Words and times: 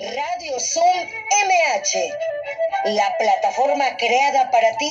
Radio 0.00 0.60
Zoom 0.60 0.86
MH, 0.86 2.14
la 2.84 3.16
plataforma 3.18 3.96
creada 3.96 4.48
para 4.52 4.76
ti, 4.76 4.90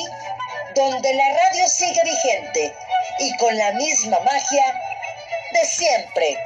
donde 0.75 1.13
la 1.13 1.29
radio 1.29 1.65
sigue 1.65 2.01
vigente 2.03 2.73
y 3.19 3.37
con 3.37 3.55
la 3.55 3.71
misma 3.71 4.19
magia 4.19 4.81
de 5.53 5.65
siempre. 5.65 6.37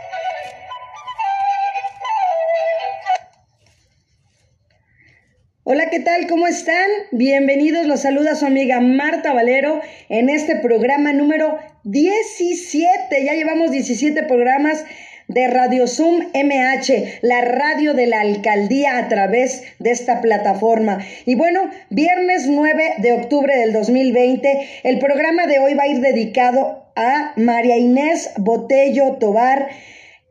Hola, 5.64 5.90
¿qué 5.90 6.00
tal? 6.00 6.28
¿Cómo 6.28 6.46
están? 6.46 6.88
Bienvenidos, 7.12 7.88
los 7.88 8.02
saluda 8.02 8.36
su 8.36 8.46
amiga 8.46 8.80
Marta 8.80 9.34
Valero 9.34 9.82
en 10.10 10.30
este 10.30 10.58
programa 10.58 11.14
número 11.14 11.60
17. 11.84 13.26
Ya 13.26 13.34
llevamos 13.34 13.72
17 13.72 14.22
programas 14.24 14.86
de 15.34 15.48
Radio 15.48 15.88
Zoom 15.88 16.28
MH, 16.34 17.20
la 17.22 17.42
radio 17.42 17.94
de 17.94 18.06
la 18.06 18.20
alcaldía 18.20 18.98
a 18.98 19.08
través 19.08 19.64
de 19.80 19.92
esta 19.92 20.20
plataforma. 20.20 21.00
Y 21.26 21.36
bueno, 21.36 21.70
viernes 21.90 22.48
9 22.48 22.96
de 22.98 23.14
octubre 23.14 23.56
del 23.58 23.72
2020, 23.72 24.68
el 24.84 25.00
programa 25.00 25.48
de 25.48 25.60
hoy 25.60 25.74
va 25.74 25.84
a 25.84 25.88
ir 25.88 26.02
dedicado 26.02 26.86
a 26.98 27.32
María 27.38 27.78
Inés 27.78 28.32
Botello 28.38 29.14
Tobar, 29.14 29.70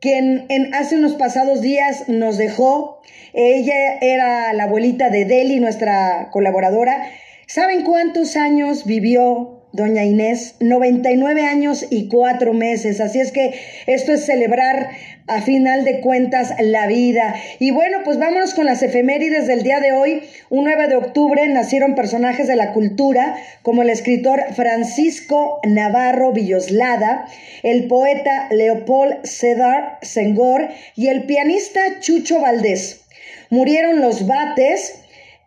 quien 0.00 0.44
en 0.50 0.74
hace 0.74 0.96
unos 0.96 1.14
pasados 1.14 1.62
días 1.62 2.08
nos 2.08 2.36
dejó. 2.36 3.00
Ella 3.32 3.98
era 4.02 4.52
la 4.52 4.64
abuelita 4.64 5.08
de 5.08 5.24
Deli, 5.24 5.60
nuestra 5.60 6.28
colaboradora. 6.30 7.10
¿Saben 7.46 7.84
cuántos 7.84 8.36
años 8.36 8.84
vivió 8.84 9.59
doña 9.72 10.04
Inés, 10.04 10.56
99 10.60 11.42
años 11.42 11.86
y 11.90 12.08
cuatro 12.08 12.52
meses. 12.52 13.00
Así 13.00 13.20
es 13.20 13.32
que 13.32 13.54
esto 13.86 14.12
es 14.12 14.24
celebrar 14.26 14.90
a 15.26 15.40
final 15.42 15.84
de 15.84 16.00
cuentas 16.00 16.52
la 16.60 16.86
vida. 16.86 17.34
Y 17.60 17.70
bueno, 17.70 17.98
pues 18.04 18.18
vámonos 18.18 18.54
con 18.54 18.66
las 18.66 18.82
efemérides 18.82 19.46
del 19.46 19.62
día 19.62 19.80
de 19.80 19.92
hoy. 19.92 20.22
Un 20.48 20.64
9 20.64 20.88
de 20.88 20.96
octubre 20.96 21.46
nacieron 21.48 21.94
personajes 21.94 22.48
de 22.48 22.56
la 22.56 22.72
cultura 22.72 23.36
como 23.62 23.82
el 23.82 23.90
escritor 23.90 24.42
Francisco 24.54 25.60
Navarro 25.64 26.32
Villoslada, 26.32 27.26
el 27.62 27.86
poeta 27.86 28.48
Leopold 28.50 29.24
Sedar 29.24 29.98
Sengor 30.02 30.68
y 30.96 31.08
el 31.08 31.24
pianista 31.24 32.00
Chucho 32.00 32.40
Valdés. 32.40 33.02
Murieron 33.50 34.00
los 34.00 34.26
Bates, 34.26 34.99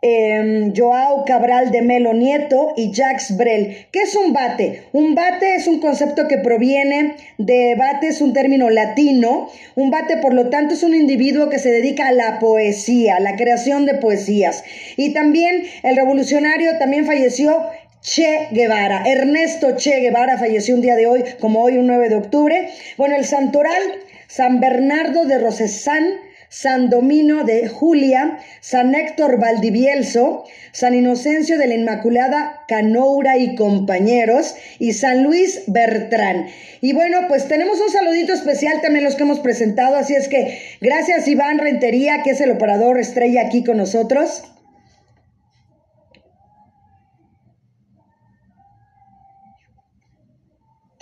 eh, 0.04 0.74
Joao 0.76 1.24
Cabral 1.24 1.72
de 1.72 1.82
Melo 1.82 2.14
Nieto 2.14 2.74
y 2.76 2.92
Jacques 2.92 3.38
Brel. 3.38 3.88
¿Qué 3.92 4.02
es 4.02 4.16
un 4.16 4.34
bate? 4.34 4.84
Un 4.92 5.16
bate 5.16 5.56
es 5.56 5.66
un 5.66 5.80
concepto 5.80 6.28
que 6.28 6.38
proviene 6.38 7.16
de 7.38 7.76
bate, 7.76 8.10
es 8.10 8.20
un 8.20 8.34
término 8.34 8.70
latino. 8.70 9.50
Un 9.76 9.92
bate, 9.92 10.18
por 10.18 10.34
lo 10.34 10.50
tanto, 10.50 10.74
es 10.74 10.84
un 10.84 10.94
individuo 10.94 11.50
que 11.50 11.58
se 11.58 11.72
dedica 11.72 12.10
a 12.10 12.12
la 12.12 12.40
poesía, 12.40 13.16
a 13.16 13.20
la 13.22 13.38
creación 13.38 13.86
de 13.86 13.94
poesías. 13.96 14.66
Y 14.98 15.14
también 15.14 15.64
el 15.84 15.96
revolucionario 15.96 16.78
también 16.78 17.06
falleció 17.06 17.64
Che 18.02 18.50
Guevara. 18.52 19.04
Ernesto 19.06 19.78
Che 19.78 20.02
Guevara 20.02 20.38
falleció 20.38 20.76
un 20.76 20.82
día 20.82 20.98
de 20.98 21.08
hoy, 21.08 21.24
como 21.40 21.64
hoy 21.64 21.78
un 21.78 21.88
9 21.88 22.10
de 22.10 22.18
octubre. 22.18 22.68
Bueno, 22.98 23.16
el 23.16 23.24
santoral, 23.24 23.82
San 24.28 24.60
Bernardo 24.60 25.24
de 25.24 25.38
Rosesán, 25.38 26.04
San 26.54 26.92
Domino 26.92 27.44
de 27.46 27.68
Julia, 27.68 28.38
San 28.62 28.94
Héctor 28.94 29.40
Valdivielso, 29.40 30.44
San 30.72 30.94
Inocencio 30.94 31.58
de 31.58 31.66
la 31.66 31.74
Inmaculada 31.74 32.62
Canoura 32.68 33.38
y 33.38 33.56
compañeros 33.56 34.54
y 34.78 34.94
San 34.94 35.24
Luis 35.24 35.64
Bertrán. 35.66 36.46
Y 36.80 36.94
bueno, 36.94 37.22
pues 37.28 37.48
tenemos 37.48 37.82
un 37.82 37.90
saludito 37.90 38.34
especial 38.34 38.82
también 38.82 39.04
los 39.04 39.16
que 39.16 39.24
hemos 39.24 39.40
presentado, 39.40 39.96
así 39.96 40.14
es 40.14 40.28
que 40.28 40.60
gracias 40.80 41.28
Iván 41.28 41.58
Rentería, 41.58 42.22
que 42.24 42.30
es 42.30 42.40
el 42.40 42.52
operador 42.52 43.00
estrella 43.00 43.42
aquí 43.48 43.64
con 43.64 43.78
nosotros. 43.78 44.44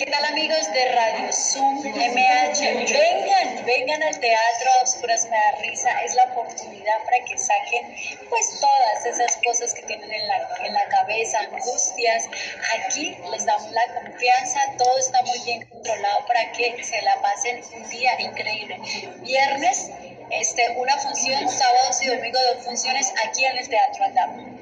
¿Qué 0.04 0.10
tal 0.10 0.26
amigos 0.26 0.66
de 0.74 0.92
Radio 0.94 1.32
Zoom 1.32 1.78
MH? 1.86 2.60
Vengan, 2.60 3.66
vengan 3.68 4.02
al 4.02 4.20
teatro 4.20 4.72
a 4.80 4.84
Oscuras 4.84 5.26
Me 5.26 5.38
da 5.38 5.52
Risa. 5.62 5.92
Es 6.02 6.16
la 6.16 6.24
oportunidad 6.34 7.04
para 7.06 7.24
que 7.24 7.38
saquen 7.38 7.96
pues 8.28 8.60
todas 8.60 9.06
esas 9.06 9.38
cosas 9.46 9.76
que 9.76 9.84
tienen 9.84 10.12
en 10.12 10.28
la, 10.28 10.50
en 10.66 10.74
la 10.74 10.88
cabeza, 10.90 11.42
angustias. 11.42 12.28
Aquí 12.80 13.16
les 13.30 13.46
damos 13.46 13.72
la 13.72 13.94
confianza, 13.94 14.60
todo 14.76 14.98
está 14.98 15.22
muy 15.22 15.38
bien 15.46 15.68
controlado 15.68 16.26
para 16.26 16.52
que 16.52 16.84
se 16.84 17.00
la 17.04 17.22
pasen 17.22 17.62
un 17.76 17.88
día 17.88 18.20
increíble. 18.22 18.80
Viernes, 19.18 19.92
este, 20.32 20.68
una 20.78 20.98
función, 20.98 21.48
sábados 21.48 22.02
y 22.02 22.08
domingo 22.08 22.40
dos 22.56 22.66
funciones 22.66 23.14
aquí 23.24 23.46
en 23.46 23.56
el 23.56 23.70
Teatro 23.70 24.06
Andama. 24.06 24.61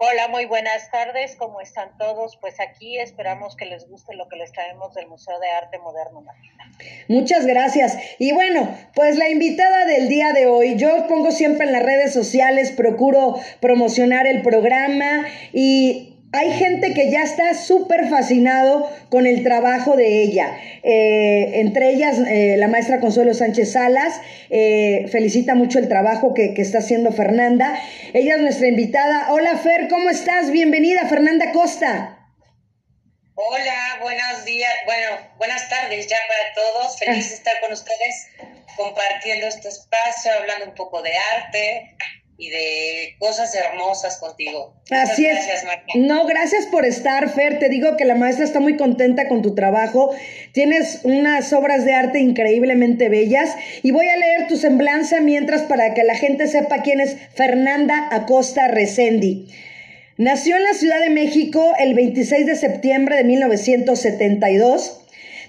Hola, 0.03 0.30
muy 0.30 0.45
buenas 0.45 0.89
tardes. 0.89 1.36
¿Cómo 1.36 1.62
están 1.62 1.95
todos? 2.00 2.36
Pues 2.42 2.59
aquí 2.59 2.98
esperamos 2.98 3.56
que 3.56 3.65
les 3.65 3.88
guste 3.88 4.15
lo 4.15 4.27
que 4.27 4.36
les 4.36 4.51
traemos 4.51 4.95
del 4.95 5.06
Museo 5.06 5.39
de 5.39 5.48
Arte 5.51 5.77
Moderno. 5.77 6.25
Muchas 7.07 7.45
gracias. 7.45 8.00
Y 8.18 8.31
bueno, 8.31 8.68
pues 8.95 9.15
la 9.18 9.30
invitada 9.30 9.86
del 9.86 10.09
día 10.09 10.33
de 10.33 10.48
hoy, 10.48 10.75
yo 10.75 11.06
pongo 11.06 11.30
siempre 11.30 11.68
en 11.68 11.74
las 11.74 11.83
redes 11.83 12.13
sociales, 12.13 12.71
procuro 12.71 13.36
promocionar 13.59 14.25
el 14.25 14.42
programa 14.42 15.27
y 15.53 16.11
hay 16.33 16.54
gente 16.57 16.94
que 16.94 17.12
ya 17.12 17.24
está 17.24 17.54
súper 17.54 18.07
fascinado 18.10 18.89
con 19.10 19.28
el 19.28 19.44
trabajo 19.44 19.98
de 19.98 20.24
ella. 20.24 20.57
Eh, 20.83 21.60
entre 21.60 21.89
ellas, 21.89 22.18
eh, 22.19 22.56
la 22.57 22.68
maestra 22.68 23.01
Consuelo 23.01 23.33
Sánchez 23.33 23.74
Salas 23.74 24.22
eh, 24.50 25.07
felicita 25.12 25.56
mucho 25.56 25.80
el 25.80 25.89
trabajo 25.89 26.33
que, 26.33 26.54
que, 26.54 26.62
está 26.62 26.78
haciendo 26.78 27.12
Fernanda. 27.12 27.78
Ella 28.13 28.36
es 28.36 28.42
nuestra 28.42 28.68
invitada. 28.68 29.31
Hola 29.31 29.57
Fer, 29.57 29.89
¿cómo 29.89 30.10
estás? 30.10 30.51
Bienvenida, 30.51 31.07
Fernanda 31.10 31.51
Costa. 31.51 32.18
Hola, 33.36 33.98
buenos 34.01 34.45
días, 34.45 34.72
bueno, 34.86 35.18
buenas 35.38 35.68
tardes 35.68 36.07
ya 36.07 36.18
para 36.27 36.54
todos. 36.54 36.98
Feliz 37.00 37.30
de 37.30 37.36
estar 37.36 37.60
con 37.60 37.74
ustedes 37.74 38.27
compartiendo 38.75 39.48
este 39.48 39.68
espacio, 39.68 40.31
hablando 40.39 40.66
un 40.66 40.75
poco 40.75 41.01
de 41.01 41.12
arte, 41.36 41.95
y 42.38 42.50
de 42.50 43.16
cosas 43.19 43.54
hermosas 43.54 44.18
contigo. 44.18 44.74
Así 44.89 45.24
gracias, 45.24 45.63
es. 45.63 45.95
No, 45.95 46.25
gracias 46.25 46.66
por 46.66 46.86
estar, 46.86 47.30
Fer. 47.30 47.60
Te 47.60 47.69
digo 47.69 47.98
que 47.98 48.06
la 48.06 48.16
maestra 48.16 48.45
está 48.45 48.60
muy 48.60 48.78
contenta 48.78 49.28
con 49.28 49.42
tu 49.42 49.54
trabajo. 49.54 50.13
Tienes 50.51 51.01
unas 51.04 51.54
obras 51.54 51.86
de 51.86 51.94
arte 51.94 52.19
increíblemente 52.19 53.10
bellas 53.10 53.56
y 53.83 53.92
voy 53.92 54.07
a 54.07 54.18
leer 54.18 54.48
tu 54.48 54.57
semblanza 54.57 55.22
mientras 55.22 55.63
para 55.63 55.94
que 55.94 56.04
la 56.04 56.16
gente 56.16 56.48
sepa 56.48 56.81
quién 56.81 57.00
es 57.00 57.18
Fernanda 57.36 58.10
Acosta 58.12 58.68
Resendi. 58.68 59.48
Nació 60.18 60.56
en 60.56 60.63
la 60.63 60.74
Ciudad 60.74 61.00
de 61.00 61.10
México 61.10 61.74
el 61.80 61.94
26 61.94 62.45
de 62.45 62.56
septiembre 62.56 63.16
de 63.16 63.24
1972 63.24 65.00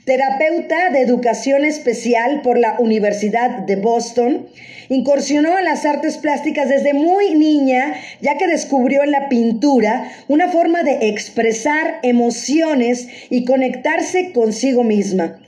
terapeuta 0.05 0.91
de 0.91 1.01
educación 1.01 1.65
especial 1.65 2.43
por 2.43 2.59
la 2.59 2.77
Universidad 2.81 3.51
de 3.67 3.77
Boston, 3.77 4.49
incursionó 4.89 5.59
en 5.59 5.65
las 5.65 5.87
artes 5.87 6.19
plásticas 6.19 6.69
desde 6.69 6.93
muy 6.93 7.35
niña, 7.37 7.95
ya 8.21 8.37
que 8.37 8.49
descubrió 8.49 9.05
en 9.05 9.13
la 9.13 9.29
pintura 9.29 10.11
una 10.27 10.49
forma 10.49 10.83
de 10.83 11.09
expresar 11.09 12.01
emociones 12.03 13.09
y 13.31 13.45
conectarse 13.45 14.33
consigo 14.33 14.83
misma. 14.83 15.39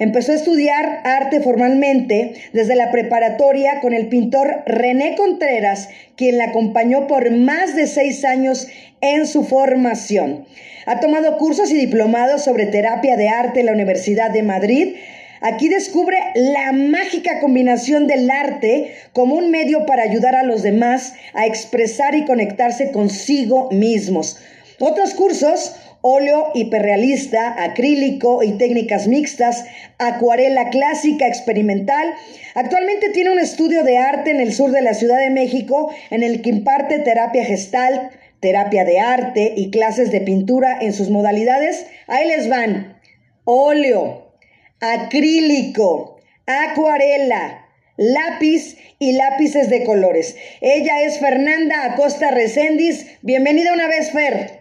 Empezó 0.00 0.32
a 0.32 0.36
estudiar 0.36 1.02
arte 1.04 1.40
formalmente 1.40 2.32
desde 2.52 2.74
la 2.74 2.90
preparatoria 2.90 3.80
con 3.80 3.92
el 3.92 4.08
pintor 4.08 4.62
René 4.66 5.14
Contreras, 5.14 5.90
quien 6.16 6.38
la 6.38 6.46
acompañó 6.46 7.06
por 7.06 7.30
más 7.30 7.76
de 7.76 7.86
seis 7.86 8.24
años 8.24 8.66
en 9.02 9.26
su 9.26 9.44
formación. 9.44 10.46
Ha 10.90 10.98
tomado 10.98 11.38
cursos 11.38 11.70
y 11.70 11.76
diplomados 11.76 12.42
sobre 12.42 12.66
terapia 12.66 13.16
de 13.16 13.28
arte 13.28 13.60
en 13.60 13.66
la 13.66 13.72
Universidad 13.72 14.32
de 14.32 14.42
Madrid. 14.42 14.96
Aquí 15.40 15.68
descubre 15.68 16.18
la 16.34 16.72
mágica 16.72 17.38
combinación 17.38 18.08
del 18.08 18.28
arte 18.28 18.96
como 19.12 19.36
un 19.36 19.52
medio 19.52 19.86
para 19.86 20.02
ayudar 20.02 20.34
a 20.34 20.42
los 20.42 20.64
demás 20.64 21.14
a 21.32 21.46
expresar 21.46 22.16
y 22.16 22.24
conectarse 22.24 22.90
consigo 22.90 23.70
mismos. 23.70 24.40
Otros 24.80 25.14
cursos 25.14 25.76
óleo 26.02 26.48
hiperrealista, 26.54 27.62
acrílico 27.62 28.42
y 28.42 28.52
técnicas 28.52 29.06
mixtas, 29.06 29.66
acuarela 29.98 30.70
clásica 30.70 31.28
experimental. 31.28 32.14
Actualmente 32.54 33.10
tiene 33.10 33.30
un 33.30 33.38
estudio 33.38 33.84
de 33.84 33.98
arte 33.98 34.32
en 34.32 34.40
el 34.40 34.52
sur 34.52 34.72
de 34.72 34.82
la 34.82 34.94
Ciudad 34.94 35.20
de 35.20 35.30
México 35.30 35.94
en 36.10 36.24
el 36.24 36.42
que 36.42 36.50
imparte 36.50 36.98
terapia 36.98 37.44
gestal, 37.44 38.10
terapia 38.40 38.84
de 38.84 38.98
arte 38.98 39.52
y 39.56 39.70
clases 39.70 40.10
de 40.10 40.20
pintura 40.20 40.78
en 40.80 40.92
sus 40.92 41.10
modalidades. 41.10 41.86
Ahí 42.06 42.26
les 42.28 42.48
van. 42.48 42.98
Óleo, 43.44 44.32
acrílico, 44.80 46.18
acuarela, 46.46 47.66
lápiz 47.96 48.76
y 48.98 49.12
lápices 49.12 49.68
de 49.70 49.84
colores. 49.84 50.36
Ella 50.60 51.02
es 51.02 51.18
Fernanda 51.18 51.84
Acosta 51.84 52.30
Recendis. 52.30 53.06
Bienvenida 53.22 53.72
una 53.72 53.88
vez, 53.88 54.10
Fer. 54.10 54.59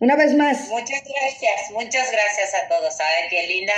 Una 0.00 0.16
vez 0.16 0.34
más. 0.34 0.70
Muchas 0.70 1.02
gracias, 1.04 1.70
muchas 1.72 2.10
gracias 2.10 2.54
a 2.54 2.68
todos. 2.68 2.96
Ay, 3.00 3.28
qué 3.28 3.46
linda, 3.46 3.72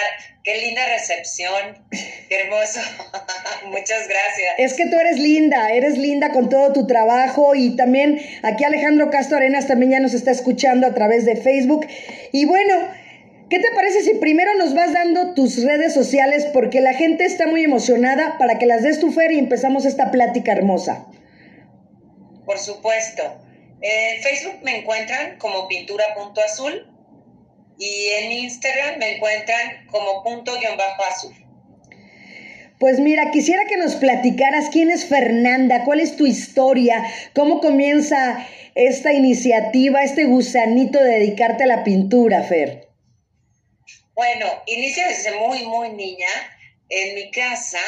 qué 0.45 0.57
linda 0.59 0.87
recepción, 0.87 1.85
qué 1.91 2.41
hermoso. 2.43 2.79
muchas 3.67 4.07
gracias. 4.07 4.55
Es 4.57 4.75
que 4.75 4.87
tú 4.87 5.01
eres 5.01 5.19
linda, 5.19 5.73
eres 5.73 5.99
linda 5.99 6.31
con 6.31 6.49
todo 6.49 6.73
tu 6.73 6.87
trabajo 6.87 7.57
y 7.57 7.75
también 7.75 8.21
aquí 8.45 8.63
Alejandro 8.63 9.11
Castro 9.11 9.39
Arenas 9.39 9.67
también 9.67 9.91
ya 9.91 9.99
nos 9.99 10.15
está 10.15 10.31
escuchando 10.31 10.87
a 10.87 10.95
través 10.95 11.25
de 11.25 11.35
Facebook. 11.35 11.89
Y 12.31 12.45
bueno, 12.45 12.73
¿qué 13.51 13.59
te 13.59 13.73
parece 13.75 14.03
si 14.03 14.15
primero 14.15 14.55
nos 14.55 14.75
vas 14.75 14.93
dando 14.93 15.35
tus 15.35 15.65
redes 15.65 15.93
sociales 15.93 16.47
porque 16.53 16.81
la 16.81 16.95
gente 16.95 17.25
está 17.25 17.49
muy 17.49 17.65
emocionada 17.65 18.39
para 18.39 18.61
que 18.61 18.67
las 18.67 18.85
des 18.85 19.01
tu 19.01 19.11
fer 19.11 19.33
y 19.33 19.41
empezamos 19.41 19.87
esta 19.87 20.13
plática 20.13 20.53
hermosa? 20.53 21.05
Por 22.47 22.61
supuesto. 22.61 23.42
En 23.83 24.23
Facebook 24.23 24.61
me 24.63 24.79
encuentran 24.79 25.39
como 25.39 25.67
pintura.azul 25.67 26.89
y 27.79 28.09
en 28.11 28.33
Instagram 28.33 28.99
me 28.99 29.17
encuentran 29.17 29.87
como 29.91 30.23
punto-azul. 30.23 31.35
Pues 32.79 33.01
mira, 33.01 33.31
quisiera 33.33 33.65
que 33.69 33.77
nos 33.77 33.97
platicaras 33.97 34.69
quién 34.71 34.91
es 34.91 35.07
Fernanda, 35.07 35.85
cuál 35.85 36.01
es 36.01 36.17
tu 36.17 36.27
historia, 36.27 37.03
cómo 37.35 37.61
comienza 37.61 38.47
esta 38.75 39.13
iniciativa, 39.13 40.03
este 40.03 40.25
gusanito 40.25 41.03
de 41.03 41.19
dedicarte 41.19 41.65
a 41.65 41.67
la 41.67 41.85
pintura, 41.85 42.43
Fer. 42.43 42.89
Bueno, 44.15 44.47
inicia 44.67 45.09
desde 45.09 45.33
muy, 45.41 45.65
muy 45.65 45.91
niña. 45.91 46.29
En 46.89 47.15
mi 47.15 47.31
casa 47.31 47.79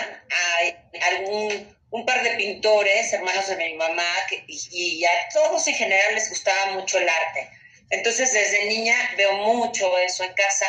hay 0.59 0.75
algún 1.13 1.77
un 1.95 2.05
par 2.05 2.25
de 2.25 2.31
pintores, 2.31 3.13
hermanos 3.13 3.47
de 3.47 3.55
mi 3.55 3.75
mamá, 3.75 4.11
y, 4.49 5.05
a 5.05 5.29
todos 5.33 5.65
en 5.69 5.75
general 5.77 6.15
les 6.15 6.29
gustaba 6.29 6.73
mucho 6.73 6.99
el 6.99 7.09
arte. 7.09 7.49
Entonces 7.89 8.33
desde 8.33 8.65
niña 8.65 8.97
veo 9.17 9.35
mucho 9.35 9.97
eso 9.99 10.25
en 10.25 10.33
casa, 10.33 10.67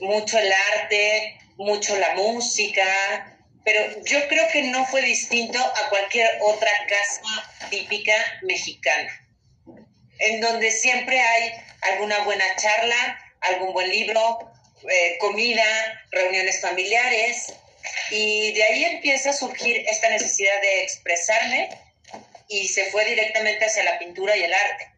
mucho 0.00 0.38
el 0.38 0.50
arte, 0.72 1.38
mucho 1.58 1.94
la 1.98 2.14
música, 2.14 3.36
pero 3.66 4.02
yo 4.04 4.26
creo 4.28 4.48
que 4.48 4.62
no 4.62 4.86
fue 4.86 5.02
distinto 5.02 5.58
a 5.58 5.90
cualquier 5.90 6.30
otra 6.40 6.70
casa 6.88 7.68
típica 7.68 8.14
mexicana, 8.40 9.12
en 10.20 10.40
donde 10.40 10.70
siempre 10.70 11.20
hay 11.20 11.52
alguna 11.82 12.18
buena 12.20 12.46
charla, 12.56 13.20
algún 13.42 13.74
buen 13.74 13.90
libro, 13.90 14.50
eh, 14.88 15.18
comida, 15.18 15.66
reuniones 16.12 16.62
familiares, 16.62 17.52
y 18.10 18.52
de 18.52 18.62
ahí 18.62 18.84
empieza 18.84 19.30
a 19.30 19.34
surgir 19.34 19.84
esta 19.88 20.08
necesidad 20.10 20.60
de 20.60 20.82
expresarme 20.82 21.70
y 22.48 22.68
se 22.68 22.86
fue 22.86 23.04
directamente 23.04 23.64
hacia 23.64 23.84
la 23.84 23.98
pintura 23.98 24.36
y 24.36 24.42
el 24.42 24.52
arte, 24.52 24.88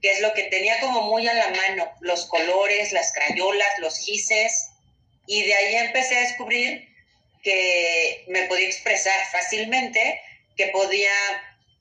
que 0.00 0.12
es 0.12 0.20
lo 0.20 0.32
que 0.32 0.44
tenía 0.44 0.78
como 0.80 1.02
muy 1.02 1.26
a 1.26 1.34
la 1.34 1.50
mano, 1.50 1.90
los 2.00 2.26
colores, 2.26 2.92
las 2.92 3.12
crayolas, 3.12 3.78
los 3.78 3.98
gises, 3.98 4.68
y 5.26 5.42
de 5.44 5.54
ahí 5.54 5.74
empecé 5.76 6.16
a 6.16 6.20
descubrir 6.20 6.88
que 7.42 8.24
me 8.28 8.42
podía 8.42 8.66
expresar 8.66 9.18
fácilmente, 9.32 10.20
que 10.56 10.68
podía 10.68 11.12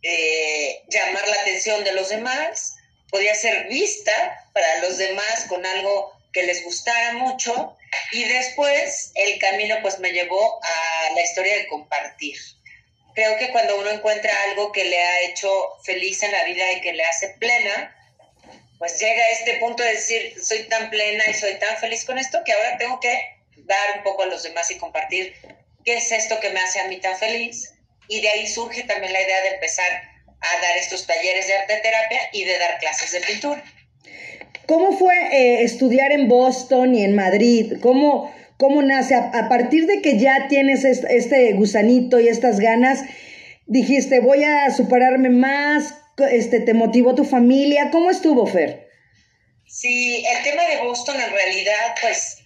eh, 0.02 0.82
llamar 0.88 1.28
la 1.28 1.42
atención 1.42 1.84
de 1.84 1.94
los 1.94 2.10
demás, 2.10 2.76
podía 3.10 3.36
ser 3.36 3.68
vista 3.68 4.46
para 4.54 4.80
los 4.80 4.98
demás 4.98 5.46
con 5.48 5.66
algo 5.66 6.14
que 6.32 6.44
les 6.44 6.64
gustara 6.64 7.14
mucho 7.14 7.76
y 8.12 8.24
después 8.24 9.12
el 9.16 9.40
camino 9.40 9.78
pues 9.82 10.00
me 10.00 10.12
llevó 10.12 10.60
a 10.64 11.14
la 11.14 11.22
historia 11.22 11.56
de 11.56 11.68
compartir. 11.68 12.38
Creo 13.14 13.38
que 13.38 13.52
cuando 13.52 13.78
uno 13.78 13.90
encuentra 13.90 14.32
algo 14.50 14.72
que 14.72 14.86
le 14.86 15.00
ha 15.00 15.22
hecho 15.22 15.50
feliz 15.84 16.24
en 16.24 16.32
la 16.32 16.44
vida 16.46 16.72
y 16.74 16.82
que 16.82 16.94
le 16.94 17.04
hace 17.04 17.30
plena, 17.40 17.96
pues 18.78 19.00
llega 19.00 19.22
a 19.22 19.30
este 19.30 19.56
punto 19.56 19.84
de 19.84 19.92
decir, 19.92 20.36
soy 20.42 20.64
tan 20.70 20.90
plena 20.90 21.24
y 21.28 21.34
soy 21.34 21.56
tan 21.56 21.78
feliz 21.78 22.06
con 22.06 22.18
esto 22.18 22.40
que 22.46 22.54
ahora 22.54 22.78
tengo 22.78 23.00
que 23.00 23.14
dar 23.58 23.98
un 23.98 24.04
poco 24.04 24.24
a 24.24 24.28
los 24.28 24.44
demás 24.44 24.72
y 24.72 24.78
compartir 24.78 25.36
qué 25.84 25.98
es 25.98 26.12
esto 26.12 26.40
que 26.40 26.50
me 26.50 26.60
hace 26.60 26.80
a 26.80 26.88
mí 26.88 26.98
tan 26.98 27.18
feliz. 27.18 27.74
Y 28.08 28.22
de 28.22 28.30
ahí 28.30 28.48
surge 28.48 28.84
también 28.84 29.14
la 29.14 29.22
idea 29.22 29.42
de 29.42 29.50
empezar 29.50 30.02
a 30.42 30.62
dar 30.62 30.78
estos 30.78 31.06
talleres 31.06 31.48
de 31.48 31.58
arte 31.58 31.78
terapia 31.78 32.30
y 32.32 32.46
de 32.46 32.58
dar 32.58 32.80
clases 32.80 33.12
de 33.12 33.22
pintura. 33.22 33.64
¿Cómo 34.68 34.92
fue 34.92 35.16
eh, 35.32 35.64
estudiar 35.64 36.12
en 36.12 36.28
Boston 36.28 36.96
y 36.96 37.04
en 37.04 37.16
Madrid? 37.16 37.74
¿Cómo, 37.82 38.34
cómo 38.58 38.82
nace? 38.82 39.16
A, 39.16 39.48
partir 39.50 39.88
de 39.88 40.02
que 40.02 40.20
ya 40.20 40.48
tienes 40.48 40.86
este, 40.86 41.54
gusanito 41.54 42.20
y 42.20 42.28
estas 42.28 42.60
ganas, 42.60 43.04
dijiste, 43.66 44.20
voy 44.20 44.44
a 44.44 44.70
superarme 44.72 45.30
más, 45.30 45.96
este, 46.32 46.60
¿te 46.60 46.74
motivó 46.74 47.16
tu 47.16 47.26
familia? 47.26 47.90
¿Cómo 47.92 48.12
estuvo, 48.12 48.46
Fer? 48.46 48.88
Sí, 49.66 50.24
el 50.26 50.44
tema 50.44 50.64
de 50.68 50.78
Boston 50.84 51.16
en 51.20 51.32
realidad, 51.32 51.96
pues 52.02 52.38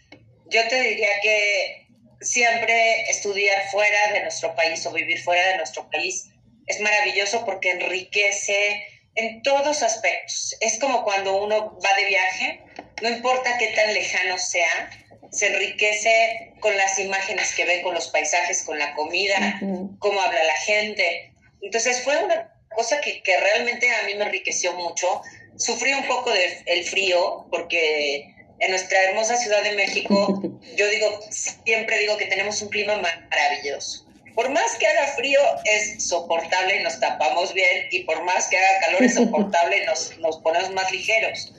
yo 0.49 0.61
te 0.69 0.81
diría 0.81 1.09
que 1.21 1.87
siempre 2.21 3.01
estudiar 3.09 3.69
fuera 3.71 4.13
de 4.13 4.21
nuestro 4.21 4.55
país 4.55 4.85
o 4.85 4.93
vivir 4.93 5.19
fuera 5.21 5.45
de 5.49 5.57
nuestro 5.57 5.89
país 5.89 6.29
es 6.67 6.79
maravilloso 6.79 7.43
porque 7.45 7.71
enriquece 7.71 8.85
en 9.15 9.41
todos 9.41 9.83
aspectos. 9.83 10.55
Es 10.59 10.79
como 10.79 11.03
cuando 11.03 11.35
uno 11.35 11.77
va 11.83 11.95
de 11.97 12.05
viaje, 12.05 12.63
no 13.01 13.09
importa 13.09 13.57
qué 13.57 13.67
tan 13.67 13.93
lejano 13.93 14.37
sea, 14.37 14.89
se 15.31 15.47
enriquece 15.47 16.53
con 16.59 16.75
las 16.77 16.99
imágenes 16.99 17.53
que 17.55 17.65
ve, 17.65 17.81
con 17.81 17.93
los 17.93 18.07
paisajes, 18.07 18.63
con 18.63 18.77
la 18.77 18.93
comida, 18.93 19.59
cómo 19.99 20.21
habla 20.21 20.43
la 20.43 20.57
gente. 20.57 21.33
Entonces 21.61 22.01
fue 22.03 22.23
una 22.23 22.53
cosa 22.69 23.01
que, 23.01 23.21
que, 23.23 23.37
realmente 23.37 23.89
a 23.89 24.03
mí 24.03 24.15
me 24.15 24.25
enriqueció 24.25 24.73
mucho. 24.73 25.21
Sufrí 25.57 25.93
un 25.93 26.05
poco 26.07 26.31
del 26.31 26.51
el 26.65 26.83
frío 26.83 27.47
porque 27.51 28.27
en 28.59 28.69
nuestra 28.69 29.01
hermosa 29.03 29.35
Ciudad 29.37 29.63
de 29.63 29.73
México, 29.73 30.41
yo 30.75 30.87
digo, 30.87 31.19
siempre 31.29 31.99
digo 31.99 32.17
que 32.17 32.25
tenemos 32.25 32.61
un 32.61 32.69
clima 32.69 32.95
maravilloso 32.95 34.03
por 34.35 34.49
más 34.49 34.75
que 34.77 34.87
haga 34.87 35.07
frío 35.07 35.39
es 35.65 36.07
soportable 36.07 36.77
y 36.77 36.83
nos 36.83 36.99
tapamos 36.99 37.53
bien 37.53 37.87
y 37.91 37.99
por 38.03 38.23
más 38.23 38.47
que 38.47 38.57
haga 38.57 38.79
calor 38.85 39.03
es 39.03 39.13
soportable 39.15 39.83
y 39.83 39.85
nos, 39.85 40.17
nos 40.19 40.37
ponemos 40.37 40.71
más 40.71 40.91
ligeros. 40.91 41.53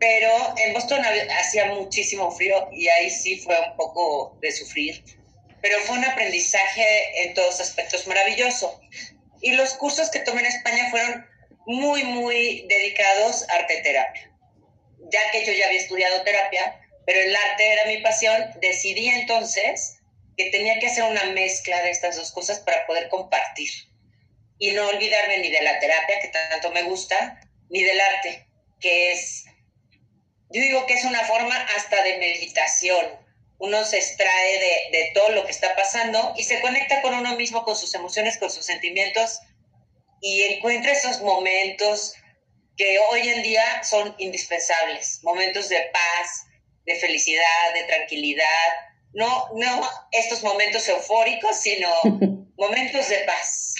Pero 0.00 0.30
en 0.56 0.72
Boston 0.72 1.02
hacía 1.38 1.66
muchísimo 1.66 2.30
frío 2.30 2.68
y 2.72 2.88
ahí 2.88 3.10
sí 3.10 3.38
fue 3.38 3.58
un 3.60 3.76
poco 3.76 4.38
de 4.40 4.50
sufrir. 4.52 5.04
Pero 5.60 5.78
fue 5.80 5.98
un 5.98 6.04
aprendizaje 6.04 7.22
en 7.24 7.34
todos 7.34 7.60
aspectos 7.60 8.06
maravilloso. 8.06 8.80
Y 9.40 9.52
los 9.52 9.74
cursos 9.74 10.10
que 10.10 10.20
tomé 10.20 10.40
en 10.40 10.46
España 10.46 10.88
fueron 10.90 11.26
muy, 11.66 12.04
muy 12.04 12.66
dedicados 12.68 13.46
a 13.50 13.56
arte 13.56 13.82
terapia. 13.82 14.32
Ya 15.12 15.20
que 15.32 15.44
yo 15.44 15.52
ya 15.52 15.66
había 15.66 15.80
estudiado 15.80 16.22
terapia, 16.22 16.80
pero 17.04 17.20
el 17.20 17.36
arte 17.36 17.72
era 17.72 17.84
mi 17.86 17.98
pasión, 17.98 18.50
decidí 18.60 19.08
entonces 19.08 19.97
que 20.38 20.50
tenía 20.50 20.78
que 20.78 20.86
hacer 20.86 21.02
una 21.02 21.24
mezcla 21.32 21.82
de 21.82 21.90
estas 21.90 22.14
dos 22.14 22.30
cosas 22.30 22.60
para 22.60 22.86
poder 22.86 23.08
compartir 23.08 23.68
y 24.58 24.70
no 24.70 24.86
olvidarme 24.86 25.38
ni 25.38 25.50
de 25.50 25.62
la 25.62 25.80
terapia, 25.80 26.20
que 26.20 26.28
tanto 26.28 26.70
me 26.70 26.84
gusta, 26.84 27.40
ni 27.68 27.82
del 27.82 28.00
arte, 28.00 28.46
que 28.80 29.12
es, 29.12 29.44
yo 30.50 30.62
digo 30.62 30.86
que 30.86 30.94
es 30.94 31.04
una 31.04 31.24
forma 31.24 31.56
hasta 31.76 32.02
de 32.04 32.18
meditación. 32.18 33.04
Uno 33.58 33.84
se 33.84 33.98
extrae 33.98 34.60
de, 34.60 34.98
de 34.98 35.10
todo 35.12 35.30
lo 35.30 35.44
que 35.44 35.50
está 35.50 35.74
pasando 35.74 36.32
y 36.36 36.44
se 36.44 36.60
conecta 36.60 37.02
con 37.02 37.14
uno 37.14 37.34
mismo, 37.34 37.64
con 37.64 37.74
sus 37.74 37.92
emociones, 37.96 38.38
con 38.38 38.50
sus 38.50 38.64
sentimientos 38.64 39.40
y 40.20 40.44
encuentra 40.44 40.92
esos 40.92 41.20
momentos 41.20 42.14
que 42.76 43.00
hoy 43.10 43.28
en 43.28 43.42
día 43.42 43.82
son 43.82 44.14
indispensables, 44.18 45.18
momentos 45.24 45.68
de 45.68 45.80
paz, 45.92 46.46
de 46.84 46.94
felicidad, 46.94 47.74
de 47.74 47.82
tranquilidad, 47.84 48.87
no, 49.14 49.26
no 49.54 49.80
estos 50.12 50.42
momentos 50.42 50.88
eufóricos, 50.88 51.56
sino 51.56 51.88
momentos 52.56 53.08
de 53.08 53.16
paz. 53.26 53.74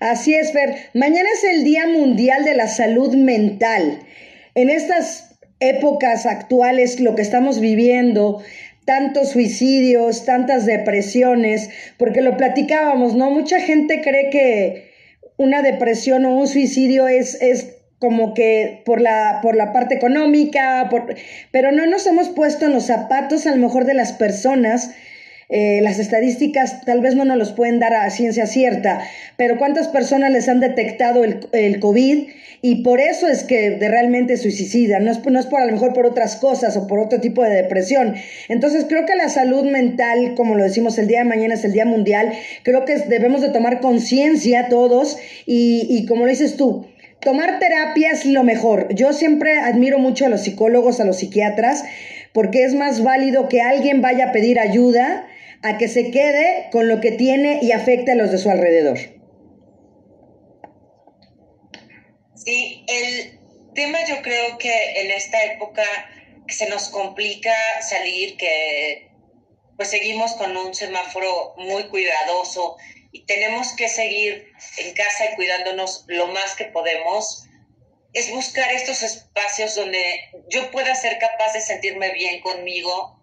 Así 0.00 0.34
es, 0.34 0.52
Fer. 0.52 0.90
Mañana 0.94 1.28
es 1.34 1.44
el 1.44 1.64
Día 1.64 1.86
Mundial 1.86 2.44
de 2.44 2.54
la 2.54 2.68
Salud 2.68 3.14
Mental. 3.14 4.06
En 4.54 4.70
estas 4.70 5.36
épocas 5.60 6.26
actuales, 6.26 7.00
lo 7.00 7.14
que 7.14 7.22
estamos 7.22 7.60
viviendo, 7.60 8.42
tantos 8.84 9.30
suicidios, 9.30 10.24
tantas 10.24 10.66
depresiones, 10.66 11.70
porque 11.98 12.20
lo 12.20 12.36
platicábamos, 12.36 13.14
¿no? 13.14 13.30
Mucha 13.30 13.60
gente 13.60 14.00
cree 14.02 14.30
que 14.30 14.92
una 15.38 15.62
depresión 15.62 16.24
o 16.24 16.34
un 16.34 16.48
suicidio 16.48 17.08
es, 17.08 17.40
es 17.40 17.75
como 17.98 18.34
que 18.34 18.82
por 18.84 19.00
la, 19.00 19.40
por 19.42 19.56
la 19.56 19.72
parte 19.72 19.94
económica, 19.94 20.90
pero 21.50 21.72
no 21.72 21.86
nos 21.86 22.06
hemos 22.06 22.28
puesto 22.28 22.66
en 22.66 22.72
los 22.72 22.84
zapatos 22.86 23.46
a 23.46 23.50
lo 23.50 23.56
mejor 23.56 23.84
de 23.84 23.94
las 23.94 24.12
personas. 24.12 24.90
Eh, 25.48 25.80
las 25.80 26.00
estadísticas 26.00 26.84
tal 26.84 27.00
vez 27.00 27.14
no 27.14 27.24
nos 27.24 27.36
los 27.36 27.52
pueden 27.52 27.78
dar 27.78 27.94
a 27.94 28.10
ciencia 28.10 28.46
cierta, 28.46 29.00
pero 29.36 29.58
cuántas 29.58 29.86
personas 29.86 30.32
les 30.32 30.48
han 30.48 30.58
detectado 30.58 31.22
el, 31.22 31.46
el 31.52 31.78
COVID 31.78 32.26
y 32.62 32.82
por 32.82 33.00
eso 33.00 33.28
es 33.28 33.44
que 33.44 33.70
de 33.70 33.88
realmente 33.88 34.36
suicidan, 34.36 35.04
no 35.04 35.12
es, 35.12 35.24
no 35.24 35.38
es 35.38 35.46
por 35.46 35.60
a 35.60 35.66
lo 35.66 35.72
mejor 35.72 35.92
por 35.92 36.04
otras 36.04 36.34
cosas 36.34 36.76
o 36.76 36.88
por 36.88 36.98
otro 36.98 37.20
tipo 37.20 37.44
de 37.44 37.50
depresión. 37.50 38.16
Entonces 38.48 38.86
creo 38.88 39.06
que 39.06 39.14
la 39.14 39.28
salud 39.28 39.64
mental, 39.64 40.34
como 40.34 40.56
lo 40.56 40.64
decimos 40.64 40.98
el 40.98 41.06
día 41.06 41.20
de 41.20 41.26
mañana 41.26 41.54
es 41.54 41.64
el 41.64 41.72
Día 41.72 41.84
Mundial, 41.84 42.32
creo 42.64 42.84
que 42.84 42.96
debemos 42.98 43.40
de 43.40 43.50
tomar 43.50 43.80
conciencia 43.80 44.68
todos 44.68 45.16
y, 45.46 45.86
y 45.88 46.06
como 46.06 46.24
lo 46.24 46.30
dices 46.30 46.56
tú, 46.56 46.86
tomar 47.20 47.58
terapia 47.58 48.10
es 48.10 48.24
lo 48.26 48.42
mejor. 48.42 48.94
Yo 48.94 49.12
siempre 49.12 49.58
admiro 49.58 49.98
mucho 49.98 50.26
a 50.26 50.28
los 50.28 50.42
psicólogos, 50.42 51.00
a 51.00 51.04
los 51.04 51.18
psiquiatras, 51.18 51.84
porque 52.32 52.64
es 52.64 52.74
más 52.74 53.02
válido 53.02 53.48
que 53.48 53.62
alguien 53.62 54.02
vaya 54.02 54.26
a 54.26 54.32
pedir 54.32 54.60
ayuda 54.60 55.26
a 55.62 55.78
que 55.78 55.88
se 55.88 56.10
quede 56.10 56.68
con 56.70 56.88
lo 56.88 57.00
que 57.00 57.12
tiene 57.12 57.60
y 57.62 57.72
afecte 57.72 58.12
a 58.12 58.14
los 58.14 58.30
de 58.30 58.38
su 58.38 58.50
alrededor. 58.50 58.98
Sí, 62.34 62.84
el 62.86 63.40
tema 63.74 63.98
yo 64.06 64.22
creo 64.22 64.58
que 64.58 65.00
en 65.00 65.10
esta 65.10 65.42
época 65.44 65.82
se 66.48 66.68
nos 66.68 66.88
complica 66.90 67.52
salir, 67.80 68.36
que 68.36 69.10
pues 69.76 69.90
seguimos 69.90 70.34
con 70.34 70.56
un 70.56 70.74
semáforo 70.74 71.54
muy 71.58 71.84
cuidadoso 71.88 72.76
y 73.16 73.24
tenemos 73.24 73.72
que 73.76 73.88
seguir 73.88 74.52
en 74.76 74.92
casa 74.92 75.24
y 75.24 75.34
cuidándonos 75.36 76.04
lo 76.06 76.26
más 76.26 76.54
que 76.54 76.66
podemos, 76.66 77.46
es 78.12 78.30
buscar 78.30 78.70
estos 78.72 79.02
espacios 79.02 79.74
donde 79.74 80.30
yo 80.50 80.70
pueda 80.70 80.94
ser 80.94 81.18
capaz 81.18 81.54
de 81.54 81.62
sentirme 81.62 82.10
bien 82.10 82.42
conmigo, 82.42 83.18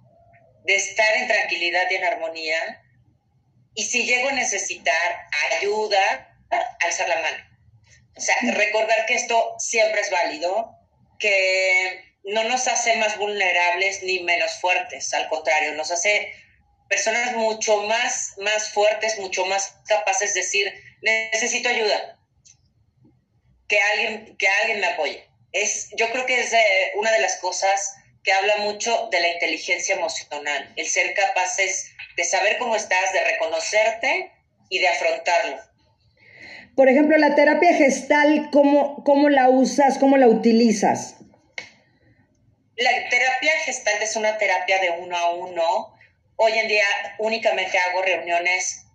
de 0.65 0.73
estar 0.73 1.15
en 1.17 1.27
tranquilidad 1.27 1.83
y 1.91 1.95
en 1.95 2.05
armonía. 2.05 2.83
Y 3.75 3.83
si 3.83 4.03
llego 4.05 4.29
a 4.29 4.31
necesitar 4.31 5.27
ayuda, 5.59 6.39
alzar 6.79 7.07
la 7.07 7.21
mano. 7.21 7.43
O 8.17 8.21
sea, 8.21 8.35
recordar 8.53 9.05
que 9.05 9.13
esto 9.13 9.55
siempre 9.59 10.01
es 10.01 10.09
válido, 10.09 10.71
que 11.19 12.17
no 12.23 12.43
nos 12.45 12.67
hace 12.67 12.95
más 12.95 13.19
vulnerables 13.19 14.01
ni 14.01 14.21
menos 14.21 14.53
fuertes, 14.59 15.13
al 15.13 15.29
contrario, 15.29 15.73
nos 15.73 15.91
hace 15.91 16.33
personas 16.89 17.35
mucho 17.35 17.83
más, 17.83 18.33
más 18.39 18.71
fuertes, 18.71 19.17
mucho 19.19 19.45
más 19.45 19.75
capaces 19.87 20.33
de 20.33 20.41
decir, 20.41 20.73
necesito 21.01 21.69
ayuda, 21.69 22.19
que 23.67 23.79
alguien, 23.93 24.37
que 24.37 24.47
alguien 24.61 24.79
me 24.79 24.87
apoye. 24.87 25.27
Es, 25.51 25.89
yo 25.97 26.09
creo 26.11 26.25
que 26.25 26.39
es 26.39 26.53
una 26.95 27.11
de 27.11 27.19
las 27.19 27.37
cosas 27.37 27.95
que 28.23 28.31
habla 28.31 28.57
mucho 28.57 29.09
de 29.11 29.19
la 29.19 29.29
inteligencia 29.29 29.95
emocional, 29.95 30.73
el 30.75 30.87
ser 30.87 31.13
capaces 31.13 31.93
de 32.15 32.23
saber 32.23 32.57
cómo 32.57 32.75
estás, 32.75 33.13
de 33.13 33.23
reconocerte 33.23 34.31
y 34.69 34.79
de 34.79 34.87
afrontarlo. 34.87 35.57
Por 36.75 36.89
ejemplo, 36.89 37.17
la 37.17 37.35
terapia 37.35 37.75
gestal, 37.75 38.49
¿cómo, 38.51 39.03
cómo 39.03 39.29
la 39.29 39.49
usas, 39.49 39.99
cómo 39.99 40.17
la 40.17 40.27
utilizas? 40.27 41.15
La 42.75 43.09
terapia 43.09 43.51
gestal 43.65 44.01
es 44.01 44.15
una 44.15 44.37
terapia 44.37 44.79
de 44.79 44.89
uno 44.89 45.15
a 45.15 45.29
uno 45.35 45.92
Hoy 46.35 46.53
en 46.53 46.67
día 46.67 46.85
únicamente 47.19 47.77
hago 47.77 48.01
reuniones 48.01 48.85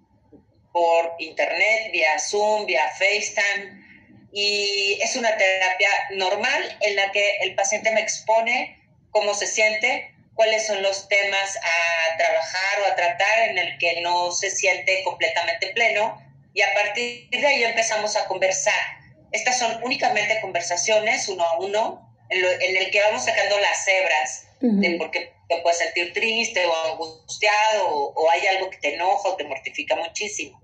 por 0.73 1.15
internet, 1.19 1.93
vía 1.93 2.19
Zoom, 2.19 2.67
vía 2.67 2.89
FaceTime, 2.91 3.87
y 4.33 4.99
es 5.01 5.17
una 5.17 5.37
terapia 5.37 5.89
normal 6.11 6.77
en 6.81 6.97
la 6.97 7.11
que 7.13 7.39
el 7.43 7.55
paciente 7.55 7.91
me 7.93 8.01
expone 8.01 8.79
cómo 9.11 9.35
se 9.35 9.47
siente, 9.47 10.15
cuáles 10.35 10.67
son 10.67 10.83
los 10.83 11.09
temas 11.09 11.57
a 11.57 12.17
trabajar 12.17 12.81
o 12.83 12.93
a 12.93 12.97
tratar 12.97 13.49
en 13.51 13.59
el 13.59 13.79
que 13.79 14.01
no 14.01 14.33
se 14.33 14.51
siente 14.51 15.03
completamente 15.05 15.69
pleno, 15.69 16.21
y 16.55 16.63
a 16.63 16.75
partir 16.75 17.29
de 17.31 17.47
ahí 17.47 17.63
empezamos 17.65 18.17
a 18.17 18.27
conversar. 18.27 18.99
Estas 19.31 19.59
son 19.59 19.83
únicamente 19.85 20.41
conversaciones 20.41 21.29
uno 21.29 21.45
a 21.45 21.59
uno, 21.59 22.05
en, 22.31 22.77
el 22.77 22.91
que 22.91 23.01
vamos 23.01 23.25
sacando 23.25 23.59
las 23.59 23.87
hebras 23.89 24.45
de 24.61 24.99
por 24.99 25.11
qué 25.11 25.38
te 25.49 25.57
puedes 25.59 25.79
sentir 25.79 26.13
triste 26.13 26.65
o 26.67 26.77
angustiado 26.93 27.89
o, 27.89 28.31
hay 28.31 28.47
algo 28.47 28.71
que 28.71 28.77
te 28.79 28.95
enoja 28.95 29.31
o 29.31 29.37
te 29.37 29.45
mortifica 29.45 29.97
muchísimo. 29.97 30.63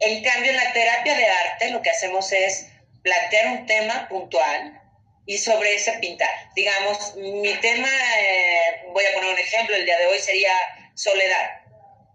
En 0.00 0.22
cambio, 0.24 0.50
en 0.50 0.56
la 0.56 0.72
terapia 0.72 1.16
de 1.16 1.26
arte 1.26 1.70
lo 1.70 1.82
que 1.82 1.90
hacemos 1.90 2.32
es 2.32 2.68
plantear 3.02 3.46
un 3.48 3.66
tema 3.66 4.08
puntual 4.08 4.80
y 5.26 5.38
sobre 5.38 5.74
ese 5.74 5.92
pintar. 5.94 6.30
Digamos, 6.56 7.14
mi 7.16 7.54
tema, 7.60 7.88
eh, 8.18 8.82
voy 8.92 9.04
a 9.04 9.14
poner 9.14 9.32
un 9.32 9.38
ejemplo, 9.38 9.76
el 9.76 9.84
día 9.84 9.98
de 9.98 10.06
hoy 10.06 10.18
sería 10.18 10.52
soledad. 10.94 11.60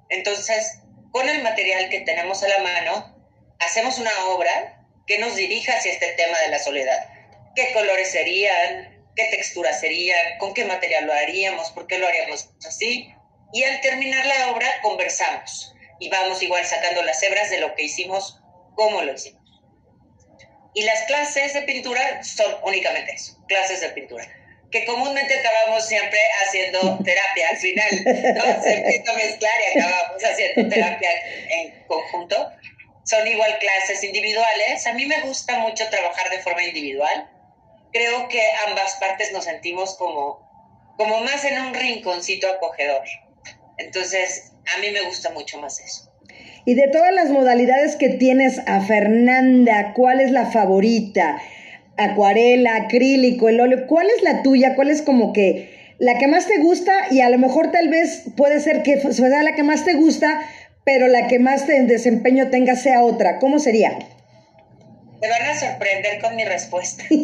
Entonces, 0.09 0.79
con 1.11 1.29
el 1.29 1.41
material 1.41 1.89
que 1.89 2.01
tenemos 2.01 2.43
a 2.43 2.47
la 2.47 2.59
mano, 2.59 3.15
hacemos 3.59 3.97
una 3.99 4.11
obra 4.27 4.83
que 5.07 5.19
nos 5.19 5.35
dirija 5.35 5.77
hacia 5.77 5.93
este 5.93 6.13
tema 6.13 6.37
de 6.39 6.49
la 6.49 6.59
soledad. 6.59 7.07
¿Qué 7.55 7.71
colores 7.71 8.11
serían? 8.11 8.94
¿Qué 9.15 9.25
textura 9.31 9.73
serían? 9.73 10.37
¿Con 10.39 10.53
qué 10.53 10.65
material 10.65 11.05
lo 11.05 11.13
haríamos? 11.13 11.71
¿Por 11.71 11.87
qué 11.87 11.97
lo 11.97 12.07
haríamos 12.07 12.49
así? 12.67 13.13
Y 13.53 13.63
al 13.63 13.79
terminar 13.81 14.25
la 14.25 14.51
obra 14.51 14.69
conversamos 14.81 15.73
y 15.99 16.09
vamos 16.09 16.41
igual 16.43 16.65
sacando 16.65 17.01
las 17.03 17.21
hebras 17.23 17.49
de 17.49 17.59
lo 17.59 17.73
que 17.75 17.83
hicimos, 17.83 18.41
cómo 18.75 19.01
lo 19.01 19.13
hicimos. 19.13 19.41
Y 20.73 20.83
las 20.83 21.03
clases 21.03 21.53
de 21.53 21.61
pintura 21.61 22.23
son 22.23 22.53
únicamente 22.63 23.13
eso, 23.13 23.37
clases 23.47 23.79
de 23.79 23.89
pintura 23.89 24.27
que 24.75 24.85
comúnmente 24.85 25.33
acabamos 25.39 25.87
siempre 25.87 26.19
haciendo 26.45 26.99
terapia 27.03 27.49
al 27.49 27.57
final, 27.57 27.89
¿no? 28.35 28.61
Se 28.61 28.73
empieza 28.73 29.11
a 29.11 29.15
mezclar 29.15 29.53
y 29.61 29.79
acabamos 29.79 30.23
haciendo 30.23 30.69
terapia 30.69 31.09
en 31.49 31.85
conjunto. 31.87 32.51
Son 33.05 33.25
igual 33.25 33.57
clases 33.59 34.03
individuales. 34.03 34.85
A 34.85 34.93
mí 34.93 35.05
me 35.05 35.21
gusta 35.21 35.59
mucho 35.59 35.87
trabajar 35.89 36.29
de 36.29 36.39
forma 36.39 36.63
individual. 36.63 37.29
Creo 37.95 38.27
que 38.27 38.41
ambas 38.67 38.97
partes 38.99 39.31
nos 39.31 39.45
sentimos 39.45 39.95
como, 39.95 40.41
como 40.97 41.21
más 41.21 41.45
en 41.45 41.61
un 41.61 41.73
rinconcito 41.73 42.45
acogedor. 42.45 43.03
Entonces, 43.77 44.51
a 44.75 44.81
mí 44.81 44.87
me 44.91 45.03
gusta 45.03 45.29
mucho 45.29 45.57
más 45.61 45.79
eso. 45.79 46.11
Y 46.65 46.73
de 46.75 46.89
todas 46.89 47.13
las 47.13 47.29
modalidades 47.29 47.95
que 47.95 48.09
tienes 48.09 48.59
a 48.65 48.81
Fernanda, 48.81 49.93
¿cuál 49.95 50.19
es 50.19 50.31
la 50.31 50.47
favorita? 50.47 51.41
Acuarela, 51.95 52.75
acrílico, 52.75 53.47
el 53.47 53.61
óleo, 53.61 53.87
¿cuál 53.87 54.07
es 54.09 54.23
la 54.23 54.43
tuya? 54.43 54.75
¿Cuál 54.75 54.89
es 54.89 55.01
como 55.01 55.31
que 55.31 55.95
la 55.97 56.17
que 56.17 56.27
más 56.27 56.47
te 56.47 56.57
gusta? 56.57 56.91
Y 57.11 57.21
a 57.21 57.29
lo 57.29 57.37
mejor 57.37 57.71
tal 57.71 57.87
vez 57.87 58.23
puede 58.35 58.59
ser 58.59 58.83
que 58.83 58.99
sea 59.13 59.41
la 59.41 59.55
que 59.55 59.63
más 59.63 59.85
te 59.85 59.93
gusta, 59.93 60.41
pero 60.83 61.07
la 61.07 61.27
que 61.27 61.39
más 61.39 61.69
en 61.69 61.87
desempeño 61.87 62.49
tenga 62.49 62.75
sea 62.75 63.05
otra. 63.05 63.39
¿Cómo 63.39 63.57
sería? 63.57 63.97
Te 65.25 65.31
van 65.31 65.41
a 65.41 65.59
sorprender 65.59 66.21
con 66.21 66.35
mi 66.35 66.45
respuesta. 66.45 67.03
Lo 67.09 67.17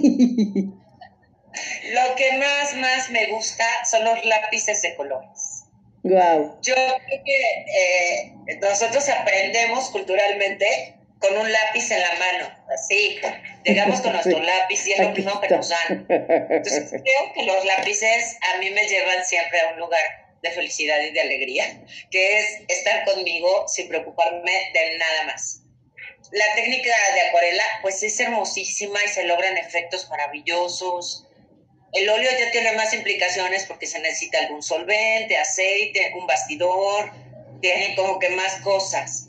que 2.15 2.34
más, 2.34 2.74
más 2.77 3.12
me 3.12 3.27
gusta 3.27 3.63
son 3.86 4.03
los 4.05 4.25
lápices 4.25 4.81
de 4.81 4.96
colores. 4.96 5.65
Wow. 6.01 6.58
Yo 6.63 6.74
creo 6.74 6.98
que 7.24 7.65
eh, 7.67 8.34
nosotros 8.60 9.08
aprendemos 9.08 9.91
culturalmente 9.91 10.96
con 11.20 11.38
un 11.38 11.51
lápiz 11.51 11.91
en 11.91 12.00
la 12.00 12.13
mano, 12.13 12.50
así, 12.74 13.20
llegamos 13.63 14.01
con 14.01 14.13
nuestro 14.13 14.39
lápiz 14.43 14.88
y 14.88 14.93
es 14.93 15.00
lo 15.00 15.12
mismo 15.12 15.39
que 15.39 15.50
nos 15.50 15.70
dan. 15.70 16.08
Entonces 16.10 16.89
creo 17.03 17.34
que 17.36 17.43
los 17.43 17.63
lápices 17.65 18.39
a 18.51 18.58
mí 18.58 18.72
me 18.72 18.88
llevan 18.88 19.24
siempre 19.24 19.60
a 19.60 19.74
un 19.74 19.79
lugar 19.79 20.01
de 20.41 20.50
felicidad 20.50 21.00
y 21.01 21.12
de 21.12 21.22
alegría, 21.22 21.84
que 22.10 22.39
es 22.39 22.63
estar 22.67 23.05
conmigo 23.05 23.67
sin 23.67 23.89
preocuparme 23.89 24.72
de 24.74 24.98
nada 24.98 25.25
más. 25.25 25.61
La 26.31 26.45
técnica 26.55 26.91
de 27.13 27.21
acuarela 27.21 27.63
pues 27.81 28.03
es 28.03 28.19
hermosísima 28.19 28.99
y 29.03 29.09
se 29.09 29.23
logran 29.23 29.57
efectos 29.57 30.09
maravillosos, 30.09 31.27
el 31.93 32.09
óleo 32.09 32.31
ya 32.39 32.51
tiene 32.51 32.71
más 32.73 32.93
implicaciones 32.93 33.65
porque 33.65 33.85
se 33.85 33.99
necesita 33.99 34.39
algún 34.39 34.63
solvente, 34.63 35.37
aceite, 35.37 36.13
un 36.17 36.25
bastidor, 36.25 37.11
tiene 37.61 37.95
como 37.95 38.17
que 38.17 38.29
más 38.29 38.55
cosas. 38.61 39.27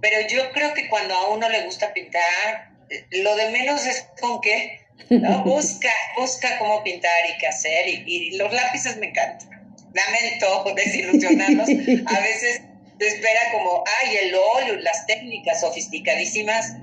Pero 0.00 0.26
yo 0.28 0.50
creo 0.52 0.74
que 0.74 0.88
cuando 0.88 1.14
a 1.14 1.28
uno 1.28 1.48
le 1.48 1.62
gusta 1.62 1.94
pintar, 1.94 2.70
lo 3.10 3.36
de 3.36 3.50
menos 3.50 3.86
es 3.86 4.08
con 4.20 4.40
qué, 4.40 4.80
¿no? 5.08 5.42
Busca, 5.44 5.92
busca 6.16 6.58
cómo 6.58 6.82
pintar 6.82 7.12
y 7.32 7.38
qué 7.38 7.46
hacer. 7.46 7.88
Y, 7.88 8.36
los 8.36 8.52
lápices 8.52 8.96
me 8.96 9.06
encantan. 9.06 9.50
Lamento 9.92 10.64
desilusionarnos. 10.76 11.68
A 12.06 12.20
veces 12.20 12.62
te 12.98 13.06
espera 13.06 13.40
como, 13.52 13.82
ay, 14.02 14.16
el 14.22 14.34
óleo, 14.34 14.76
las 14.80 15.06
técnicas 15.06 15.60
sofisticadísimas, 15.60 16.76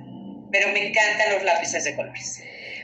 pero 0.52 0.70
me 0.70 0.88
encantan 0.88 1.34
los 1.34 1.44
lápices 1.44 1.84
de 1.84 1.96
colores. 1.96 2.42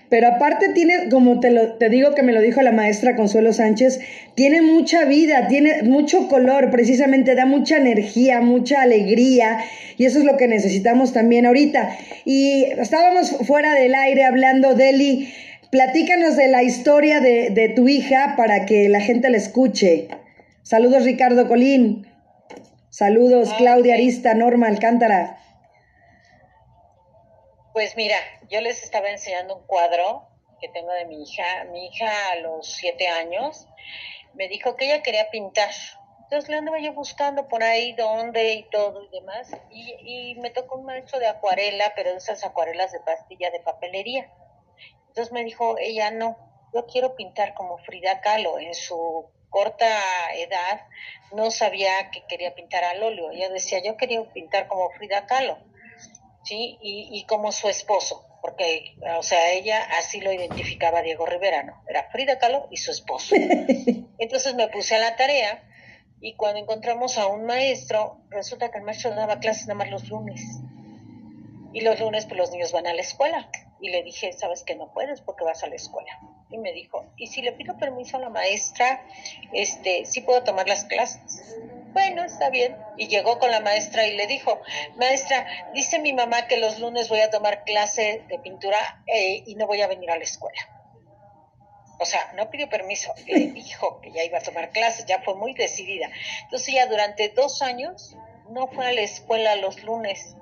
Pero 0.10 0.28
aparte 0.28 0.70
tiene, 0.70 1.10
como 1.10 1.42
te, 1.42 1.52
lo, 1.52 1.74
te 1.74 1.90
digo 1.90 2.16
que 2.16 2.24
me 2.24 2.32
lo 2.32 2.40
dijo 2.40 2.62
la 2.62 2.72
maestra 2.72 3.18
Consuelo 3.18 3.52
Sánchez, 3.52 4.00
tiene 4.36 4.62
mucha 4.62 5.04
vida, 5.04 5.48
tiene 5.50 5.84
mucho 5.84 6.30
color, 6.30 6.72
precisamente 6.72 7.36
da 7.36 7.46
mucha 7.46 7.78
energía, 7.78 8.40
mucha 8.40 8.82
alegría, 8.82 9.66
y 9.98 10.06
eso 10.06 10.20
es 10.20 10.26
lo 10.26 10.38
que 10.38 10.48
necesitamos 10.48 11.12
también 11.12 11.46
ahorita. 11.46 11.98
Y 12.24 12.64
estábamos 12.80 13.36
fuera 13.46 13.74
del 13.74 13.96
aire 13.96 14.24
hablando, 14.24 14.76
Deli, 14.76 15.34
platícanos 15.72 16.38
de 16.38 16.48
la 16.48 16.64
historia 16.64 17.20
de, 17.20 17.50
de 17.50 17.68
tu 17.68 17.90
hija 17.90 18.36
para 18.38 18.66
que 18.66 18.88
la 18.88 19.02
gente 19.02 19.30
la 19.30 19.38
escuche. 19.38 20.08
Saludos 20.64 21.04
Ricardo 21.04 21.50
Colín, 21.50 22.07
saludos 22.98 23.54
Claudia 23.54 23.94
Arista, 23.94 24.34
Norma 24.34 24.68
Alcántara. 24.68 25.38
Pues 27.72 27.96
mira, 27.96 28.18
yo 28.50 28.60
les 28.60 28.82
estaba 28.82 29.12
enseñando 29.12 29.56
un 29.56 29.68
cuadro 29.68 30.28
que 30.60 30.68
tengo 30.70 30.92
de 30.94 31.06
mi 31.06 31.22
hija. 31.22 31.66
Mi 31.72 31.86
hija 31.86 32.32
a 32.32 32.38
los 32.38 32.66
siete 32.66 33.08
años 33.08 33.68
me 34.34 34.48
dijo 34.48 34.76
que 34.76 34.86
ella 34.86 35.04
quería 35.04 35.30
pintar. 35.30 35.70
Entonces 36.24 36.50
le 36.50 36.58
andaba 36.58 36.80
yo 36.80 36.94
buscando 36.94 37.48
por 37.48 37.62
ahí 37.62 37.94
dónde 37.94 38.54
y 38.54 38.64
todo 38.72 39.04
y 39.04 39.10
demás. 39.10 39.52
Y, 39.70 40.32
y 40.32 40.36
me 40.40 40.50
tocó 40.50 40.80
un 40.80 40.86
maestro 40.86 41.20
de 41.20 41.28
acuarela, 41.28 41.94
pero 41.96 42.10
de 42.10 42.18
esas 42.18 42.44
acuarelas 42.44 42.92
de 42.94 43.00
pastilla 43.02 43.52
de 43.52 43.60
papelería. 43.60 44.34
Entonces 45.10 45.32
me 45.32 45.44
dijo, 45.44 45.78
ella 45.78 46.10
no, 46.10 46.36
yo 46.74 46.88
quiero 46.88 47.16
pintar 47.16 47.54
como 47.54 47.78
Frida 47.78 48.22
Kahlo. 48.22 48.58
En 48.58 48.74
su 48.74 49.30
corta 49.50 49.88
edad 50.36 50.82
no 51.34 51.52
sabía 51.52 52.12
que 52.12 52.26
quería 52.28 52.56
pintar 52.56 52.84
al 52.84 53.04
óleo. 53.04 53.32
Ella 53.32 53.50
decía, 53.50 53.82
yo 53.84 53.98
quería 53.98 54.24
pintar 54.34 54.68
como 54.68 54.90
Frida 54.92 55.26
Kahlo. 55.26 55.58
¿sí? 56.48 56.78
Y, 56.82 57.10
y 57.12 57.26
como 57.26 57.52
su 57.52 57.68
esposo, 57.68 58.26
porque, 58.42 58.96
o 59.18 59.24
sea, 59.24 59.52
ella 59.52 59.84
así 60.00 60.22
lo 60.22 60.32
identificaba 60.32 61.02
Diego 61.02 61.26
Rivera, 61.26 61.64
¿no? 61.64 61.84
Era 61.88 62.10
Frida 62.10 62.40
Kahlo 62.40 62.68
y 62.72 62.78
su 62.78 62.92
esposo. 62.92 63.36
Entonces 64.18 64.56
me 64.56 64.70
puse 64.70 64.96
a 64.96 65.00
la 65.00 65.16
tarea 65.16 65.64
y 66.22 66.36
cuando 66.36 66.60
encontramos 66.60 67.18
a 67.18 67.28
un 67.28 67.46
maestro, 67.46 68.22
resulta 68.30 68.72
que 68.72 68.78
el 68.78 68.86
maestro 68.86 69.14
daba 69.14 69.40
clases 69.40 69.68
nada 69.68 69.78
más 69.78 69.92
los 69.92 70.10
lunes. 70.10 70.42
Y 71.74 71.82
los 71.82 72.00
lunes, 72.00 72.26
pues 72.26 72.38
los 72.38 72.52
niños 72.52 72.72
van 72.72 72.88
a 72.88 72.94
la 72.94 73.02
escuela. 73.02 73.50
Y 73.82 73.90
le 73.90 74.02
dije, 74.02 74.34
sabes 74.34 74.64
que 74.64 74.76
no 74.76 74.92
puedes 74.94 75.22
porque 75.22 75.44
vas 75.44 75.64
a 75.64 75.68
la 75.68 75.76
escuela. 75.76 76.20
Y 76.50 76.58
me 76.58 76.72
dijo, 76.72 77.06
¿y 77.18 77.28
si 77.28 77.42
le 77.42 77.52
pido 77.52 77.78
permiso 77.78 78.18
a 78.18 78.22
la 78.22 78.30
maestra, 78.30 79.06
este, 79.52 80.06
sí 80.06 80.22
puedo 80.22 80.44
tomar 80.44 80.68
las 80.68 80.86
clases? 80.86 81.56
Bueno, 81.92 82.24
está 82.24 82.50
bien. 82.50 82.78
Y 82.96 83.08
llegó 83.08 83.40
con 83.40 83.52
la 83.52 83.60
maestra 83.60 84.08
y 84.08 84.16
le 84.16 84.28
dijo, 84.28 84.62
maestra, 84.96 85.46
dice 85.74 86.00
mi 86.00 86.14
mamá 86.14 86.48
que 86.48 86.58
los 86.58 86.80
lunes 86.80 87.10
voy 87.10 87.20
a 87.20 87.30
tomar 87.30 87.64
clase 87.64 88.24
de 88.30 88.40
pintura 88.40 89.04
eh, 89.08 89.44
y 89.46 89.56
no 89.56 89.68
voy 89.68 89.82
a 89.82 89.88
venir 89.88 90.10
a 90.12 90.18
la 90.18 90.24
escuela. 90.24 90.60
O 92.00 92.06
sea, 92.06 92.32
no 92.36 92.50
pidió 92.50 92.70
permiso, 92.70 93.14
le 93.26 93.40
dijo 93.54 94.00
que 94.02 94.12
ya 94.12 94.24
iba 94.24 94.38
a 94.38 94.42
tomar 94.42 94.70
clases, 94.70 95.06
ya 95.06 95.22
fue 95.22 95.36
muy 95.36 95.54
decidida. 95.54 96.10
Entonces 96.44 96.74
ya 96.74 96.86
durante 96.86 97.30
dos 97.30 97.62
años 97.62 98.16
no 98.50 98.68
fue 98.68 98.86
a 98.86 98.94
la 98.94 99.02
escuela 99.02 99.56
los 99.56 99.84
lunes 99.84 100.36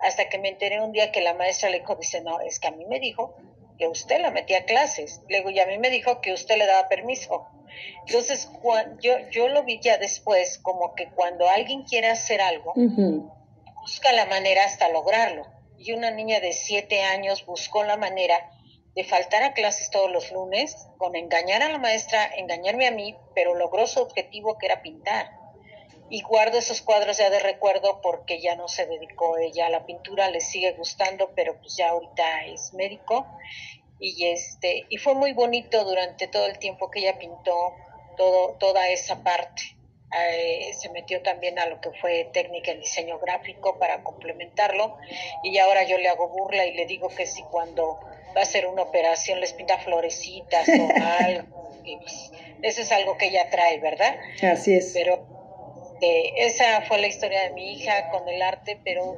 hasta 0.00 0.28
que 0.28 0.38
me 0.38 0.48
enteré 0.48 0.80
un 0.80 0.92
día 0.92 1.12
que 1.12 1.20
la 1.20 1.34
maestra 1.34 1.70
le 1.70 1.80
dijo, 1.80 1.94
dice, 1.96 2.22
no, 2.22 2.40
es 2.40 2.58
que 2.58 2.68
a 2.68 2.72
mí 2.72 2.84
me 2.86 2.98
dijo 2.98 3.36
que 3.82 3.88
usted 3.88 4.20
la 4.20 4.30
metía 4.30 4.58
a 4.58 4.64
clases. 4.64 5.22
Luego, 5.28 5.50
y 5.50 5.58
a 5.58 5.66
mí 5.66 5.76
me 5.78 5.90
dijo 5.90 6.20
que 6.20 6.32
usted 6.32 6.56
le 6.56 6.66
daba 6.66 6.88
permiso. 6.88 7.48
Entonces, 8.06 8.48
yo, 9.00 9.18
yo 9.30 9.48
lo 9.48 9.64
vi 9.64 9.80
ya 9.80 9.98
después, 9.98 10.58
como 10.58 10.94
que 10.94 11.10
cuando 11.10 11.48
alguien 11.48 11.82
quiere 11.82 12.08
hacer 12.08 12.40
algo, 12.40 12.74
busca 13.80 14.12
la 14.12 14.26
manera 14.26 14.64
hasta 14.64 14.88
lograrlo. 14.88 15.46
Y 15.78 15.92
una 15.92 16.12
niña 16.12 16.38
de 16.38 16.52
siete 16.52 17.02
años 17.02 17.44
buscó 17.44 17.82
la 17.82 17.96
manera 17.96 18.52
de 18.94 19.02
faltar 19.02 19.42
a 19.42 19.52
clases 19.52 19.90
todos 19.90 20.12
los 20.12 20.30
lunes, 20.30 20.86
con 20.96 21.16
engañar 21.16 21.62
a 21.62 21.68
la 21.68 21.78
maestra, 21.78 22.30
engañarme 22.36 22.86
a 22.86 22.92
mí, 22.92 23.16
pero 23.34 23.56
logró 23.56 23.88
su 23.88 24.00
objetivo 24.00 24.58
que 24.58 24.66
era 24.66 24.82
pintar 24.82 25.41
y 26.12 26.20
guardo 26.20 26.58
esos 26.58 26.82
cuadros 26.82 27.16
ya 27.16 27.30
de 27.30 27.38
recuerdo 27.38 28.02
porque 28.02 28.38
ya 28.38 28.54
no 28.54 28.68
se 28.68 28.84
dedicó 28.84 29.38
ella 29.38 29.68
a 29.68 29.70
la 29.70 29.86
pintura, 29.86 30.28
le 30.28 30.42
sigue 30.42 30.72
gustando, 30.72 31.30
pero 31.34 31.58
pues 31.58 31.74
ya 31.78 31.88
ahorita 31.88 32.44
es 32.44 32.74
médico 32.74 33.26
y 33.98 34.26
este 34.26 34.84
y 34.90 34.98
fue 34.98 35.14
muy 35.14 35.32
bonito 35.32 35.82
durante 35.84 36.26
todo 36.28 36.44
el 36.48 36.58
tiempo 36.58 36.90
que 36.90 36.98
ella 36.98 37.18
pintó 37.18 37.72
todo 38.18 38.56
toda 38.60 38.90
esa 38.90 39.22
parte. 39.22 39.62
Eh, 40.28 40.74
se 40.74 40.90
metió 40.90 41.22
también 41.22 41.58
a 41.58 41.64
lo 41.64 41.80
que 41.80 41.90
fue 41.92 42.28
técnica 42.30 42.72
en 42.72 42.80
diseño 42.80 43.18
gráfico 43.18 43.78
para 43.78 44.02
complementarlo 44.02 44.98
y 45.42 45.56
ahora 45.56 45.84
yo 45.84 45.96
le 45.96 46.10
hago 46.10 46.28
burla 46.28 46.66
y 46.66 46.74
le 46.74 46.84
digo 46.84 47.08
que 47.08 47.24
si 47.24 47.42
cuando 47.44 47.98
va 48.36 48.40
a 48.40 48.42
hacer 48.42 48.66
una 48.66 48.82
operación 48.82 49.40
les 49.40 49.54
pinta 49.54 49.78
florecitas 49.78 50.68
o 50.68 50.88
algo. 51.24 51.72
Pues, 51.82 52.30
eso 52.60 52.82
es 52.82 52.92
algo 52.92 53.16
que 53.16 53.28
ella 53.28 53.48
trae, 53.48 53.80
¿verdad? 53.80 54.14
Así 54.42 54.74
es. 54.74 54.92
Pero 54.92 55.41
esa 56.02 56.82
fue 56.82 56.98
la 57.00 57.06
historia 57.06 57.42
de 57.42 57.50
mi 57.50 57.74
hija 57.74 58.10
con 58.10 58.28
el 58.28 58.42
arte, 58.42 58.78
pero 58.84 59.16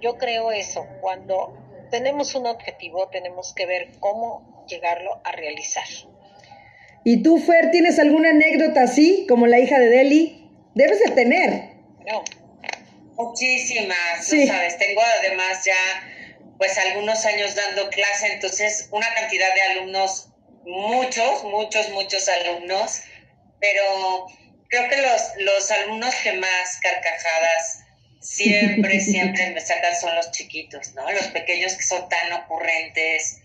yo 0.00 0.16
creo 0.18 0.50
eso, 0.50 0.86
cuando 1.00 1.56
tenemos 1.90 2.34
un 2.34 2.46
objetivo 2.46 3.08
tenemos 3.10 3.54
que 3.54 3.66
ver 3.66 3.90
cómo 4.00 4.64
llegarlo 4.66 5.20
a 5.24 5.32
realizar. 5.32 5.84
¿Y 7.04 7.22
tú, 7.22 7.38
Fer, 7.38 7.70
tienes 7.70 7.98
alguna 7.98 8.30
anécdota 8.30 8.82
así, 8.84 9.26
como 9.28 9.46
la 9.46 9.58
hija 9.58 9.78
de 9.78 9.88
Deli? 9.88 10.48
Debes 10.74 11.00
de 11.00 11.10
tener. 11.10 11.72
No. 12.06 12.24
Muchísimas, 13.16 14.26
sabes, 14.26 14.78
tengo 14.78 15.02
además 15.20 15.64
ya 15.64 15.74
pues 16.56 16.78
algunos 16.78 17.26
años 17.26 17.54
dando 17.54 17.90
clase, 17.90 18.32
entonces 18.32 18.88
una 18.90 19.06
cantidad 19.14 19.52
de 19.54 19.62
alumnos, 19.62 20.28
muchos, 20.64 21.44
muchos, 21.44 21.90
muchos 21.90 22.28
alumnos, 22.28 23.02
pero 23.60 24.28
creo 24.72 24.88
que 24.88 25.02
los, 25.02 25.22
los 25.36 25.70
alumnos 25.70 26.14
que 26.22 26.32
más 26.32 26.78
carcajadas 26.80 27.84
siempre, 28.20 29.00
siempre 29.12 29.50
me 29.50 29.60
sacan 29.60 29.94
son 30.00 30.16
los 30.16 30.30
chiquitos, 30.30 30.94
¿no? 30.94 31.10
Los 31.12 31.26
pequeños 31.26 31.74
que 31.74 31.82
son 31.82 32.08
tan 32.08 32.32
ocurrentes, 32.32 33.40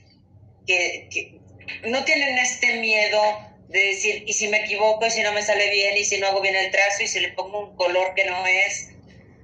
que, 0.65 1.09
que 1.11 1.41
no 1.89 2.05
tienen 2.05 2.37
este 2.37 2.77
miedo 2.77 3.21
de 3.67 3.79
decir, 3.87 4.23
y 4.25 4.31
si 4.31 4.47
me 4.47 4.63
equivoco, 4.63 5.05
y 5.05 5.11
si 5.11 5.21
no 5.21 5.33
me 5.33 5.41
sale 5.41 5.69
bien, 5.69 5.97
y 5.97 6.05
si 6.05 6.17
no 6.17 6.27
hago 6.27 6.39
bien 6.39 6.55
el 6.55 6.71
trazo, 6.71 7.03
y 7.03 7.07
si 7.07 7.19
le 7.19 7.33
pongo 7.33 7.71
un 7.71 7.75
color 7.75 8.13
que 8.15 8.23
no 8.23 8.47
es, 8.47 8.87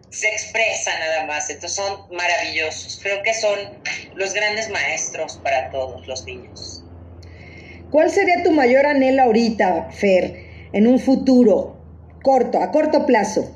se 0.10 0.30
expresa 0.30 0.98
nada 1.00 1.26
más. 1.26 1.50
Entonces 1.50 1.76
son 1.76 2.08
maravillosos. 2.16 3.02
Creo 3.04 3.22
que 3.24 3.34
son 3.34 3.60
los 4.16 4.34
grandes 4.34 4.70
maestros 4.70 5.38
para 5.44 5.70
todos 5.70 6.08
los 6.08 6.24
niños. 6.26 6.86
¿Cuál 7.92 8.10
sería 8.10 8.42
tu 8.42 8.52
mayor 8.52 8.86
anhelo 8.86 9.24
ahorita, 9.24 9.92
Fer, 9.92 10.43
en 10.74 10.88
un 10.88 11.00
futuro 11.00 11.78
corto, 12.22 12.62
a 12.62 12.72
corto 12.72 13.06
plazo? 13.06 13.56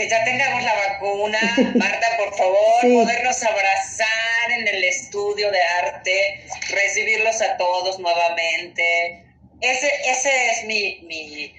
que 0.00 0.08
ya 0.08 0.24
tengamos 0.24 0.62
la 0.62 0.74
vacuna, 0.74 1.38
Marta, 1.74 2.06
por 2.16 2.34
favor, 2.34 2.80
podernos 2.80 3.42
abrazar 3.42 4.50
en 4.58 4.66
el 4.66 4.82
estudio 4.84 5.50
de 5.50 5.58
arte, 5.82 6.44
recibirlos 6.70 7.42
a 7.42 7.58
todos 7.58 7.98
nuevamente. 7.98 9.26
Ese, 9.60 9.90
ese 10.06 10.50
es 10.52 10.64
mi, 10.64 11.00
mi, 11.02 11.54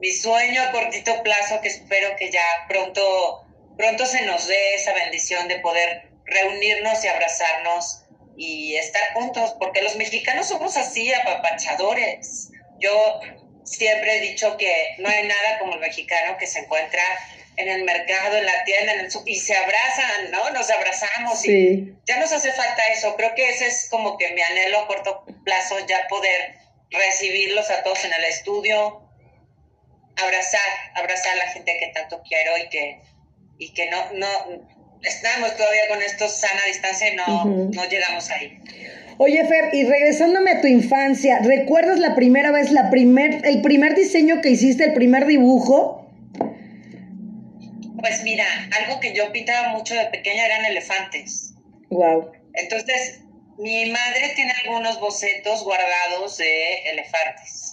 mi 0.00 0.10
sueño 0.10 0.60
a 0.60 0.72
cortito 0.72 1.22
plazo 1.22 1.60
que 1.60 1.68
espero 1.68 2.16
que 2.16 2.32
ya 2.32 2.44
pronto, 2.68 3.46
pronto 3.76 4.06
se 4.06 4.22
nos 4.22 4.48
dé 4.48 4.74
esa 4.74 4.92
bendición 4.92 5.46
de 5.46 5.60
poder 5.60 6.08
reunirnos 6.24 7.04
y 7.04 7.06
abrazarnos 7.06 8.02
y 8.38 8.76
estar 8.76 9.02
juntos, 9.14 9.56
porque 9.58 9.82
los 9.82 9.96
mexicanos 9.96 10.46
somos 10.46 10.76
así, 10.76 11.12
apapachadores. 11.12 12.50
Yo 12.78 13.20
siempre 13.64 14.16
he 14.16 14.20
dicho 14.20 14.56
que 14.56 14.72
no 14.98 15.08
hay 15.08 15.26
nada 15.26 15.58
como 15.58 15.74
el 15.74 15.80
mexicano 15.80 16.38
que 16.38 16.46
se 16.46 16.60
encuentra 16.60 17.02
en 17.56 17.68
el 17.68 17.82
mercado, 17.82 18.36
en 18.36 18.46
la 18.46 18.62
tienda, 18.62 18.94
en 18.94 19.00
el 19.00 19.08
y 19.26 19.34
se 19.34 19.56
abrazan, 19.56 20.30
¿no? 20.30 20.50
Nos 20.50 20.70
abrazamos 20.70 21.44
y 21.44 21.92
ya 22.06 22.18
nos 22.20 22.32
hace 22.32 22.52
falta 22.52 22.80
eso. 22.92 23.16
Creo 23.16 23.34
que 23.34 23.48
ese 23.48 23.66
es 23.66 23.88
como 23.90 24.16
que 24.16 24.30
mi 24.30 24.40
anhelo 24.40 24.78
a 24.78 24.86
corto 24.86 25.24
plazo, 25.44 25.84
ya 25.88 26.06
poder 26.08 26.54
recibirlos 26.90 27.68
a 27.72 27.82
todos 27.82 28.04
en 28.04 28.12
el 28.12 28.24
estudio, 28.24 29.02
abrazar, 30.16 30.70
abrazar 30.94 31.32
a 31.32 31.46
la 31.46 31.48
gente 31.48 31.76
que 31.80 31.88
tanto 31.88 32.22
quiero 32.22 32.56
y 32.56 32.68
que, 32.68 33.00
y 33.58 33.74
que 33.74 33.90
no, 33.90 34.12
no, 34.12 34.28
estamos 35.02 35.56
todavía 35.56 35.82
con 35.88 36.02
esto 36.02 36.28
sana 36.28 36.60
distancia 36.66 37.12
y 37.12 37.16
no, 37.16 37.44
no 37.44 37.84
llegamos 37.88 38.30
ahí. 38.30 38.58
Oye, 39.18 39.44
Fer, 39.46 39.74
y 39.74 39.84
regresándome 39.84 40.52
a 40.52 40.60
tu 40.60 40.68
infancia, 40.68 41.40
¿recuerdas 41.42 41.98
la 41.98 42.14
primera 42.14 42.52
vez, 42.52 42.70
la 42.70 42.88
primer, 42.88 43.44
el 43.44 43.62
primer 43.62 43.96
diseño 43.96 44.40
que 44.40 44.50
hiciste, 44.50 44.84
el 44.84 44.94
primer 44.94 45.26
dibujo? 45.26 46.08
Pues 48.00 48.22
mira, 48.22 48.46
algo 48.80 49.00
que 49.00 49.12
yo 49.12 49.32
pintaba 49.32 49.70
mucho 49.70 49.94
de 49.94 50.06
pequeña 50.06 50.46
eran 50.46 50.64
elefantes. 50.66 51.54
Wow. 51.90 52.30
Entonces, 52.54 53.20
mi 53.58 53.86
madre 53.86 54.32
tiene 54.36 54.52
algunos 54.64 55.00
bocetos 55.00 55.64
guardados 55.64 56.38
de 56.38 56.74
elefantes. 56.92 57.67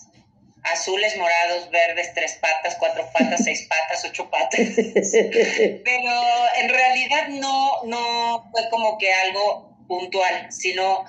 Azules, 0.72 1.16
morados, 1.18 1.70
verdes, 1.70 2.14
tres 2.14 2.34
patas, 2.42 2.76
cuatro 2.80 3.10
patas, 3.12 3.42
seis 3.44 3.68
patas, 3.70 4.06
ocho 4.06 4.30
patas. 4.30 4.60
Pero 4.60 6.12
en 6.58 6.70
realidad 6.70 7.28
no, 7.30 7.84
no 7.84 8.50
fue 8.52 8.70
como 8.70 8.98
que 8.98 9.14
algo 9.14 9.76
puntual, 9.88 10.52
sino 10.52 11.06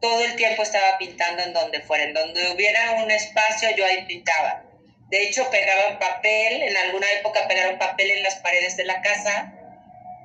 todo 0.00 0.24
el 0.24 0.36
tiempo 0.36 0.62
estaba 0.62 0.98
pintando 0.98 1.42
en 1.42 1.52
donde 1.52 1.80
fuera. 1.80 2.04
En 2.04 2.14
donde 2.14 2.50
hubiera 2.52 2.92
un 3.02 3.10
espacio, 3.10 3.70
yo 3.76 3.84
ahí 3.84 4.04
pintaba. 4.06 4.64
De 5.10 5.22
hecho, 5.24 5.48
pegaban 5.50 5.98
papel, 5.98 6.62
en 6.62 6.76
alguna 6.76 7.06
época 7.18 7.48
pegaron 7.48 7.78
papel 7.78 8.10
en 8.10 8.22
las 8.22 8.36
paredes 8.36 8.76
de 8.76 8.84
la 8.84 9.00
casa 9.00 9.54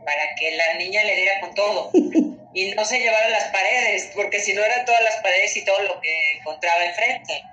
para 0.06 0.36
que 0.36 0.52
la 0.58 0.74
niña 0.74 1.04
le 1.04 1.16
diera 1.16 1.40
con 1.40 1.56
todo 1.56 1.92
y 2.54 2.72
no 2.72 2.84
se 2.84 3.00
llevara 3.00 3.30
las 3.30 3.46
paredes, 3.46 4.12
porque 4.14 4.40
si 4.40 4.54
no 4.54 4.64
eran 4.64 4.86
todas 4.86 5.02
las 5.02 5.16
paredes 5.22 5.56
y 5.56 5.64
todo 5.64 5.80
lo 5.84 6.02
que 6.02 6.14
encontraba 6.38 6.86
enfrente. 6.86 7.44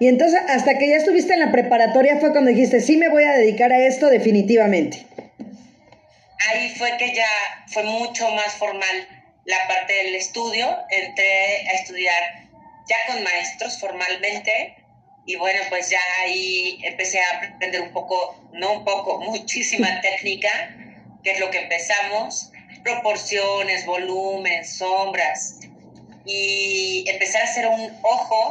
Y 0.00 0.08
entonces, 0.08 0.40
hasta 0.48 0.78
que 0.78 0.88
ya 0.88 0.96
estuviste 0.96 1.34
en 1.34 1.40
la 1.40 1.52
preparatoria 1.52 2.18
fue 2.18 2.32
cuando 2.32 2.50
dijiste, 2.50 2.80
sí 2.80 2.96
me 2.96 3.10
voy 3.10 3.24
a 3.24 3.32
dedicar 3.32 3.70
a 3.70 3.86
esto 3.86 4.08
definitivamente. 4.08 5.06
Ahí 6.48 6.70
fue 6.70 6.96
que 6.96 7.14
ya 7.14 7.28
fue 7.66 7.82
mucho 7.82 8.30
más 8.30 8.54
formal 8.54 9.06
la 9.44 9.58
parte 9.68 9.92
del 9.92 10.14
estudio, 10.14 10.66
entré 10.88 11.68
a 11.68 11.72
estudiar 11.72 12.22
ya 12.88 12.96
con 13.12 13.22
maestros 13.22 13.78
formalmente 13.78 14.74
y 15.26 15.36
bueno, 15.36 15.60
pues 15.68 15.90
ya 15.90 16.00
ahí 16.22 16.80
empecé 16.82 17.20
a 17.20 17.54
aprender 17.54 17.82
un 17.82 17.92
poco, 17.92 18.42
no 18.54 18.72
un 18.72 18.84
poco, 18.84 19.20
muchísima 19.20 20.00
técnica, 20.02 20.48
que 21.22 21.32
es 21.32 21.40
lo 21.40 21.50
que 21.50 21.58
empezamos, 21.58 22.50
proporciones, 22.82 23.84
volumen, 23.84 24.64
sombras, 24.64 25.58
y 26.24 27.04
empezar 27.06 27.42
a 27.42 27.44
hacer 27.44 27.66
un 27.66 27.98
ojo. 28.02 28.50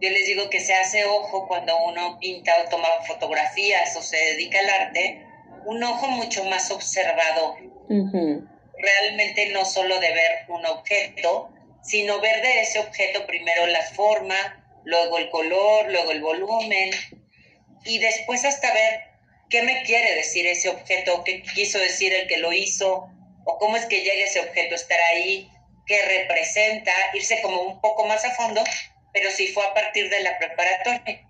Yo 0.00 0.10
les 0.10 0.26
digo 0.26 0.50
que 0.50 0.60
se 0.60 0.74
hace 0.74 1.04
ojo 1.04 1.46
cuando 1.48 1.76
uno 1.84 2.18
pinta 2.20 2.52
o 2.64 2.68
toma 2.68 2.88
fotografías 3.06 3.96
o 3.96 4.02
se 4.02 4.16
dedica 4.16 4.58
al 4.58 4.68
arte, 4.68 5.24
un 5.64 5.82
ojo 5.82 6.08
mucho 6.08 6.44
más 6.44 6.70
observador. 6.70 7.56
Realmente 8.78 9.48
no 9.50 9.64
solo 9.64 9.98
de 9.98 10.12
ver 10.12 10.32
un 10.48 10.66
objeto, 10.66 11.50
sino 11.82 12.20
ver 12.20 12.42
de 12.42 12.60
ese 12.60 12.78
objeto 12.78 13.26
primero 13.26 13.66
la 13.66 13.82
forma, 13.82 14.36
luego 14.84 15.18
el 15.18 15.30
color, 15.30 15.90
luego 15.90 16.12
el 16.12 16.20
volumen 16.20 16.90
y 17.84 17.98
después 17.98 18.44
hasta 18.44 18.72
ver 18.72 19.00
qué 19.48 19.62
me 19.62 19.82
quiere 19.84 20.14
decir 20.16 20.46
ese 20.46 20.68
objeto, 20.68 21.22
qué 21.24 21.42
quiso 21.42 21.78
decir 21.78 22.12
el 22.12 22.26
que 22.26 22.38
lo 22.38 22.52
hizo 22.52 23.08
o 23.44 23.58
cómo 23.58 23.76
es 23.76 23.86
que 23.86 24.00
llega 24.00 24.24
ese 24.24 24.40
objeto 24.40 24.74
a 24.74 24.76
estar 24.76 24.98
ahí, 25.14 25.48
qué 25.86 26.02
representa, 26.02 26.92
irse 27.14 27.40
como 27.42 27.62
un 27.62 27.80
poco 27.80 28.06
más 28.06 28.24
a 28.24 28.30
fondo, 28.32 28.62
pero 29.16 29.30
sí 29.30 29.48
fue 29.48 29.64
a 29.64 29.72
partir 29.72 30.10
de 30.10 30.20
la 30.20 30.36
preparatoria. 30.38 31.26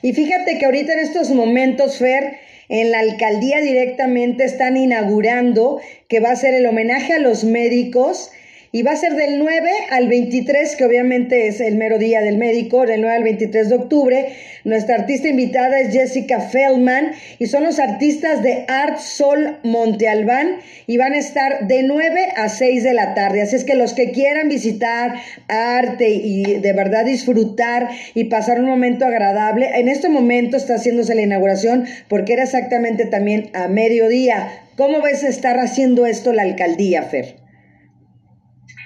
Y 0.00 0.14
fíjate 0.14 0.58
que 0.58 0.64
ahorita 0.64 0.94
en 0.94 1.00
estos 1.00 1.28
momentos, 1.28 1.98
Fer, 1.98 2.38
en 2.70 2.90
la 2.90 3.00
alcaldía 3.00 3.60
directamente 3.60 4.44
están 4.44 4.78
inaugurando 4.78 5.82
que 6.08 6.20
va 6.20 6.30
a 6.30 6.36
ser 6.36 6.54
el 6.54 6.64
homenaje 6.64 7.12
a 7.12 7.18
los 7.18 7.44
médicos 7.44 8.30
y 8.72 8.82
va 8.82 8.92
a 8.92 8.96
ser 8.96 9.14
del 9.14 9.38
9 9.40 9.68
al 9.90 10.08
23, 10.08 10.76
que 10.76 10.84
obviamente 10.84 11.48
es 11.48 11.60
el 11.60 11.76
mero 11.76 11.98
día 11.98 12.20
del 12.20 12.38
médico, 12.38 12.86
del 12.86 13.00
9 13.00 13.16
al 13.16 13.24
23 13.24 13.68
de 13.68 13.74
octubre. 13.74 14.32
Nuestra 14.62 14.94
artista 14.94 15.28
invitada 15.28 15.80
es 15.80 15.92
Jessica 15.92 16.40
Feldman 16.40 17.12
y 17.40 17.46
son 17.46 17.64
los 17.64 17.80
artistas 17.80 18.44
de 18.44 18.64
Art 18.68 18.98
Sol 18.98 19.58
Monte 19.64 20.08
Albán 20.08 20.58
y 20.86 20.98
van 20.98 21.14
a 21.14 21.18
estar 21.18 21.66
de 21.66 21.82
9 21.82 22.28
a 22.36 22.48
6 22.48 22.84
de 22.84 22.94
la 22.94 23.14
tarde. 23.14 23.42
Así 23.42 23.56
es 23.56 23.64
que 23.64 23.74
los 23.74 23.92
que 23.92 24.12
quieran 24.12 24.48
visitar 24.48 25.14
arte 25.48 26.08
y 26.10 26.60
de 26.60 26.72
verdad 26.72 27.04
disfrutar 27.04 27.88
y 28.14 28.24
pasar 28.24 28.60
un 28.60 28.66
momento 28.66 29.04
agradable, 29.04 29.80
en 29.80 29.88
este 29.88 30.08
momento 30.08 30.56
está 30.56 30.74
haciéndose 30.74 31.16
la 31.16 31.22
inauguración 31.22 31.86
porque 32.06 32.34
era 32.34 32.44
exactamente 32.44 33.06
también 33.06 33.50
a 33.52 33.66
mediodía. 33.66 34.48
¿Cómo 34.76 35.02
ves 35.02 35.24
estar 35.24 35.58
haciendo 35.58 36.06
esto 36.06 36.32
la 36.32 36.42
alcaldía, 36.42 37.02
Fer? 37.02 37.39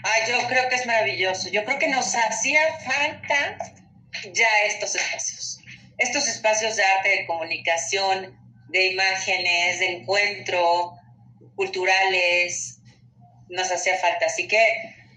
Ay, 0.06 0.20
yo 0.28 0.46
creo 0.48 0.68
que 0.68 0.74
es 0.74 0.84
maravilloso. 0.84 1.48
Yo 1.48 1.64
creo 1.64 1.78
que 1.78 1.88
nos 1.88 2.14
hacía 2.14 2.60
falta 2.84 3.56
ya 4.32 4.48
estos 4.66 4.94
espacios. 4.94 5.60
Estos 5.96 6.28
espacios 6.28 6.76
de 6.76 6.84
arte, 6.84 7.08
de 7.08 7.26
comunicación, 7.26 8.38
de 8.68 8.88
imágenes, 8.88 9.78
de 9.78 9.86
encuentro, 9.92 10.92
culturales, 11.56 12.80
nos 13.48 13.72
hacía 13.72 13.96
falta. 13.96 14.26
Así 14.26 14.46
que 14.46 14.58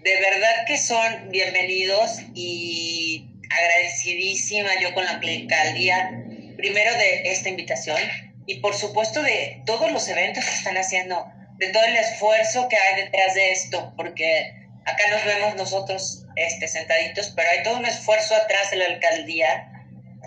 de 0.00 0.20
verdad 0.20 0.64
que 0.66 0.78
son 0.78 1.28
bienvenidos 1.28 2.20
y 2.34 3.28
agradecidísima 3.50 4.70
yo 4.80 4.94
con 4.94 5.04
la 5.04 5.10
alcaldía, 5.10 6.10
primero 6.56 6.94
de 6.94 7.30
esta 7.30 7.50
invitación 7.50 7.98
y 8.46 8.60
por 8.60 8.74
supuesto 8.74 9.22
de 9.22 9.62
todos 9.66 9.92
los 9.92 10.08
eventos 10.08 10.46
que 10.46 10.54
están 10.54 10.78
haciendo, 10.78 11.30
de 11.58 11.68
todo 11.68 11.84
el 11.84 11.96
esfuerzo 11.96 12.68
que 12.68 12.76
hay 12.76 13.02
detrás 13.02 13.34
de 13.34 13.52
esto, 13.52 13.92
porque 13.94 14.57
Acá 14.88 15.10
nos 15.10 15.24
vemos 15.24 15.54
nosotros 15.56 16.24
este, 16.36 16.66
sentaditos, 16.66 17.32
pero 17.36 17.48
hay 17.50 17.62
todo 17.62 17.76
un 17.76 17.84
esfuerzo 17.84 18.34
atrás 18.34 18.70
de 18.70 18.76
la 18.78 18.86
alcaldía 18.86 19.70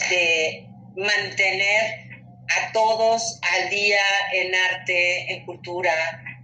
de 0.09 0.67
mantener 0.95 2.09
a 2.47 2.71
todos 2.71 3.39
al 3.41 3.69
día 3.71 3.99
en 4.33 4.53
arte, 4.53 5.33
en 5.33 5.45
cultura, 5.45 5.93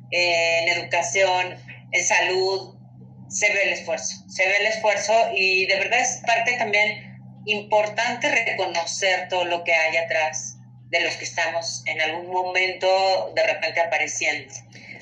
en 0.10 0.70
educación, 0.70 1.58
en 1.92 2.06
salud. 2.06 2.76
Se 3.30 3.54
ve 3.54 3.64
el 3.64 3.74
esfuerzo, 3.74 4.28
se 4.30 4.48
ve 4.48 4.58
el 4.62 4.66
esfuerzo 4.68 5.14
y 5.36 5.68
de 5.68 5.76
verdad 5.76 6.00
es 6.00 6.22
parte 6.26 6.54
también 6.54 7.20
importante 7.46 8.30
reconocer 8.30 9.28
todo 9.30 9.46
lo 9.46 9.64
que 9.64 9.74
hay 9.74 9.98
atrás 9.98 10.58
de 10.90 11.02
los 11.02 11.14
que 11.18 11.26
estamos 11.26 11.84
en 11.86 12.02
algún 12.02 12.32
momento 12.32 13.32
de 13.36 13.46
repente 13.46 13.80
apareciendo. 13.80 14.54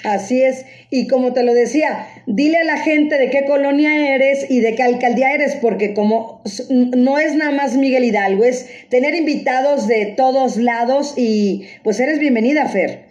Así 0.04 0.42
es, 0.44 0.66
y 0.90 1.08
como 1.08 1.34
te 1.34 1.44
lo 1.44 1.54
decía, 1.54 2.08
dile 2.28 2.58
a 2.58 2.64
la 2.64 2.78
gente 2.78 3.18
de 3.18 3.30
qué 3.30 3.46
colonia 3.46 4.14
eres 4.16 4.46
y 4.50 4.60
de 4.60 4.76
qué 4.76 4.84
alcaldía 4.84 5.34
eres, 5.34 5.56
porque 5.56 5.94
como 5.94 6.42
no 6.70 7.20
es 7.20 7.36
nada 7.36 7.52
más 7.52 7.76
Miguel 7.76 8.04
Hidalgo, 8.04 8.46
es 8.46 8.68
tener 8.90 9.16
invitados 9.16 9.88
de 9.88 10.14
todos 10.18 10.58
lados 10.58 11.14
y 11.18 11.68
pues 11.84 12.00
eres 12.00 12.20
bienvenida, 12.20 12.68
Fer. 12.68 13.06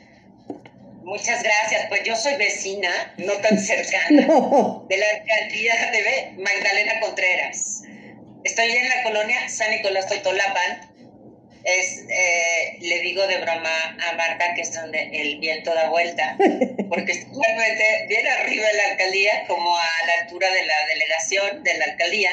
Muchas 1.03 1.43
gracias, 1.43 1.87
pues 1.89 2.03
yo 2.05 2.17
soy 2.17 2.37
vecina, 2.37 2.91
no 3.19 3.35
tan 3.35 3.59
cercana, 3.61 4.27
de 4.89 4.97
la 4.97 5.07
alcaldía 5.21 5.75
de 5.93 6.43
Magdalena 6.43 7.01
Contreras. 7.01 7.83
Estoy 8.43 8.71
en 8.71 8.89
la 8.89 9.03
colonia 9.03 9.49
San 9.49 9.71
Nicolás 9.71 10.07
Totolapan, 10.07 10.94
es, 11.65 12.05
eh, 12.09 12.77
le 12.81 13.01
digo 13.01 13.27
de 13.27 13.39
broma 13.39 13.97
a 14.09 14.17
Marta 14.17 14.55
que 14.55 14.63
es 14.63 14.73
donde 14.73 15.11
el 15.13 15.39
viento 15.39 15.75
da 15.75 15.89
vuelta, 15.89 16.37
porque 16.89 17.13
realmente 17.13 18.07
bien 18.09 18.27
arriba 18.27 18.67
de 18.67 18.77
la 18.77 18.93
alcaldía, 18.93 19.45
como 19.49 19.77
a 19.77 19.89
la 20.07 20.23
altura 20.23 20.49
de 20.51 20.67
la 20.67 20.75
delegación 20.93 21.63
de 21.63 21.79
la 21.79 21.85
alcaldía, 21.87 22.31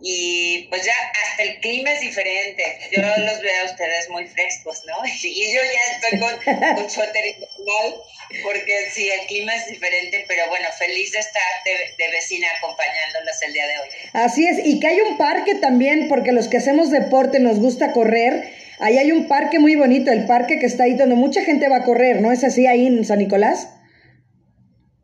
y 0.00 0.66
pues 0.68 0.84
ya 0.84 0.92
hasta 1.24 1.42
el 1.42 1.60
clima 1.60 1.90
es 1.92 2.00
diferente. 2.00 2.62
Yo 2.92 3.02
los 3.18 3.40
veo 3.40 3.62
a 3.62 3.70
ustedes 3.70 4.08
muy 4.10 4.26
frescos, 4.26 4.82
¿no? 4.86 4.94
Y 5.22 5.52
yo 5.52 5.60
ya 5.62 5.96
estoy 5.96 6.18
con, 6.20 6.76
con 6.76 6.90
suéter 6.90 7.26
invernal 7.26 8.00
porque 8.42 8.90
sí, 8.92 9.08
el 9.08 9.26
clima 9.26 9.54
es 9.54 9.66
diferente, 9.68 10.24
pero 10.28 10.48
bueno, 10.48 10.68
feliz 10.78 11.12
de 11.12 11.18
estar 11.18 11.42
de, 11.64 12.10
vecina 12.12 12.46
acompañándolas 12.58 13.42
el 13.42 13.52
día 13.54 13.66
de 13.66 13.78
hoy. 13.78 13.88
Así 14.12 14.46
es, 14.46 14.58
y 14.66 14.80
que 14.80 14.88
hay 14.88 15.00
un 15.00 15.16
parque 15.16 15.54
también, 15.54 16.08
porque 16.08 16.32
los 16.32 16.46
que 16.48 16.58
hacemos 16.58 16.90
deporte 16.90 17.40
nos 17.40 17.58
gusta 17.58 17.92
correr. 17.92 18.52
Ahí 18.80 18.98
hay 18.98 19.12
un 19.12 19.28
parque 19.28 19.58
muy 19.58 19.76
bonito, 19.76 20.12
el 20.12 20.26
parque 20.26 20.58
que 20.58 20.66
está 20.66 20.84
ahí 20.84 20.92
donde 20.92 21.14
mucha 21.14 21.42
gente 21.42 21.68
va 21.68 21.76
a 21.76 21.84
correr, 21.84 22.20
¿no 22.20 22.30
es 22.30 22.44
así 22.44 22.66
ahí 22.66 22.86
en 22.86 23.04
San 23.04 23.18
Nicolás? 23.18 23.70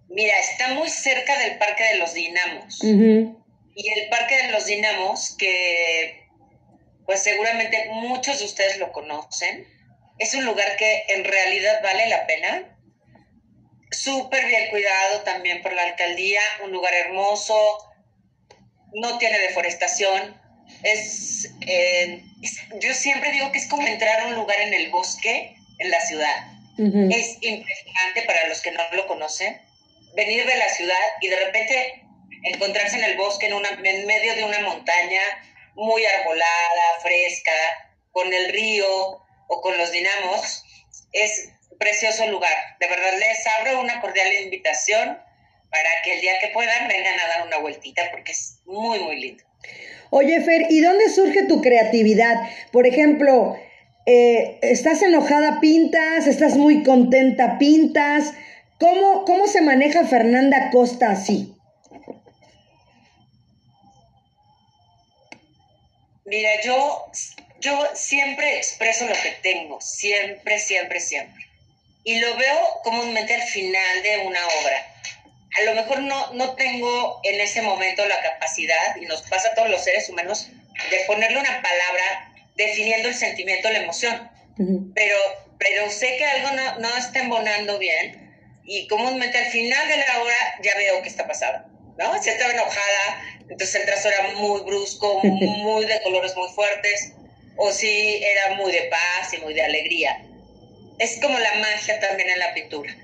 Mira, 0.08 0.34
está 0.38 0.74
muy 0.74 0.88
cerca 0.88 1.38
del 1.38 1.56
Parque 1.56 1.82
de 1.82 1.98
los 1.98 2.12
Dinamos 2.12 2.78
y 3.74 3.92
el 3.92 4.08
Parque 4.08 4.36
de 4.36 4.52
los 4.52 4.66
Dinamos, 4.66 5.36
que 5.36 6.28
pues 7.06 7.22
seguramente 7.22 7.86
muchos 7.90 8.38
de 8.38 8.46
ustedes 8.46 8.78
lo 8.78 8.92
conocen, 8.92 9.66
es 10.18 10.34
un 10.34 10.44
lugar 10.44 10.76
que 10.76 11.04
en 11.08 11.24
realidad 11.24 11.82
vale 11.82 12.08
la 12.08 12.26
pena. 12.26 12.78
Súper 13.90 14.46
bien 14.46 14.70
cuidado 14.70 15.20
también 15.22 15.62
por 15.62 15.72
la 15.72 15.82
alcaldía, 15.82 16.40
un 16.64 16.72
lugar 16.72 16.94
hermoso, 16.94 17.78
no 18.94 19.18
tiene 19.18 19.38
deforestación. 19.38 20.40
Es, 20.82 21.50
eh, 21.66 22.22
yo 22.80 22.94
siempre 22.94 23.32
digo 23.32 23.52
que 23.52 23.58
es 23.58 23.66
como 23.66 23.86
entrar 23.86 24.20
a 24.20 24.26
un 24.28 24.34
lugar 24.34 24.60
en 24.60 24.72
el 24.72 24.90
bosque, 24.90 25.56
en 25.78 25.90
la 25.90 26.00
ciudad. 26.00 26.50
Es 26.76 27.38
impresionante 27.40 28.22
para 28.26 28.48
los 28.48 28.60
que 28.60 28.72
no 28.72 28.82
lo 28.92 29.06
conocen. 29.06 29.60
Venir 30.16 30.44
de 30.44 30.56
la 30.56 30.68
ciudad 30.68 30.96
y 31.20 31.28
de 31.28 31.36
repente 31.36 32.03
encontrarse 32.44 32.96
en 32.96 33.04
el 33.04 33.16
bosque, 33.16 33.46
en, 33.46 33.54
una, 33.54 33.68
en 33.70 34.06
medio 34.06 34.34
de 34.34 34.44
una 34.44 34.60
montaña 34.60 35.22
muy 35.74 36.04
arbolada, 36.04 37.00
fresca, 37.02 37.52
con 38.12 38.32
el 38.32 38.52
río 38.52 38.86
o 39.48 39.60
con 39.60 39.76
los 39.76 39.90
dinamos, 39.90 40.64
es 41.12 41.50
precioso 41.78 42.26
lugar. 42.28 42.52
De 42.80 42.86
verdad 42.86 43.12
les 43.18 43.46
abro 43.58 43.80
una 43.80 44.00
cordial 44.00 44.28
invitación 44.44 45.18
para 45.70 46.02
que 46.04 46.14
el 46.14 46.20
día 46.20 46.38
que 46.40 46.48
puedan 46.48 46.88
vengan 46.88 47.18
a 47.18 47.28
dar 47.28 47.46
una 47.46 47.58
vueltita 47.58 48.02
porque 48.12 48.32
es 48.32 48.60
muy, 48.64 49.00
muy 49.00 49.20
lindo. 49.20 49.44
Oye, 50.10 50.40
Fer, 50.40 50.66
¿y 50.70 50.80
dónde 50.80 51.10
surge 51.10 51.44
tu 51.46 51.60
creatividad? 51.60 52.36
Por 52.70 52.86
ejemplo, 52.86 53.58
eh, 54.06 54.58
¿estás 54.62 55.02
enojada, 55.02 55.60
pintas? 55.60 56.28
¿Estás 56.28 56.56
muy 56.56 56.84
contenta, 56.84 57.58
pintas? 57.58 58.32
¿Cómo, 58.78 59.24
cómo 59.24 59.48
se 59.48 59.60
maneja 59.60 60.04
Fernanda 60.04 60.70
Costa 60.70 61.10
así? 61.10 61.53
Mira, 66.26 66.60
yo, 66.62 67.10
yo 67.60 67.90
siempre 67.94 68.56
expreso 68.56 69.06
lo 69.06 69.14
que 69.14 69.36
tengo, 69.42 69.80
siempre, 69.80 70.58
siempre, 70.58 71.00
siempre. 71.00 71.44
Y 72.02 72.18
lo 72.20 72.36
veo 72.36 72.80
comúnmente 72.82 73.34
al 73.34 73.42
final 73.42 74.02
de 74.02 74.18
una 74.18 74.40
obra. 74.62 74.94
A 75.60 75.62
lo 75.64 75.74
mejor 75.74 76.00
no, 76.00 76.32
no 76.32 76.54
tengo 76.54 77.20
en 77.22 77.40
ese 77.40 77.62
momento 77.62 78.04
la 78.06 78.20
capacidad, 78.22 78.96
y 79.00 79.06
nos 79.06 79.22
pasa 79.22 79.48
a 79.48 79.54
todos 79.54 79.70
los 79.70 79.84
seres 79.84 80.08
humanos, 80.08 80.48
de 80.90 81.04
ponerle 81.06 81.38
una 81.38 81.62
palabra 81.62 82.32
definiendo 82.56 83.08
el 83.08 83.14
sentimiento, 83.14 83.70
la 83.70 83.80
emoción. 83.80 84.30
pero, 84.94 85.16
pero 85.58 85.90
sé 85.90 86.16
que 86.16 86.24
algo 86.24 86.50
no, 86.52 86.78
no 86.78 86.96
está 86.96 87.20
embonando 87.20 87.78
bien 87.78 88.24
y 88.64 88.86
comúnmente 88.86 89.36
al 89.36 89.46
final 89.46 89.88
de 89.88 89.96
la 89.96 90.22
obra 90.22 90.36
ya 90.62 90.74
veo 90.76 91.02
qué 91.02 91.08
está 91.08 91.26
pasando. 91.26 91.73
¿No? 91.98 92.22
Si 92.22 92.30
estaba 92.30 92.52
enojada, 92.52 93.24
entonces 93.48 93.74
el 93.74 93.86
trazo 93.86 94.08
era 94.08 94.28
muy 94.34 94.60
brusco, 94.62 95.20
muy 95.22 95.84
de 95.86 96.00
colores 96.02 96.36
muy 96.36 96.48
fuertes, 96.50 97.12
o 97.56 97.70
si 97.72 98.22
era 98.24 98.54
muy 98.56 98.72
de 98.72 98.82
paz 98.84 99.32
y 99.32 99.38
muy 99.38 99.54
de 99.54 99.62
alegría. 99.62 100.24
Es 100.98 101.18
como 101.20 101.38
la 101.38 101.54
magia 101.54 102.00
también 102.00 102.30
en 102.30 102.38
la 102.38 102.54
pintura, 102.54 102.94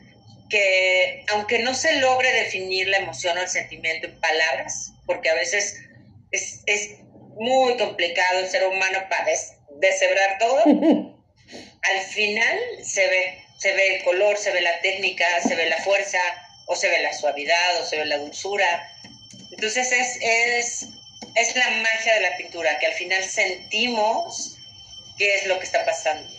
que 0.49 1.25
aunque 1.33 1.61
no 1.61 1.75
se 1.75 1.95
logre 1.97 2.33
definir 2.33 2.89
la 2.89 2.99
emoción 2.99 3.37
o 3.39 3.41
el 3.41 3.49
sentimiento 3.49 4.07
en 4.07 4.21
palabras, 4.21 4.93
porque 5.07 5.29
a 5.29 5.35
veces 5.35 5.77
es, 6.31 6.63
es 6.67 6.91
muy 7.37 7.77
complicado 7.77 8.41
el 8.41 8.49
ser 8.49 8.67
humano 8.67 8.99
para 9.09 9.27
deshebrar 9.79 10.39
todo, 10.39 10.63
al 11.83 12.01
final 12.11 12.59
se 12.85 13.07
ve, 13.09 13.45
se 13.59 13.73
ve 13.73 13.97
el 13.97 14.05
color, 14.05 14.37
se 14.37 14.53
ve 14.53 14.61
la 14.61 14.81
técnica, 14.81 15.27
se 15.47 15.55
ve 15.55 15.69
la 15.69 15.79
fuerza, 15.79 16.19
o 16.71 16.77
se 16.77 16.89
ve 16.89 17.03
la 17.03 17.13
suavidad, 17.13 17.83
o 17.83 17.85
se 17.85 17.99
ve 17.99 18.05
la 18.05 18.19
dulzura. 18.19 18.65
Entonces 19.51 19.91
es, 19.91 20.19
es, 20.21 20.87
es 21.35 21.57
la 21.57 21.69
magia 21.69 22.15
de 22.15 22.21
la 22.21 22.37
pintura, 22.37 22.79
que 22.79 22.87
al 22.87 22.93
final 22.93 23.25
sentimos 23.25 24.57
qué 25.19 25.35
es 25.35 25.49
lo 25.49 25.59
que 25.59 25.65
está 25.65 25.85
pasando. 25.85 26.31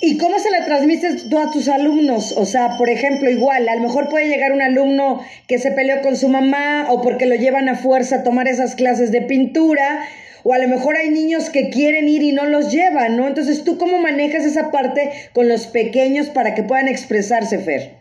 ¿Y 0.00 0.18
cómo 0.18 0.40
se 0.40 0.50
la 0.50 0.64
transmites 0.64 1.28
tú 1.30 1.38
a 1.38 1.52
tus 1.52 1.68
alumnos? 1.68 2.32
O 2.32 2.44
sea, 2.44 2.76
por 2.76 2.90
ejemplo, 2.90 3.30
igual, 3.30 3.68
a 3.68 3.76
lo 3.76 3.82
mejor 3.82 4.08
puede 4.08 4.26
llegar 4.26 4.50
un 4.50 4.62
alumno 4.62 5.24
que 5.46 5.58
se 5.58 5.70
peleó 5.70 6.02
con 6.02 6.16
su 6.16 6.28
mamá 6.28 6.88
o 6.90 7.00
porque 7.00 7.26
lo 7.26 7.36
llevan 7.36 7.68
a 7.68 7.76
fuerza 7.76 8.16
a 8.16 8.22
tomar 8.24 8.48
esas 8.48 8.74
clases 8.74 9.12
de 9.12 9.22
pintura, 9.22 10.08
o 10.42 10.54
a 10.54 10.58
lo 10.58 10.66
mejor 10.66 10.96
hay 10.96 11.08
niños 11.10 11.50
que 11.50 11.70
quieren 11.70 12.08
ir 12.08 12.22
y 12.22 12.32
no 12.32 12.46
los 12.46 12.72
llevan, 12.72 13.16
¿no? 13.16 13.28
Entonces, 13.28 13.62
¿tú 13.62 13.78
cómo 13.78 13.98
manejas 13.98 14.44
esa 14.44 14.72
parte 14.72 15.30
con 15.32 15.48
los 15.48 15.68
pequeños 15.68 16.30
para 16.30 16.56
que 16.56 16.64
puedan 16.64 16.88
expresarse, 16.88 17.60
Fer? 17.60 17.95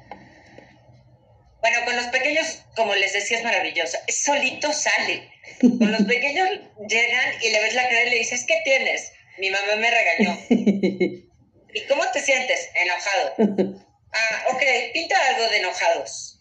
Bueno, 1.65 1.83
con 1.83 1.95
los 1.95 2.05
pequeños, 2.09 2.59
como 2.75 2.93
les 2.93 3.13
decía, 3.13 3.39
es 3.39 3.43
maravilloso. 3.43 3.97
Solito 4.07 4.71
sale. 4.71 5.31
Con 5.59 5.91
los 5.91 6.03
pequeños 6.03 6.47
llegan 6.87 7.33
y 7.41 7.49
le 7.49 7.59
ves 7.59 7.73
la 7.73 7.89
cara 7.89 8.03
y 8.03 8.09
le 8.11 8.19
dices, 8.19 8.45
¿qué 8.47 8.61
tienes? 8.63 9.11
Mi 9.39 9.49
mamá 9.49 9.75
me 9.77 9.89
regañó. 9.89 10.37
¿Y 10.49 11.81
cómo 11.89 12.03
te 12.13 12.21
sientes? 12.21 12.69
Enojado. 12.75 13.77
Ah, 14.13 14.45
ok, 14.53 14.61
pinta 14.93 15.15
algo 15.29 15.49
de 15.49 15.57
enojados. 15.57 16.39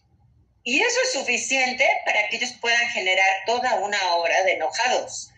Y 0.62 0.82
eso 0.82 0.98
es 1.04 1.12
suficiente 1.12 1.88
para 2.04 2.28
que 2.28 2.36
ellos 2.36 2.52
puedan 2.60 2.86
generar 2.90 3.44
toda 3.46 3.76
una 3.76 4.16
obra 4.16 4.42
de 4.42 4.52
enojados. 4.52 5.30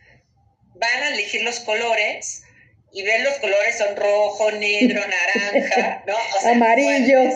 Van 0.75 1.03
a 1.05 1.09
elegir 1.11 1.45
los 1.45 1.61
colores 1.61 2.43
y 2.91 3.05
ven 3.05 3.23
los 3.23 3.35
colores 3.35 3.79
son 3.79 3.95
rojo, 3.95 4.51
negro, 4.51 5.01
naranja, 5.07 6.03
¿no? 6.09 6.51
Amarillo 6.51 7.31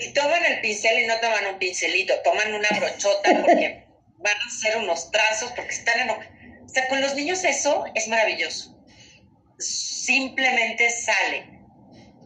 y 0.00 0.12
toman 0.12 0.44
el 0.44 0.60
pincel 0.60 1.00
y 1.00 1.06
no 1.06 1.18
toman 1.20 1.46
un 1.46 1.58
pincelito, 1.58 2.14
toman 2.22 2.54
una 2.54 2.68
brochota 2.76 3.30
porque 3.40 3.84
van 4.18 4.36
a 4.36 4.46
hacer 4.46 4.76
unos 4.78 5.10
trazos, 5.10 5.52
porque 5.52 5.72
están 5.72 6.00
en... 6.00 6.10
O 6.10 6.68
sea, 6.68 6.88
con 6.88 7.00
los 7.00 7.14
niños 7.14 7.44
eso 7.44 7.84
es 7.94 8.08
maravilloso. 8.08 8.76
Simplemente 9.58 10.90
sale. 10.90 11.46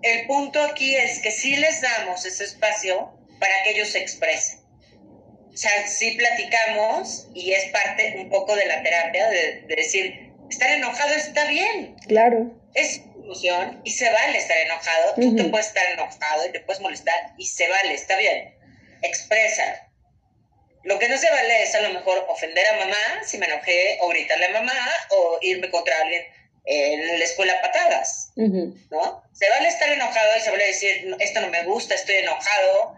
El 0.02 0.26
punto 0.26 0.62
aquí 0.62 0.94
es 0.94 1.20
que 1.20 1.31
si 1.31 1.57
les 1.57 1.81
damos 1.81 2.24
ese 2.24 2.44
espacio 2.44 3.12
para 3.38 3.52
que 3.64 3.70
ellos 3.70 3.88
se 3.88 3.98
expresen. 3.98 4.61
O 5.52 5.57
sea, 5.57 5.87
si 5.88 6.12
platicamos 6.12 7.28
y 7.35 7.52
es 7.52 7.64
parte 7.72 8.14
un 8.16 8.31
poco 8.31 8.54
de 8.54 8.66
la 8.66 8.83
terapia 8.83 9.28
de, 9.28 9.62
de 9.62 9.74
decir, 9.74 10.33
estar 10.48 10.70
enojado 10.70 11.14
está 11.14 11.48
bien. 11.48 11.96
Claro. 12.07 12.57
Es 12.74 13.02
y 13.84 13.90
se 13.90 14.10
vale 14.10 14.38
estar 14.38 14.56
enojado. 14.58 15.14
Tú 15.14 15.36
te 15.36 15.44
puedes 15.44 15.68
estar 15.68 15.84
enojado 15.92 16.46
y 16.46 16.52
te 16.52 16.60
puedes 16.60 16.80
molestar 16.80 17.34
y 17.36 17.46
se 17.46 17.68
vale, 17.68 17.94
está 17.94 18.16
bien. 18.16 18.54
Expresa. 19.02 19.88
Lo 20.84 20.98
que 20.98 21.08
no 21.08 21.18
se 21.18 21.30
vale 21.30 21.62
es 21.62 21.74
a 21.74 21.80
lo 21.80 21.90
mejor 21.90 22.24
ofender 22.28 22.66
a 22.66 22.76
mamá 22.78 23.22
si 23.24 23.38
me 23.38 23.46
enojé 23.46 23.98
o 24.00 24.08
gritarle 24.08 24.46
a 24.46 24.50
mamá 24.50 24.88
o 25.10 25.38
irme 25.42 25.70
contra 25.70 25.94
alguien 26.00 26.24
en 26.64 27.18
la 27.18 27.24
escuela 27.24 27.60
patadas, 27.62 28.32
¿no? 28.36 29.22
Se 29.32 29.48
vale 29.48 29.68
estar 29.68 29.90
enojado 29.90 30.36
y 30.36 30.40
se 30.40 30.50
vale 30.50 30.66
decir, 30.66 31.16
esto 31.18 31.40
no 31.40 31.48
me 31.48 31.64
gusta, 31.64 31.94
estoy 31.94 32.16
enojado, 32.16 32.94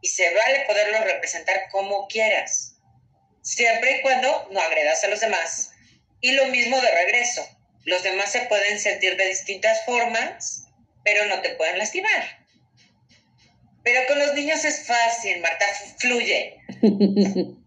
y 0.00 0.08
se 0.08 0.34
vale 0.34 0.64
poderlo 0.66 1.04
representar 1.04 1.68
como 1.70 2.08
quieras, 2.08 2.74
siempre 3.42 3.98
y 3.98 4.02
cuando 4.02 4.48
no 4.50 4.60
agredas 4.60 5.04
a 5.04 5.08
los 5.08 5.20
demás. 5.20 5.70
Y 6.20 6.32
lo 6.32 6.46
mismo 6.46 6.80
de 6.80 6.90
regreso. 6.90 7.46
Los 7.84 8.02
demás 8.02 8.30
se 8.30 8.40
pueden 8.42 8.78
sentir 8.78 9.16
de 9.16 9.28
distintas 9.28 9.84
formas, 9.84 10.66
pero 11.04 11.26
no 11.26 11.40
te 11.40 11.50
pueden 11.50 11.78
lastimar. 11.78 12.42
Pero 13.82 14.00
con 14.08 14.18
los 14.18 14.34
niños 14.34 14.64
es 14.64 14.86
fácil, 14.86 15.40
Marta, 15.40 15.66
fluye. 15.98 16.54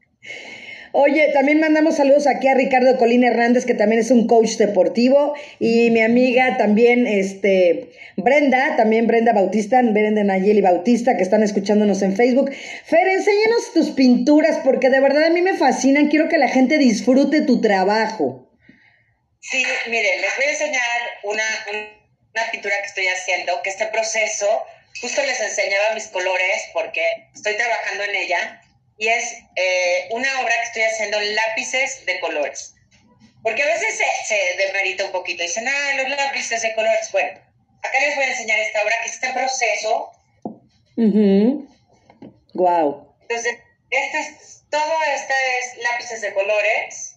Oye, 0.98 1.30
también 1.34 1.60
mandamos 1.60 1.98
saludos 1.98 2.26
aquí 2.26 2.48
a 2.48 2.54
Ricardo 2.54 2.98
Colín 2.98 3.26
Hernández, 3.26 3.66
que 3.66 3.74
también 3.74 4.00
es 4.00 4.12
un 4.12 4.28
coach 4.28 4.56
deportivo, 4.56 5.34
y 5.60 5.90
mi 5.90 6.00
amiga 6.00 6.56
también, 6.56 7.06
este, 7.06 7.90
Brenda, 8.16 8.78
también 8.78 9.06
Brenda 9.06 9.34
Bautista, 9.34 9.82
Brenda 9.82 10.24
Nayeli 10.24 10.62
Bautista, 10.62 11.18
que 11.18 11.24
están 11.24 11.44
escuchándonos 11.44 12.02
en 12.02 12.16
Facebook. 12.16 12.50
Fer, 12.86 13.10
enséñanos 13.10 13.74
tus 13.74 13.90
pinturas, 13.90 14.60
porque 14.64 14.90
de 14.90 15.02
verdad 15.02 15.26
a 15.26 15.32
mí 15.32 15.42
me 15.42 15.58
fascinan, 15.58 16.08
quiero 16.08 16.30
que 16.30 16.38
la 16.38 16.48
gente 16.48 16.78
disfrute 16.78 17.42
tu 17.42 17.60
trabajo. 17.60 18.45
Sí, 19.50 19.64
miren, 19.88 20.22
les 20.22 20.36
voy 20.38 20.46
a 20.46 20.50
enseñar 20.50 21.02
una, 21.24 21.44
una 22.34 22.52
pintura 22.52 22.76
que 22.80 22.88
estoy 22.88 23.08
haciendo, 23.08 23.62
que 23.62 23.70
este 23.70 23.86
proceso, 23.88 24.66
justo 25.02 25.22
les 25.24 25.40
enseñaba 25.40 25.94
mis 25.94 26.08
colores, 26.08 26.70
porque 26.74 27.04
estoy 27.34 27.56
trabajando 27.56 28.04
en 28.06 28.16
ella 28.16 28.62
y 28.98 29.08
es 29.10 29.34
eh, 29.56 30.08
una 30.12 30.42
obra 30.42 30.54
que 30.56 30.64
estoy 30.64 30.84
haciendo 30.84 31.20
en 31.20 31.36
lápices 31.36 32.06
de 32.06 32.20
colores. 32.20 32.74
Porque 33.44 33.62
a 33.62 33.68
veces 33.68 34.02
se, 34.26 34.36
demerita 34.58 35.06
un 35.06 35.12
poquito, 35.12 35.44
dicen, 35.44 35.68
ah, 35.68 35.94
los 35.98 36.10
lápices 36.10 36.64
de 36.64 36.74
colores. 36.74 37.12
Bueno, 37.12 37.40
acá 37.84 38.00
les 38.00 38.16
voy 38.16 38.26
a 38.26 38.30
enseñar 38.30 38.58
esta 38.60 38.82
obra 38.82 38.96
que 39.04 39.10
está 39.10 39.28
en 39.28 39.34
proceso. 39.36 40.12
Wow. 42.56 43.16
Entonces, 43.22 43.58
este 43.92 44.20
es, 44.20 44.64
todo 44.72 45.04
esto 45.14 45.34
es 45.60 45.84
lápices 45.84 46.22
de 46.22 46.34
colores. 46.34 47.15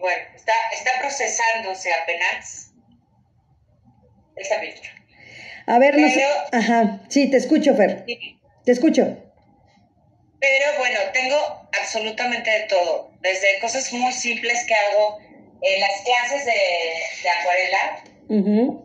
Bueno, 0.00 0.22
está, 0.34 0.52
está 0.72 0.90
procesándose 1.00 1.92
apenas 1.92 2.70
esta 4.36 4.60
pintura. 4.60 4.88
A 5.66 5.78
ver, 5.78 5.98
no 5.98 6.08
sé. 6.08 6.24
Ajá, 6.52 7.00
sí, 7.08 7.30
te 7.30 7.38
escucho, 7.38 7.74
Fer. 7.74 8.04
Te 8.64 8.72
escucho. 8.72 9.16
Pero 10.38 10.78
bueno, 10.78 10.98
tengo 11.12 11.68
absolutamente 11.80 12.50
de 12.50 12.60
todo, 12.66 13.10
desde 13.20 13.58
cosas 13.60 13.92
muy 13.92 14.12
simples 14.12 14.64
que 14.66 14.74
hago 14.74 15.18
en 15.62 15.80
las 15.80 16.02
clases 16.02 16.44
de, 16.44 17.30
acuarela. 17.40 18.04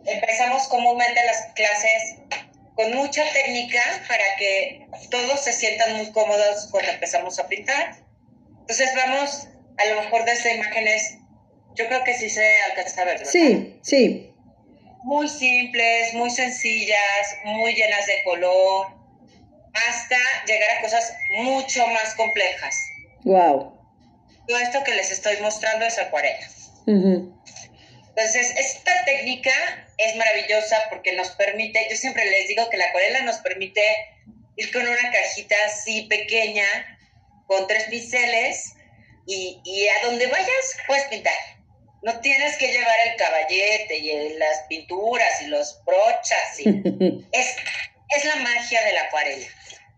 Empezamos 0.06 0.68
comúnmente 0.68 1.20
las 1.24 1.46
clases 1.54 2.16
con 2.74 2.94
mucha 2.94 3.22
técnica 3.32 3.82
para 4.08 4.24
que 4.38 4.86
todos 5.10 5.44
se 5.44 5.52
sientan 5.52 5.96
muy 5.96 6.10
cómodos 6.12 6.68
cuando 6.70 6.90
empezamos 6.90 7.38
a 7.38 7.46
pintar. 7.46 7.96
Entonces 8.60 8.90
vamos 8.96 9.48
a 9.82 9.94
lo 9.94 10.02
mejor 10.02 10.24
desde 10.24 10.54
imágenes, 10.54 11.18
yo 11.74 11.86
creo 11.88 12.04
que 12.04 12.14
sí 12.14 12.28
se 12.28 12.44
alcanza 12.70 13.02
a 13.02 13.04
ver. 13.04 13.26
Sí, 13.26 13.78
sí. 13.82 14.34
Muy 15.04 15.28
simples, 15.28 16.14
muy 16.14 16.30
sencillas, 16.30 17.36
muy 17.44 17.74
llenas 17.74 18.06
de 18.06 18.22
color 18.24 19.02
hasta 19.74 20.18
llegar 20.46 20.78
a 20.78 20.80
cosas 20.82 21.14
mucho 21.42 21.86
más 21.86 22.14
complejas. 22.14 22.76
Wow. 23.24 23.78
Todo 24.46 24.58
esto 24.58 24.84
que 24.84 24.94
les 24.94 25.10
estoy 25.10 25.36
mostrando 25.40 25.86
es 25.86 25.98
acuarela. 25.98 26.46
Entonces, 26.86 28.54
esta 28.56 29.04
técnica 29.04 29.52
es 29.96 30.16
maravillosa 30.16 30.76
porque 30.90 31.12
nos 31.14 31.30
permite, 31.30 31.86
yo 31.90 31.96
siempre 31.96 32.24
les 32.24 32.48
digo 32.48 32.68
que 32.68 32.76
la 32.76 32.84
acuarela 32.86 33.22
nos 33.22 33.38
permite 33.38 33.82
ir 34.56 34.72
con 34.72 34.82
una 34.82 35.10
cajita 35.10 35.56
así 35.66 36.02
pequeña, 36.02 36.66
con 37.46 37.66
tres 37.66 37.84
pinceles, 37.84 38.74
y, 39.26 39.88
a 39.88 40.06
donde 40.06 40.26
vayas 40.26 40.76
puedes 40.86 41.04
pintar. 41.04 41.34
No 42.02 42.18
tienes 42.20 42.56
que 42.56 42.72
llevar 42.72 42.96
el 43.06 43.16
caballete 43.16 43.98
y 43.98 44.30
las 44.34 44.62
pinturas 44.68 45.42
y 45.42 45.46
los 45.46 45.82
brochas. 45.84 46.58
es, 47.32 47.56
es 48.16 48.24
la 48.24 48.36
magia 48.36 48.82
de 48.84 48.92
la 48.92 49.02
acuarela. 49.02 49.46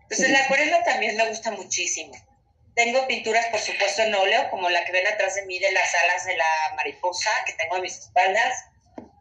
Entonces, 0.02 0.30
la 0.30 0.44
acuarela 0.44 0.82
también 0.84 1.16
me 1.16 1.28
gusta 1.28 1.50
muchísimo. 1.50 2.12
Tengo 2.74 3.06
pinturas, 3.06 3.46
por 3.46 3.60
supuesto, 3.60 4.02
en 4.02 4.14
óleo, 4.14 4.50
como 4.50 4.68
la 4.68 4.84
que 4.84 4.92
ven 4.92 5.06
atrás 5.06 5.36
de 5.36 5.46
mí 5.46 5.58
de 5.58 5.70
las 5.72 5.94
alas 5.94 6.26
de 6.26 6.36
la 6.36 6.74
mariposa 6.76 7.30
que 7.46 7.52
tengo 7.54 7.76
a 7.76 7.80
mis 7.80 7.96
espaldas. 7.96 8.64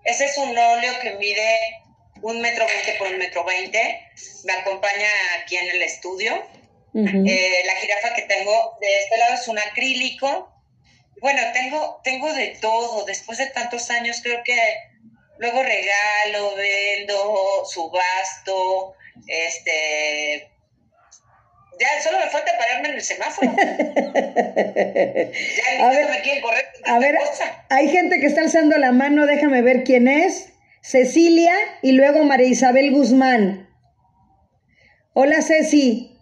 Ese 0.03 0.25
es 0.25 0.37
un 0.37 0.57
óleo 0.57 0.99
que 1.01 1.11
mide 1.11 1.59
un 2.21 2.41
metro 2.41 2.65
veinte 2.65 2.95
por 2.97 3.07
un 3.07 3.17
metro 3.17 3.43
veinte. 3.43 4.09
Me 4.43 4.53
acompaña 4.53 5.09
aquí 5.39 5.55
en 5.55 5.69
el 5.69 5.83
estudio. 5.83 6.45
Eh, 6.95 7.63
la 7.65 7.75
jirafa 7.75 8.13
que 8.13 8.21
tengo 8.23 8.77
de 8.79 8.99
este 8.99 9.17
lado 9.17 9.33
es 9.33 9.47
un 9.47 9.57
acrílico. 9.57 10.51
Bueno, 11.21 11.41
tengo, 11.53 12.01
tengo 12.03 12.33
de 12.33 12.57
todo. 12.61 13.05
Después 13.05 13.37
de 13.37 13.47
tantos 13.47 13.89
años, 13.89 14.19
creo 14.21 14.43
que 14.43 14.57
luego 15.37 15.63
regalo, 15.63 16.55
vendo, 16.55 17.65
subasto, 17.65 18.95
este, 19.27 20.51
ya 21.79 22.01
solo 22.01 22.19
me 22.19 22.29
falta 22.29 22.51
pararme 22.57 22.89
en 22.89 22.95
el 22.95 23.01
semáforo. 23.01 23.51
ya 23.57 23.63
a 25.79 25.89
ver, 25.89 26.09
me 26.09 26.21
quieren 26.21 26.41
correr. 26.41 26.65
A 26.85 26.99
ver, 26.99 27.17
hay 27.69 27.89
gente 27.89 28.19
que 28.19 28.27
está 28.27 28.41
alzando 28.41 28.77
la 28.77 28.91
mano, 28.91 29.25
déjame 29.25 29.61
ver 29.61 29.83
quién 29.83 30.07
es. 30.07 30.49
Cecilia 30.81 31.55
y 31.81 31.93
luego 31.93 32.23
María 32.23 32.47
Isabel 32.47 32.91
Guzmán. 32.91 33.69
Hola 35.13 35.41
Ceci. 35.41 36.12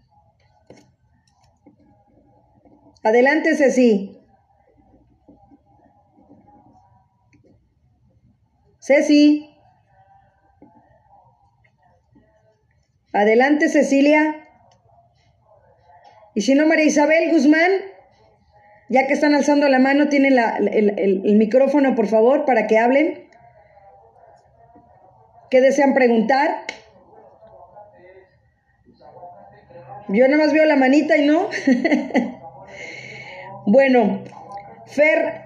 Adelante 3.04 3.56
Ceci. 3.56 4.16
Ceci. 8.80 9.50
Adelante 13.14 13.70
Cecilia. 13.70 14.48
Y 16.36 16.42
si 16.42 16.54
no, 16.54 16.66
María 16.66 16.86
Isabel 16.86 17.32
Guzmán, 17.32 17.72
ya 18.88 19.08
que 19.08 19.14
están 19.14 19.34
alzando 19.34 19.68
la 19.68 19.80
mano, 19.80 20.08
tienen 20.08 20.38
el, 20.38 21.36
micrófono, 21.36 21.96
por 21.96 22.08
favor, 22.08 22.46
para 22.46 22.68
que 22.68 22.78
hablen. 22.78 23.28
¿Qué 25.50 25.60
desean 25.60 25.94
preguntar? 25.94 26.66
Yo 30.08 30.28
nada 30.28 30.44
más 30.44 30.54
veo 30.54 30.66
la 30.66 30.76
manita 30.76 31.18
y 31.18 31.26
no. 31.26 31.50
bueno, 33.66 34.24
Fer, 34.88 35.44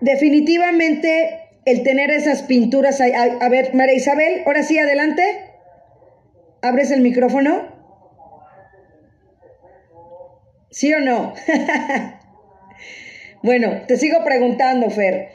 definitivamente 0.00 1.40
el 1.64 1.82
tener 1.82 2.10
esas 2.10 2.42
pinturas. 2.42 3.00
A, 3.00 3.04
a 3.04 3.48
ver, 3.48 3.74
María 3.74 3.94
Isabel, 3.94 4.42
ahora 4.46 4.62
sí, 4.62 4.78
adelante. 4.78 5.22
¿Abres 6.62 6.90
el 6.90 7.00
micrófono? 7.02 7.68
¿Sí 10.70 10.92
o 10.92 11.00
no? 11.00 11.34
bueno, 13.42 13.82
te 13.86 13.96
sigo 13.96 14.24
preguntando, 14.24 14.90
Fer. 14.90 15.30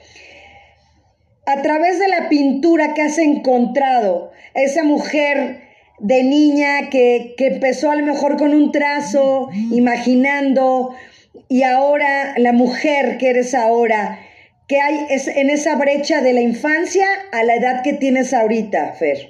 A 1.45 1.61
través 1.61 1.99
de 1.99 2.07
la 2.07 2.29
pintura 2.29 2.93
que 2.93 3.01
has 3.01 3.17
encontrado, 3.17 4.31
esa 4.53 4.83
mujer 4.83 5.61
de 5.99 6.23
niña 6.23 6.89
que, 6.89 7.35
empezó 7.37 7.91
a 7.91 7.95
lo 7.95 8.05
mejor 8.05 8.37
con 8.37 8.53
un 8.53 8.71
trazo, 8.71 9.49
imaginando, 9.71 10.95
y 11.49 11.63
ahora 11.63 12.33
la 12.37 12.51
mujer 12.51 13.17
que 13.17 13.29
eres 13.29 13.53
ahora, 13.53 14.19
¿qué 14.67 14.81
hay 14.81 15.07
en 15.09 15.49
esa 15.49 15.75
brecha 15.75 16.21
de 16.21 16.33
la 16.33 16.41
infancia 16.41 17.07
a 17.31 17.43
la 17.43 17.55
edad 17.55 17.83
que 17.83 17.93
tienes 17.93 18.33
ahorita, 18.33 18.93
Fer? 18.93 19.29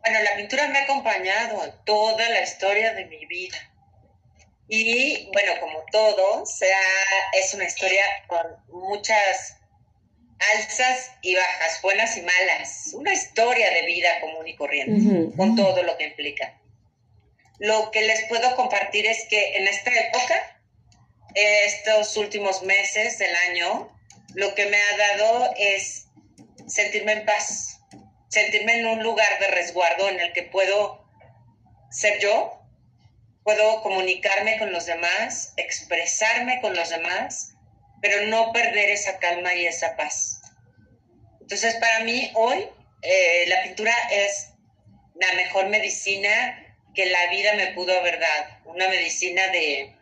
Bueno, 0.00 0.18
la 0.24 0.36
pintura 0.36 0.68
me 0.68 0.78
ha 0.78 0.82
acompañado 0.82 1.72
toda 1.84 2.28
la 2.28 2.42
historia 2.42 2.92
de 2.94 3.04
mi 3.06 3.24
vida. 3.26 3.56
Y 4.68 5.28
bueno, 5.32 5.52
como 5.60 5.84
todo, 5.92 6.44
sea, 6.46 6.78
es 7.40 7.54
una 7.54 7.64
historia 7.64 8.02
con 8.26 8.40
muchas 8.68 9.61
alzas 10.54 11.12
y 11.22 11.34
bajas, 11.34 11.80
buenas 11.82 12.16
y 12.16 12.22
malas. 12.22 12.90
Una 12.94 13.12
historia 13.12 13.70
de 13.70 13.86
vida 13.86 14.20
común 14.20 14.46
y 14.46 14.56
corriente, 14.56 15.34
con 15.36 15.56
todo 15.56 15.82
lo 15.82 15.96
que 15.96 16.04
implica. 16.04 16.58
Lo 17.58 17.90
que 17.90 18.02
les 18.02 18.24
puedo 18.24 18.56
compartir 18.56 19.06
es 19.06 19.26
que 19.28 19.56
en 19.56 19.68
esta 19.68 19.90
época, 19.90 20.60
estos 21.34 22.16
últimos 22.16 22.62
meses 22.62 23.18
del 23.18 23.34
año, 23.50 23.88
lo 24.34 24.54
que 24.54 24.66
me 24.66 24.76
ha 24.76 24.96
dado 24.96 25.54
es 25.56 26.06
sentirme 26.66 27.12
en 27.12 27.24
paz, 27.24 27.80
sentirme 28.28 28.80
en 28.80 28.86
un 28.86 29.02
lugar 29.02 29.38
de 29.38 29.48
resguardo 29.48 30.08
en 30.08 30.20
el 30.20 30.32
que 30.32 30.42
puedo 30.42 31.06
ser 31.90 32.18
yo, 32.20 32.58
puedo 33.44 33.82
comunicarme 33.82 34.58
con 34.58 34.72
los 34.72 34.86
demás, 34.86 35.52
expresarme 35.56 36.60
con 36.60 36.74
los 36.74 36.88
demás, 36.88 37.54
pero 38.00 38.26
no 38.26 38.52
perder 38.52 38.90
esa 38.90 39.18
calma 39.18 39.54
y 39.54 39.66
esa 39.66 39.96
paz. 39.96 40.41
Entonces, 41.52 41.78
para 41.80 42.00
mí 42.04 42.30
hoy 42.32 42.64
eh, 43.02 43.44
la 43.46 43.62
pintura 43.62 43.92
es 44.10 44.52
la 45.16 45.34
mejor 45.34 45.68
medicina 45.68 46.74
que 46.94 47.04
la 47.04 47.26
vida 47.30 47.52
me 47.56 47.66
pudo 47.74 47.92
haber 48.00 48.18
dado, 48.18 48.46
una 48.64 48.88
medicina 48.88 49.48
de 49.48 49.94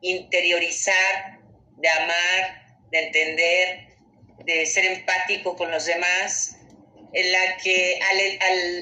interiorizar, 0.00 1.40
de 1.76 1.90
amar, 1.90 2.86
de 2.90 2.98
entender, 3.00 3.88
de 4.46 4.64
ser 4.64 4.86
empático 4.86 5.56
con 5.56 5.70
los 5.70 5.84
demás, 5.84 6.56
en 7.12 7.32
la 7.32 7.58
que 7.62 8.00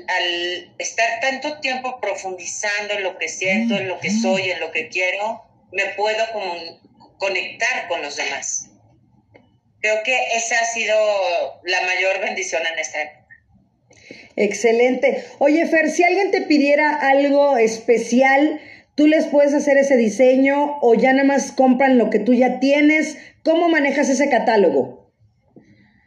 al, 0.08 0.74
estar 0.78 1.18
tanto 1.18 1.58
tiempo 1.58 2.00
profundizando 2.00 2.94
en 2.94 3.02
lo 3.02 3.18
que 3.18 3.28
siento, 3.28 3.74
en 3.74 3.88
lo 3.88 3.98
que 3.98 4.12
soy, 4.12 4.52
en 4.52 4.60
lo 4.60 4.70
que 4.70 4.88
quiero, 4.90 5.42
me 5.72 5.86
puedo 5.96 6.24
conectar 7.18 7.88
con 7.88 8.00
los 8.00 8.14
demás. 8.14 8.68
Creo 9.86 10.02
que 10.02 10.18
esa 10.34 10.58
ha 10.58 10.64
sido 10.64 10.96
la 11.62 11.80
mayor 11.82 12.18
bendición 12.20 12.60
en 12.72 12.76
esta 12.76 13.02
época. 13.02 13.28
Excelente. 14.34 15.24
Oye, 15.38 15.64
Fer, 15.68 15.90
si 15.90 16.02
alguien 16.02 16.32
te 16.32 16.40
pidiera 16.40 16.96
algo 16.96 17.56
especial, 17.56 18.60
¿tú 18.96 19.06
les 19.06 19.26
puedes 19.26 19.54
hacer 19.54 19.78
ese 19.78 19.96
diseño 19.96 20.80
o 20.82 20.96
ya 20.96 21.12
nada 21.12 21.22
más 21.22 21.52
compran 21.52 21.98
lo 21.98 22.10
que 22.10 22.18
tú 22.18 22.34
ya 22.34 22.58
tienes? 22.58 23.16
¿Cómo 23.44 23.68
manejas 23.68 24.08
ese 24.08 24.28
catálogo? 24.28 25.08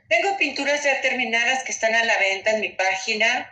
Tengo 0.09 0.35
pinturas 0.35 0.83
ya 0.83 0.99
terminadas 0.99 1.63
que 1.63 1.71
están 1.71 1.95
a 1.95 2.03
la 2.03 2.17
venta 2.17 2.51
en 2.51 2.59
mi 2.59 2.69
página 2.69 3.49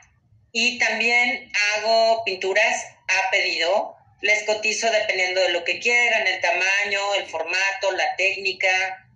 y 0.51 0.77
también 0.77 1.49
hago 1.77 2.25
pinturas 2.25 2.83
a 3.07 3.31
pedido. 3.31 3.95
Les 4.19 4.43
cotizo 4.43 4.91
dependiendo 4.91 5.39
de 5.39 5.51
lo 5.51 5.63
que 5.63 5.79
quieran, 5.79 6.27
el 6.27 6.41
tamaño, 6.41 7.15
el 7.17 7.27
formato, 7.27 7.93
la 7.93 8.13
técnica. 8.17 9.06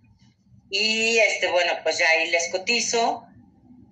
Y 0.72 1.18
este, 1.18 1.48
bueno, 1.48 1.74
pues 1.82 1.98
ya 1.98 2.08
ahí 2.08 2.30
les 2.30 2.48
cotizo. 2.48 3.26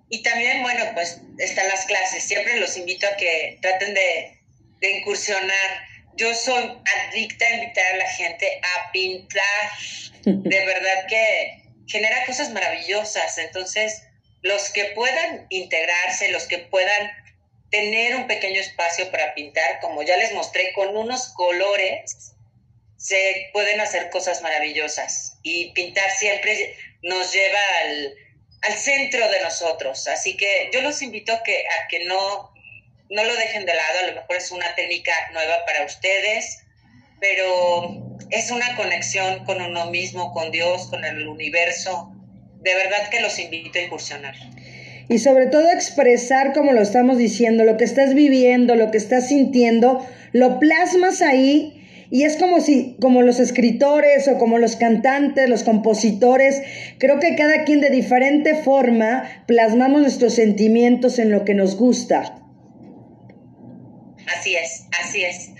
Y 0.09 0.23
también, 0.23 0.63
bueno, 0.63 0.83
pues 0.95 1.21
están 1.37 1.67
las 1.67 1.85
clases. 1.85 2.23
Siempre 2.23 2.59
los 2.59 2.75
invito 2.75 3.05
a 3.07 3.15
que 3.17 3.59
traten 3.61 3.93
de, 3.93 4.39
de 4.79 4.97
incursionar. 4.97 5.85
Yo 6.15 6.33
soy 6.33 6.75
adicta 7.07 7.45
a 7.45 7.53
invitar 7.53 7.93
a 7.93 7.97
la 7.97 8.09
gente 8.09 8.59
a 8.63 8.91
pintar. 8.91 9.71
De 10.25 10.65
verdad 10.65 11.05
que 11.07 11.63
genera 11.85 12.25
cosas 12.25 12.49
maravillosas. 12.49 13.37
Entonces, 13.37 14.01
los 14.41 14.71
que 14.71 14.85
puedan 14.95 15.45
integrarse, 15.49 16.29
los 16.29 16.47
que 16.47 16.57
puedan 16.57 17.11
tener 17.69 18.15
un 18.15 18.25
pequeño 18.25 18.59
espacio 18.59 19.11
para 19.11 19.35
pintar, 19.35 19.79
como 19.81 20.01
ya 20.01 20.17
les 20.17 20.33
mostré, 20.33 20.73
con 20.73 20.97
unos 20.97 21.31
colores, 21.35 22.33
se 23.01 23.49
pueden 23.51 23.81
hacer 23.81 24.11
cosas 24.11 24.43
maravillosas. 24.43 25.39
Y 25.41 25.71
pintar 25.73 26.09
siempre 26.11 26.75
nos 27.01 27.33
lleva 27.33 27.59
al, 27.83 28.15
centro 28.77 29.27
de 29.27 29.41
nosotros. 29.41 30.07
Así 30.07 30.37
que 30.37 30.69
yo 30.71 30.81
los 30.81 31.01
invito 31.01 31.33
a 31.33 31.41
que, 31.41 31.63
a 31.63 31.87
que 31.87 32.05
no, 32.05 32.53
no 33.09 33.23
lo 33.23 33.35
dejen 33.35 33.65
de 33.65 33.73
lado. 33.73 33.99
A 34.03 34.07
lo 34.07 34.21
mejor 34.21 34.35
es 34.37 34.51
una 34.51 34.75
técnica 34.75 35.11
nueva 35.33 35.65
para 35.65 35.83
ustedes, 35.83 36.59
pero 37.19 38.19
es 38.29 38.51
una 38.51 38.75
conexión 38.75 39.45
con 39.45 39.59
uno 39.61 39.87
mismo, 39.87 40.31
con 40.31 40.51
Dios, 40.51 40.87
con 40.91 41.03
el 41.03 41.27
universo. 41.27 42.13
De 42.59 42.75
verdad 42.75 43.09
que 43.09 43.19
los 43.19 43.39
invito 43.39 43.79
a 43.79 43.81
incursionar. 43.81 44.35
Y 45.09 45.17
sobre 45.17 45.47
todo 45.47 45.71
expresar, 45.71 46.53
como 46.53 46.71
lo 46.71 46.81
estamos 46.81 47.17
diciendo, 47.17 47.63
lo 47.63 47.77
que 47.77 47.83
estás 47.83 48.13
viviendo, 48.13 48.75
lo 48.75 48.91
que 48.91 48.99
estás 48.99 49.29
sintiendo, 49.29 50.07
lo 50.33 50.59
plasmas 50.59 51.23
ahí 51.23 51.80
y 52.11 52.23
es 52.23 52.37
como 52.37 52.61
si, 52.61 52.97
como 53.01 53.23
los 53.23 53.39
escritores 53.39 54.27
o 54.27 54.37
como 54.37 54.59
los 54.59 54.75
cantantes, 54.75 55.49
los 55.49 55.63
compositores, 55.63 56.61
creo 56.99 57.19
que 57.19 57.35
cada 57.35 57.63
quien 57.63 57.81
de 57.81 57.89
diferente 57.89 58.53
forma 58.53 59.43
plasmamos 59.47 60.01
nuestros 60.01 60.35
sentimientos 60.35 61.17
en 61.17 61.31
lo 61.31 61.45
que 61.45 61.55
nos 61.55 61.75
gusta. 61.75 62.37
Así 64.27 64.55
es, 64.55 64.85
así 65.01 65.23
es 65.23 65.51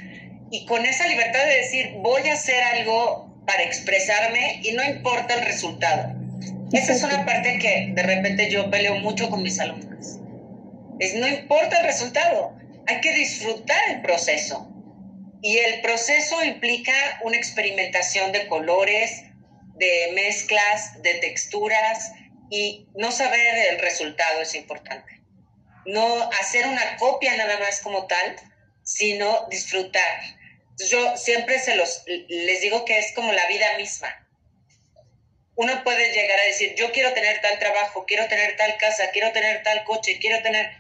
y 0.52 0.66
con 0.66 0.86
esa 0.86 1.08
libertad 1.08 1.46
de 1.46 1.58
decir, 1.58 1.94
voy 2.00 2.28
a 2.30 2.34
hacer 2.34 2.62
algo 2.62 3.34
para 3.48 3.64
expresarme 3.64 4.60
y 4.62 4.74
no 4.74 4.84
importa 4.84 5.34
el 5.34 5.46
resultado. 5.46 6.14
Esa 6.74 6.94
es 6.94 7.04
una 7.04 7.26
parte 7.26 7.58
que 7.58 7.92
de 7.94 8.04
repente 8.04 8.50
yo 8.52 8.70
peleo 8.70 8.96
mucho 8.96 9.30
con 9.30 9.42
mis 9.42 9.60
alumnos. 9.60 10.20
Es 11.00 11.16
no 11.16 11.28
importa 11.28 11.80
el 11.80 11.86
resultado, 11.86 12.54
hay 12.86 13.00
que 13.00 13.14
disfrutar 13.14 13.80
el 13.90 14.02
proceso. 14.02 14.71
Y 15.42 15.58
el 15.58 15.82
proceso 15.82 16.44
implica 16.44 17.20
una 17.24 17.38
experimentación 17.38 18.32
de 18.32 18.48
colores, 18.48 19.24
de 19.76 20.12
mezclas, 20.14 21.02
de 21.02 21.16
texturas 21.16 22.12
y 22.50 22.88
no 22.96 23.12
saber 23.12 23.72
el 23.72 23.80
resultado 23.80 24.42
es 24.42 24.54
importante. 24.56 25.22
No 25.86 26.30
hacer 26.40 26.68
una 26.68 26.98
copia 26.98 27.36
nada 27.38 27.58
más 27.60 27.82
como 27.82 28.06
tal, 28.06 28.36
sino 28.84 29.48
disfrutar 29.50 30.42
yo 30.90 31.18
siempre 31.18 31.60
se 31.60 31.76
los, 31.76 32.04
les 32.06 32.62
digo 32.62 32.86
que 32.86 32.98
es 32.98 33.12
como 33.14 33.32
la 33.32 33.46
vida 33.48 33.78
misma. 33.78 34.28
Uno 35.56 35.84
puede 35.84 36.12
llegar 36.14 36.40
a 36.40 36.48
decir, 36.48 36.76
yo 36.76 36.92
quiero 36.92 37.14
tener 37.14 37.42
tal 37.42 37.60
trabajo, 37.60 38.06
quiero 38.06 38.28
tener 38.28 38.56
tal 38.58 38.78
casa, 38.78 39.12
quiero 39.12 39.32
tener 39.32 39.64
tal 39.64 39.84
coche, 39.84 40.18
quiero 40.20 40.42
tener, 40.42 40.72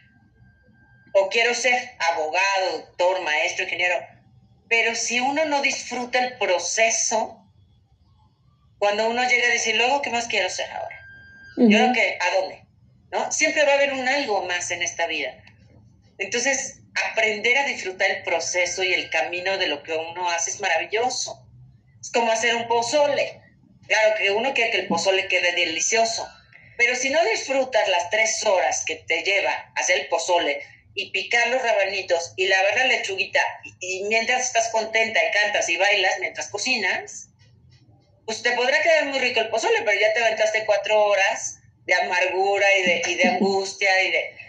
o 1.13 1.29
quiero 1.29 1.53
ser 1.53 1.91
abogado, 1.99 2.79
doctor, 2.79 3.21
maestro, 3.21 3.65
ingeniero. 3.65 3.97
Pero 4.71 4.95
si 4.95 5.19
uno 5.19 5.43
no 5.43 5.61
disfruta 5.61 6.17
el 6.17 6.37
proceso, 6.37 7.45
cuando 8.79 9.09
uno 9.09 9.21
llega 9.27 9.47
a 9.47 9.51
decir, 9.51 9.75
luego, 9.75 10.01
¿qué 10.01 10.09
más 10.11 10.27
quiero 10.27 10.49
ser 10.49 10.71
ahora? 10.71 10.97
Yo 11.57 11.77
creo 11.77 11.91
que, 11.93 12.17
¿a 12.21 12.39
dónde? 12.39 12.63
¿No? 13.11 13.29
Siempre 13.33 13.65
va 13.65 13.73
a 13.73 13.75
haber 13.75 13.91
un 13.91 14.07
algo 14.07 14.45
más 14.45 14.71
en 14.71 14.81
esta 14.81 15.07
vida. 15.07 15.35
Entonces, 16.19 16.83
aprender 17.09 17.57
a 17.57 17.65
disfrutar 17.65 18.09
el 18.11 18.23
proceso 18.23 18.81
y 18.81 18.93
el 18.93 19.09
camino 19.09 19.57
de 19.57 19.67
lo 19.67 19.83
que 19.83 19.91
uno 19.91 20.29
hace 20.29 20.51
es 20.51 20.61
maravilloso. 20.61 21.45
Es 21.99 22.09
como 22.09 22.31
hacer 22.31 22.55
un 22.55 22.69
pozole. 22.69 23.41
Claro 23.87 24.15
que 24.17 24.31
uno 24.31 24.53
quiere 24.53 24.71
que 24.71 24.79
el 24.79 24.87
pozole 24.87 25.27
quede 25.27 25.51
delicioso, 25.51 26.25
pero 26.77 26.95
si 26.95 27.09
no 27.09 27.21
disfrutas 27.25 27.89
las 27.89 28.09
tres 28.09 28.41
horas 28.45 28.85
que 28.85 28.95
te 28.95 29.21
lleva 29.23 29.73
hacer 29.75 29.99
el 29.99 30.07
pozole 30.07 30.63
y 30.93 31.11
picar 31.11 31.47
los 31.49 31.61
rabanitos 31.61 32.33
y 32.35 32.47
lavar 32.47 32.75
la 32.75 32.85
lechuguita 32.85 33.41
y, 33.79 34.03
mientras 34.03 34.43
estás 34.43 34.69
contenta 34.69 35.19
y 35.23 35.31
cantas 35.31 35.69
y 35.69 35.77
bailas 35.77 36.19
mientras 36.19 36.49
cocinas, 36.49 37.29
pues 38.25 38.41
te 38.43 38.51
podrá 38.51 38.81
quedar 38.81 39.05
muy 39.05 39.19
rico 39.19 39.39
el 39.39 39.49
pozole, 39.49 39.81
pero 39.85 39.99
ya 39.99 40.13
te 40.13 40.19
aventaste 40.23 40.65
cuatro 40.65 41.01
horas 41.05 41.59
de 41.85 41.93
amargura 41.95 42.65
y 42.77 42.81
de, 42.83 43.01
y 43.07 43.15
de 43.15 43.27
angustia 43.27 44.03
y 44.03 44.11
de 44.11 44.41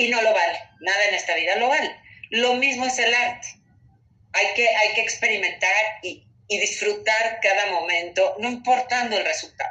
y 0.00 0.08
no 0.08 0.22
lo 0.22 0.32
vale. 0.32 0.58
Nada 0.80 1.04
en 1.08 1.14
esta 1.14 1.34
vida 1.34 1.56
lo 1.56 1.68
vale. 1.68 1.94
Lo 2.30 2.54
mismo 2.54 2.86
es 2.86 2.98
el 2.98 3.12
arte. 3.12 3.48
Hay 4.32 4.54
que, 4.54 4.66
hay 4.68 4.94
que 4.94 5.02
experimentar 5.02 5.70
y, 6.02 6.26
disfrutar 6.48 7.38
cada 7.40 7.66
momento, 7.66 8.34
no 8.40 8.48
importando 8.48 9.16
el 9.16 9.24
resultado. 9.24 9.70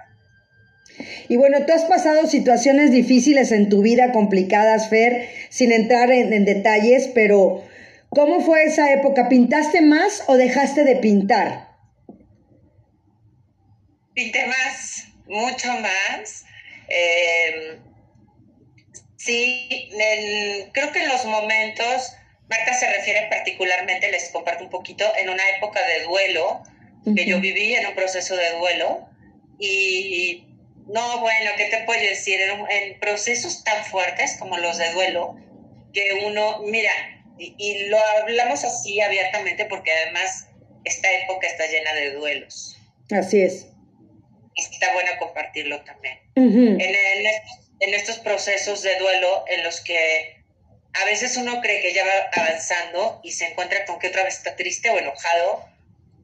Y 1.27 1.37
bueno, 1.37 1.65
tú 1.65 1.73
has 1.73 1.83
pasado 1.85 2.27
situaciones 2.27 2.91
difíciles 2.91 3.51
en 3.51 3.69
tu 3.69 3.81
vida, 3.81 4.11
complicadas, 4.11 4.89
Fer, 4.89 5.29
sin 5.49 5.71
entrar 5.71 6.11
en, 6.11 6.33
en, 6.33 6.45
detalles, 6.45 7.09
pero 7.13 7.63
¿cómo 8.09 8.41
fue 8.41 8.63
esa 8.65 8.91
época? 8.93 9.29
¿Pintaste 9.29 9.81
más 9.81 10.23
o 10.27 10.37
dejaste 10.37 10.83
de 10.83 10.95
pintar? 10.95 11.69
Pinté 14.13 14.45
más, 14.45 15.05
mucho 15.27 15.67
más. 15.79 16.45
Eh, 16.89 17.79
Sí, 19.19 19.89
creo 20.71 20.91
que 20.93 21.03
en 21.03 21.09
los 21.09 21.25
momentos, 21.25 22.13
Marta 22.49 22.73
se 22.73 22.89
refiere 22.89 23.27
particularmente, 23.29 24.09
les 24.09 24.29
comparto 24.29 24.63
un 24.63 24.69
poquito, 24.69 25.03
en 25.21 25.29
una 25.29 25.43
época 25.57 25.81
de 25.85 26.05
duelo, 26.05 26.63
que 27.15 27.25
yo 27.25 27.41
viví 27.41 27.75
en 27.75 27.85
un 27.85 27.95
proceso 27.95 28.37
de 28.37 28.51
duelo, 28.57 29.09
y 29.59 30.45
no, 30.89 31.19
bueno, 31.21 31.51
¿qué 31.55 31.65
te 31.65 31.83
puedo 31.83 32.01
decir? 32.01 32.39
En, 32.41 32.99
procesos 32.99 33.63
tan 33.63 33.85
fuertes 33.85 34.37
como 34.39 34.57
los 34.57 34.77
de 34.77 34.91
duelo, 34.91 35.35
que 35.93 36.21
uno, 36.25 36.59
mira, 36.65 36.91
y, 37.37 37.55
y, 37.57 37.87
lo 37.87 37.97
hablamos 38.21 38.63
así 38.63 38.99
abiertamente 38.99 39.65
porque 39.65 39.91
además 39.91 40.47
esta 40.83 41.07
época 41.23 41.47
está 41.47 41.67
llena 41.67 41.93
de 41.93 42.11
duelos. 42.13 42.77
Así 43.11 43.41
es. 43.41 43.67
Está 44.55 44.93
bueno 44.93 45.11
compartirlo 45.19 45.81
también. 45.83 46.19
en, 46.35 46.81
en, 46.81 47.25
en 47.79 47.93
estos 47.93 48.17
procesos 48.19 48.81
de 48.81 48.97
duelo 48.99 49.45
en 49.47 49.63
los 49.63 49.81
que 49.81 50.43
a 50.93 51.05
veces 51.05 51.37
uno 51.37 51.61
cree 51.61 51.81
que 51.81 51.93
ya 51.93 52.03
va 52.03 52.43
avanzando 52.43 53.21
y 53.23 53.31
se 53.31 53.45
encuentra 53.45 53.85
con 53.85 53.99
que 53.99 54.07
otra 54.07 54.23
vez 54.23 54.37
está 54.37 54.55
triste 54.55 54.89
o 54.89 54.97
enojado 54.97 55.65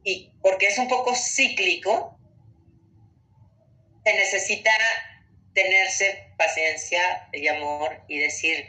y 0.03 0.32
porque 0.41 0.68
es 0.68 0.78
un 0.78 0.88
poco 0.88 1.16
cíclico, 1.16 2.18
se 4.05 4.13
necesita 4.13 4.71
tenerse 5.53 6.29
paciencia 6.37 7.27
y 7.33 7.47
amor 7.47 8.03
y 8.07 8.19
decir, 8.19 8.67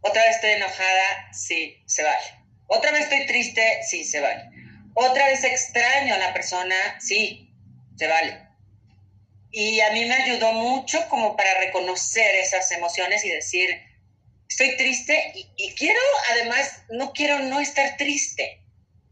otra 0.00 0.22
vez 0.24 0.36
estoy 0.36 0.50
enojada, 0.50 1.32
sí, 1.32 1.80
se 1.86 2.02
vale. 2.02 2.42
Otra 2.66 2.90
vez 2.90 3.02
estoy 3.02 3.26
triste, 3.26 3.82
sí, 3.88 4.02
se 4.04 4.20
vale. 4.20 4.42
Otra 4.94 5.26
vez 5.26 5.44
extraño 5.44 6.14
a 6.14 6.18
la 6.18 6.32
persona, 6.32 6.74
sí, 7.00 7.50
se 7.96 8.06
vale. 8.08 8.40
Y 9.52 9.80
a 9.80 9.92
mí 9.92 10.06
me 10.06 10.14
ayudó 10.14 10.52
mucho 10.52 11.06
como 11.08 11.36
para 11.36 11.54
reconocer 11.60 12.34
esas 12.36 12.70
emociones 12.72 13.24
y 13.24 13.28
decir, 13.28 13.80
estoy 14.48 14.76
triste 14.76 15.32
y, 15.34 15.74
quiero, 15.74 16.00
además, 16.32 16.82
no 16.88 17.12
quiero 17.12 17.38
no 17.40 17.60
estar 17.60 17.96
triste. 17.96 18.60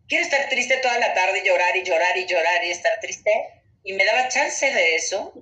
Quiero 0.08 0.24
estar 0.24 0.48
triste 0.48 0.78
toda 0.78 0.98
la 0.98 1.14
tarde 1.14 1.40
y 1.44 1.46
llorar 1.46 1.76
y 1.76 1.84
llorar 1.84 2.16
y 2.16 2.26
llorar 2.26 2.64
y 2.64 2.70
estar 2.70 2.98
triste. 3.00 3.30
Y 3.82 3.92
me 3.94 4.04
daba 4.04 4.28
chance 4.28 4.70
de 4.70 4.94
eso. 4.96 5.32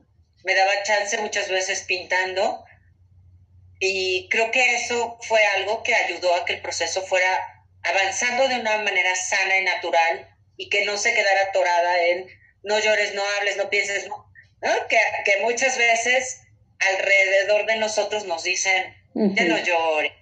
Me 0.45 0.55
daba 0.55 0.83
chance 0.85 1.19
muchas 1.19 1.49
veces 1.49 1.83
pintando. 1.83 2.65
y 3.81 4.29
creo 4.29 4.51
que 4.51 4.75
eso 4.75 5.19
fue 5.23 5.41
algo 5.57 5.85
que 5.85 5.95
ayudó 5.95 6.35
a 6.35 6.45
que 6.45 6.55
el 6.55 6.63
proceso 6.63 7.01
fuera 7.03 7.59
avanzando 7.83 8.49
de 8.49 8.57
una 8.61 8.79
manera 8.79 9.15
sana 9.15 9.57
y 9.59 9.65
natural 9.65 10.29
y 10.57 10.69
que 10.69 10.85
no 10.85 10.97
se 10.97 11.15
quedara 11.15 11.43
atorada 11.43 12.05
en 12.07 12.29
no 12.63 12.79
llores, 12.79 13.15
no 13.15 13.23
hables, 13.37 13.57
no 13.57 13.71
pienses, 13.71 14.09
¿no? 14.09 14.89
Que, 14.89 14.99
que, 15.25 15.41
muchas 15.43 15.79
veces 15.79 16.43
alrededor 16.81 17.67
de 17.67 17.77
nosotros 17.77 18.25
nos 18.25 18.43
dicen, 18.43 18.95
ya 19.15 19.45
no 19.45 19.59
llores, 19.59 20.13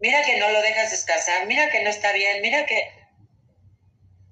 mira 0.00 0.22
que 0.24 0.38
no 0.38 0.50
lo 0.50 0.62
dejas 0.62 0.90
descansar, 0.90 1.46
mira 1.46 1.70
que 1.70 1.82
no 1.82 1.90
está 1.90 2.12
bien, 2.12 2.40
mira 2.42 2.66
que... 2.66 2.90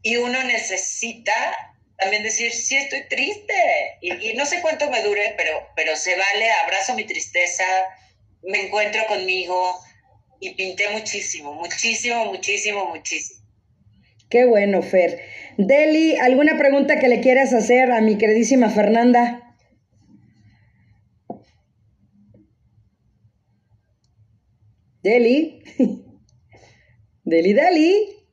Y 0.02 0.16
uno 0.16 0.42
necesita 0.44 1.73
también 1.98 2.22
decir, 2.22 2.52
sí, 2.52 2.76
estoy 2.76 3.08
triste. 3.08 3.54
Y, 4.00 4.34
no 4.34 4.46
sé 4.46 4.60
cuánto 4.60 4.90
me 4.90 5.02
dure, 5.02 5.34
pero, 5.36 5.52
pero 5.76 5.96
se 5.96 6.16
vale, 6.16 6.50
abrazo 6.64 6.94
mi 6.94 7.04
tristeza, 7.04 7.64
me 8.42 8.66
encuentro 8.66 9.06
conmigo 9.06 9.80
y 10.40 10.54
pinté 10.54 10.90
muchísimo, 10.90 11.54
muchísimo, 11.54 12.26
muchísimo, 12.26 12.86
muchísimo. 12.86 13.40
Qué 14.28 14.44
bueno, 14.44 14.82
Fer. 14.82 15.20
Deli, 15.56 16.16
¿alguna 16.16 16.58
pregunta 16.58 16.98
que 16.98 17.08
le 17.08 17.20
quieras 17.20 17.52
hacer 17.52 17.92
a 17.92 18.00
mi 18.00 18.18
queridísima 18.18 18.68
Fernanda? 18.70 19.40
Deli. 25.02 25.62
Deli, 27.24 27.52
Deli. 27.52 28.23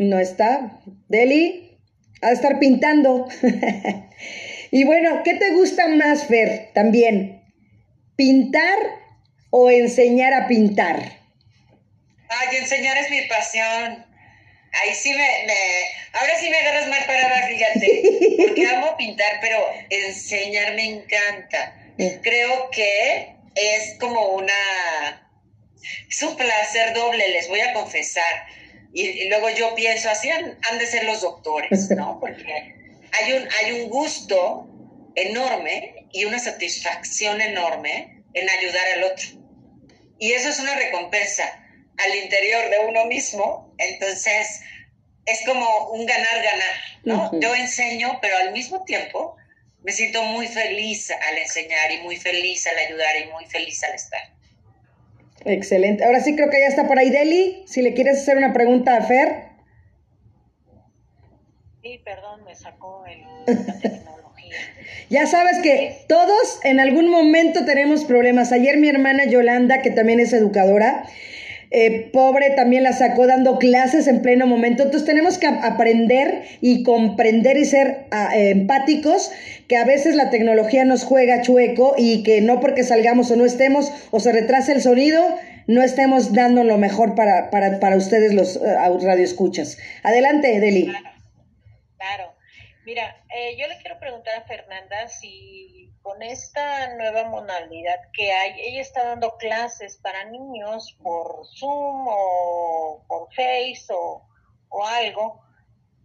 No 0.00 0.18
está. 0.18 0.80
Deli, 1.08 1.78
de 2.22 2.32
estar 2.32 2.58
pintando. 2.58 3.28
y 4.70 4.84
bueno, 4.84 5.22
¿qué 5.22 5.34
te 5.34 5.50
gusta 5.50 5.88
más, 5.88 6.26
Fer? 6.26 6.70
También, 6.72 7.42
¿pintar 8.16 8.78
o 9.50 9.68
enseñar 9.68 10.32
a 10.32 10.48
pintar? 10.48 10.96
Ay, 12.30 12.56
enseñar 12.56 12.96
es 12.96 13.10
mi 13.10 13.20
pasión. 13.28 14.06
Ahí 14.72 14.94
sí 14.94 15.12
me, 15.12 15.26
ahora 16.14 16.32
sí 16.40 16.48
me 16.48 16.56
agarras 16.56 16.88
mal 16.88 17.04
parada, 17.04 17.46
fíjate, 17.46 18.02
porque 18.38 18.66
amo 18.68 18.96
pintar, 18.96 19.38
pero 19.42 19.58
enseñar 19.90 20.76
me 20.76 20.84
encanta. 20.84 21.76
Creo 22.22 22.70
que 22.70 23.34
es 23.54 23.98
como 24.00 24.28
una, 24.28 25.28
es 26.08 26.22
un 26.22 26.38
placer 26.38 26.94
doble, 26.94 27.28
les 27.28 27.48
voy 27.48 27.60
a 27.60 27.74
confesar. 27.74 28.46
Y, 28.92 29.28
luego 29.28 29.50
yo 29.50 29.74
pienso, 29.74 30.10
así 30.10 30.30
han, 30.30 30.58
han, 30.68 30.78
de 30.78 30.86
ser 30.86 31.04
los 31.04 31.20
doctores, 31.20 31.90
¿no? 31.90 32.18
Porque 32.20 32.74
hay 33.12 33.32
un, 33.32 33.48
hay 33.60 33.80
un 33.80 33.88
gusto 33.88 34.66
enorme 35.14 36.06
y 36.12 36.24
una 36.24 36.38
satisfacción 36.38 37.40
enorme 37.40 38.22
en 38.34 38.48
ayudar 38.48 38.84
al 38.96 39.04
otro. 39.04 39.26
Y 40.18 40.32
eso 40.32 40.48
es 40.50 40.58
una 40.58 40.74
recompensa 40.74 41.44
al 41.96 42.14
interior 42.16 42.70
de 42.70 42.78
uno 42.88 43.04
mismo, 43.06 43.74
entonces 43.78 44.60
es 45.26 45.40
como 45.46 45.90
un 45.90 46.06
ganar-ganar, 46.06 46.74
¿no? 47.04 47.30
Yo 47.40 47.54
enseño, 47.54 48.18
pero 48.20 48.36
al 48.38 48.52
mismo 48.52 48.84
tiempo 48.84 49.36
me 49.82 49.92
siento 49.92 50.22
muy 50.22 50.46
feliz 50.46 51.10
al 51.10 51.38
enseñar 51.38 51.90
y 51.92 51.98
muy 51.98 52.16
feliz 52.16 52.66
al 52.66 52.78
ayudar 52.78 53.16
y 53.18 53.30
muy 53.30 53.44
feliz 53.46 53.82
al 53.84 53.94
estar. 53.94 54.20
Excelente. 55.44 56.04
Ahora 56.04 56.20
sí 56.20 56.34
creo 56.36 56.50
que 56.50 56.60
ya 56.60 56.66
está 56.66 56.86
por 56.86 56.98
ahí 56.98 57.10
Deli. 57.10 57.62
Si 57.66 57.82
le 57.82 57.94
quieres 57.94 58.18
hacer 58.18 58.36
una 58.36 58.52
pregunta 58.52 58.96
a 58.96 59.02
Fer. 59.02 59.50
Sí, 61.82 62.00
perdón, 62.04 62.44
me 62.44 62.54
sacó 62.54 63.04
el, 63.06 63.20
la 63.66 63.72
tecnología. 63.80 64.56
ya 65.08 65.26
sabes 65.26 65.60
que 65.60 66.04
todos 66.08 66.60
en 66.62 66.78
algún 66.78 67.08
momento 67.08 67.64
tenemos 67.64 68.04
problemas. 68.04 68.52
Ayer 68.52 68.76
mi 68.76 68.88
hermana 68.88 69.24
Yolanda, 69.24 69.80
que 69.80 69.90
también 69.90 70.20
es 70.20 70.32
educadora, 70.34 71.04
eh, 71.70 72.10
pobre 72.12 72.50
también 72.50 72.82
la 72.82 72.92
sacó 72.92 73.26
dando 73.26 73.58
clases 73.58 74.08
en 74.08 74.22
pleno 74.22 74.46
momento. 74.46 74.82
Entonces 74.82 75.06
tenemos 75.06 75.38
que 75.38 75.46
aprender 75.46 76.42
y 76.60 76.82
comprender 76.82 77.56
y 77.56 77.64
ser 77.64 78.06
ah, 78.10 78.30
empáticos, 78.36 79.30
que 79.68 79.76
a 79.76 79.84
veces 79.84 80.16
la 80.16 80.30
tecnología 80.30 80.84
nos 80.84 81.04
juega 81.04 81.42
chueco 81.42 81.94
y 81.96 82.22
que 82.24 82.40
no 82.40 82.60
porque 82.60 82.82
salgamos 82.82 83.30
o 83.30 83.36
no 83.36 83.44
estemos 83.44 83.92
o 84.10 84.18
se 84.18 84.32
retrase 84.32 84.72
el 84.72 84.82
sonido, 84.82 85.24
no 85.68 85.82
estemos 85.82 86.32
dando 86.32 86.64
lo 86.64 86.76
mejor 86.78 87.14
para, 87.14 87.50
para, 87.50 87.78
para 87.78 87.96
ustedes 87.96 88.34
los 88.34 88.56
uh, 88.56 88.98
radioescuchas. 89.00 89.78
Adelante, 90.02 90.58
Deli. 90.58 90.86
Claro. 90.86 91.10
claro. 91.96 92.34
Mira, 92.84 93.22
eh, 93.36 93.56
yo 93.56 93.68
le 93.68 93.76
quiero 93.78 94.00
preguntar 94.00 94.34
a 94.34 94.42
Fernanda 94.42 95.06
si 95.06 95.79
con 96.02 96.22
esta 96.22 96.94
nueva 96.96 97.24
modalidad 97.24 98.00
que 98.12 98.32
hay, 98.32 98.60
ella 98.60 98.80
está 98.80 99.04
dando 99.04 99.36
clases 99.36 99.96
para 99.98 100.24
niños 100.24 100.96
por 101.02 101.46
Zoom 101.46 102.06
o 102.08 103.04
por 103.06 103.28
Face 103.34 103.86
o, 103.90 104.26
o 104.68 104.86
algo, 104.86 105.42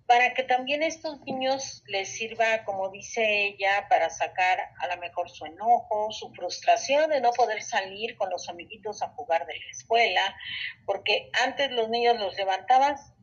para 0.06 0.34
que 0.34 0.44
también 0.44 0.84
estos 0.84 1.20
niños 1.22 1.84
les 1.88 2.10
sirva, 2.16 2.64
como 2.64 2.90
dice 2.90 3.48
ella, 3.48 3.88
para 3.90 4.10
sacar 4.10 4.60
a 4.80 4.88
lo 4.88 5.02
mejor 5.02 5.30
su 5.30 5.46
enojo, 5.46 6.12
su 6.12 6.32
frustración 6.34 7.10
de 7.10 7.22
no 7.22 7.32
poder 7.32 7.64
salir 7.64 8.16
con 8.16 8.30
los 8.30 8.48
amiguitos 8.50 9.02
a 9.02 9.10
jugar 9.10 9.48
de 9.48 9.58
la 9.58 9.72
escuela, 9.72 10.36
porque 10.86 11.30
antes 11.44 11.72
los 11.72 11.90
niños 11.90 12.20
los 12.20 12.36
levantabas 12.36 13.14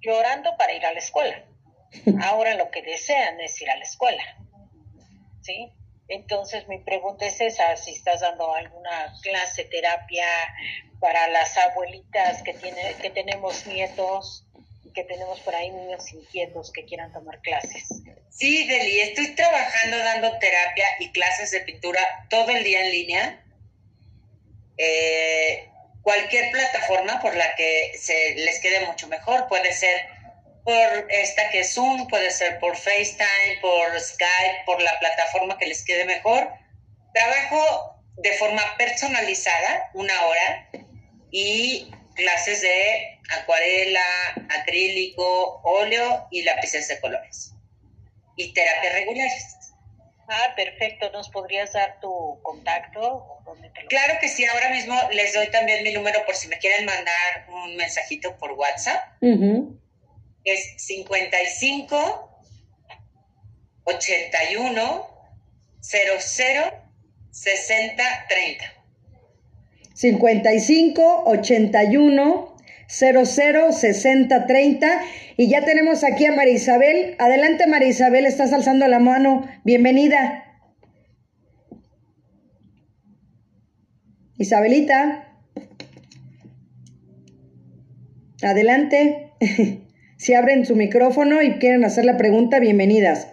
llorando 0.00 0.56
para 0.58 0.74
ir 0.74 0.84
a 0.84 0.92
la 0.92 0.98
escuela. 0.98 1.44
Ahora 2.22 2.54
lo 2.54 2.70
que 2.70 2.82
desean 2.82 3.40
es 3.40 3.60
ir 3.62 3.70
a 3.70 3.76
la 3.76 3.84
escuela. 3.84 4.22
¿Sí? 5.48 5.72
Entonces 6.08 6.68
mi 6.68 6.78
pregunta 6.78 7.26
es 7.26 7.40
esa, 7.40 7.76
si 7.76 7.92
estás 7.92 8.20
dando 8.20 8.54
alguna 8.54 9.14
clase, 9.22 9.64
terapia 9.64 10.26
para 11.00 11.28
las 11.28 11.56
abuelitas 11.56 12.42
que, 12.42 12.54
tiene, 12.54 12.94
que 13.00 13.10
tenemos 13.10 13.66
nietos, 13.66 14.46
que 14.94 15.04
tenemos 15.04 15.40
por 15.40 15.54
ahí 15.54 15.70
niños 15.70 16.12
inquietos 16.12 16.72
que 16.72 16.84
quieran 16.84 17.12
tomar 17.12 17.40
clases. 17.40 17.88
Sí, 18.30 18.66
Deli, 18.66 19.00
estoy 19.00 19.34
trabajando 19.34 19.98
dando 19.98 20.38
terapia 20.38 20.86
y 21.00 21.10
clases 21.12 21.50
de 21.50 21.60
pintura 21.60 22.00
todo 22.30 22.50
el 22.50 22.64
día 22.64 22.84
en 22.84 22.90
línea. 22.90 23.44
Eh, 24.76 25.68
cualquier 26.02 26.50
plataforma 26.52 27.20
por 27.20 27.36
la 27.36 27.54
que 27.54 27.92
se 27.98 28.34
les 28.36 28.60
quede 28.60 28.86
mucho 28.86 29.08
mejor, 29.08 29.46
puede 29.48 29.72
ser 29.72 30.17
por 30.68 31.06
esta 31.10 31.48
que 31.48 31.60
es 31.60 31.72
Zoom, 31.72 32.08
puede 32.08 32.30
ser 32.30 32.58
por 32.58 32.76
FaceTime, 32.76 33.58
por 33.62 33.98
Skype, 33.98 34.64
por 34.66 34.82
la 34.82 34.98
plataforma 34.98 35.56
que 35.56 35.66
les 35.66 35.82
quede 35.82 36.04
mejor. 36.04 36.46
Trabajo 37.14 38.02
de 38.18 38.34
forma 38.34 38.60
personalizada, 38.76 39.90
una 39.94 40.12
hora, 40.26 40.68
y 41.30 41.90
clases 42.14 42.60
de 42.60 43.18
acuarela, 43.30 44.04
acrílico, 44.60 45.62
óleo 45.64 46.28
y 46.30 46.42
lápices 46.42 46.86
de 46.88 47.00
colores. 47.00 47.54
Y 48.36 48.52
terapias 48.52 48.92
regulares. 48.92 49.56
Ah, 50.28 50.52
perfecto. 50.54 51.10
¿Nos 51.12 51.30
podrías 51.30 51.72
dar 51.72 51.98
tu 52.00 52.40
contacto? 52.42 53.40
Claro 53.88 54.18
que 54.20 54.28
sí. 54.28 54.44
Ahora 54.44 54.68
mismo 54.68 54.94
les 55.12 55.32
doy 55.32 55.50
también 55.50 55.82
mi 55.82 55.94
número 55.94 56.26
por 56.26 56.36
si 56.36 56.46
me 56.46 56.58
quieren 56.58 56.84
mandar 56.84 57.46
un 57.48 57.74
mensajito 57.76 58.36
por 58.36 58.52
WhatsApp 58.52 59.02
es 60.50 60.74
55 60.78 62.28
81 63.84 65.06
00 65.80 66.20
60 67.30 68.04
30. 68.28 68.64
55 69.94 71.22
81 71.26 72.56
00 72.88 73.72
60 73.72 74.46
30 74.46 75.02
y 75.36 75.48
ya 75.48 75.64
tenemos 75.64 76.04
aquí 76.04 76.26
a 76.26 76.32
María 76.32 76.54
Isabel. 76.54 77.16
Adelante 77.18 77.66
María 77.66 77.88
Isabel, 77.88 78.26
estás 78.26 78.52
alzando 78.52 78.86
la 78.88 78.98
mano. 78.98 79.48
Bienvenida. 79.64 80.44
Isabelita. 84.38 85.34
Adelante. 88.42 89.32
Si 90.18 90.34
abren 90.34 90.66
su 90.66 90.74
micrófono 90.74 91.40
y 91.42 91.58
quieren 91.58 91.84
hacer 91.84 92.04
la 92.04 92.16
pregunta, 92.16 92.58
bienvenidas. 92.58 93.28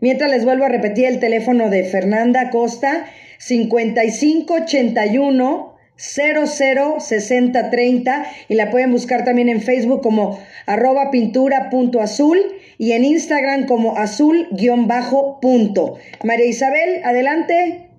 Mientras 0.00 0.28
les 0.30 0.44
vuelvo 0.44 0.64
a 0.64 0.68
repetir 0.68 1.04
el 1.06 1.20
teléfono 1.20 1.70
de 1.70 1.84
Fernanda 1.84 2.50
Costa, 2.50 3.06
5581 3.38 5.78
006030 5.96 8.26
y 8.48 8.54
la 8.54 8.70
pueden 8.70 8.90
buscar 8.90 9.24
también 9.24 9.48
en 9.48 9.60
Facebook 9.60 10.02
como 10.02 10.40
arroba 10.66 11.12
pintura.azul 11.12 12.38
y 12.78 12.90
en 12.92 13.04
Instagram 13.04 13.66
como 13.66 13.96
azul-punto. 13.96 15.98
María 16.24 16.46
Isabel, 16.46 17.00
adelante. 17.04 17.90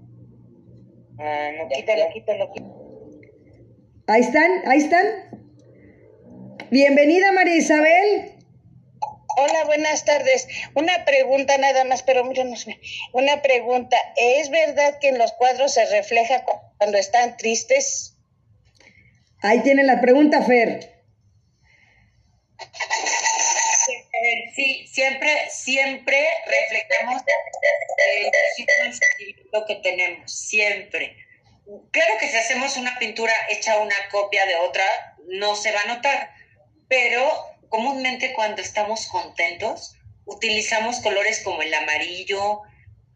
Ah, 1.17 1.51
quítalo, 1.73 2.03
quítalo. 2.13 2.51
Ahí 4.07 4.21
están, 4.21 4.51
ahí 4.65 4.79
están. 4.79 5.05
Bienvenida 6.71 7.31
María 7.31 7.55
Isabel. 7.55 8.31
Hola, 9.37 9.63
buenas 9.65 10.05
tardes. 10.05 10.47
Una 10.75 11.03
pregunta 11.03 11.57
nada 11.57 11.83
más, 11.85 12.03
pero 12.03 12.23
sé. 12.55 12.79
Una 13.11 13.41
pregunta. 13.41 13.97
¿Es 14.15 14.51
verdad 14.51 14.99
que 14.99 15.09
en 15.09 15.17
los 15.17 15.31
cuadros 15.31 15.73
se 15.73 15.85
refleja 15.85 16.43
cuando 16.77 16.99
están 16.99 17.37
tristes? 17.37 18.17
Ahí 19.41 19.61
tiene 19.63 19.83
la 19.83 19.99
pregunta, 19.99 20.43
Fer. 20.43 21.01
Sí, 24.53 24.85
siempre, 24.91 25.49
siempre 25.49 26.27
reflejamos 26.45 27.23
lo 29.51 29.65
que 29.65 29.75
tenemos, 29.77 30.31
siempre. 30.31 31.15
Claro 31.89 32.13
que 32.19 32.27
si 32.27 32.37
hacemos 32.37 32.77
una 32.77 32.99
pintura 32.99 33.33
hecha 33.49 33.79
una 33.79 33.95
copia 34.11 34.45
de 34.45 34.55
otra, 34.57 34.83
no 35.29 35.55
se 35.55 35.71
va 35.71 35.79
a 35.81 35.95
notar, 35.95 36.29
pero 36.89 37.31
comúnmente 37.69 38.33
cuando 38.33 38.61
estamos 38.61 39.05
contentos, 39.07 39.95
utilizamos 40.25 40.99
colores 40.99 41.41
como 41.43 41.61
el 41.61 41.73
amarillo, 41.73 42.61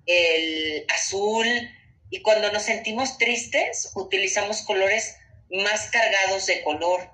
el 0.05 0.86
azul, 0.89 1.47
y 2.09 2.21
cuando 2.21 2.51
nos 2.51 2.63
sentimos 2.63 3.17
tristes, 3.17 3.91
utilizamos 3.95 4.61
colores 4.61 5.17
más 5.49 5.89
cargados 5.89 6.45
de 6.45 6.61
color, 6.61 7.09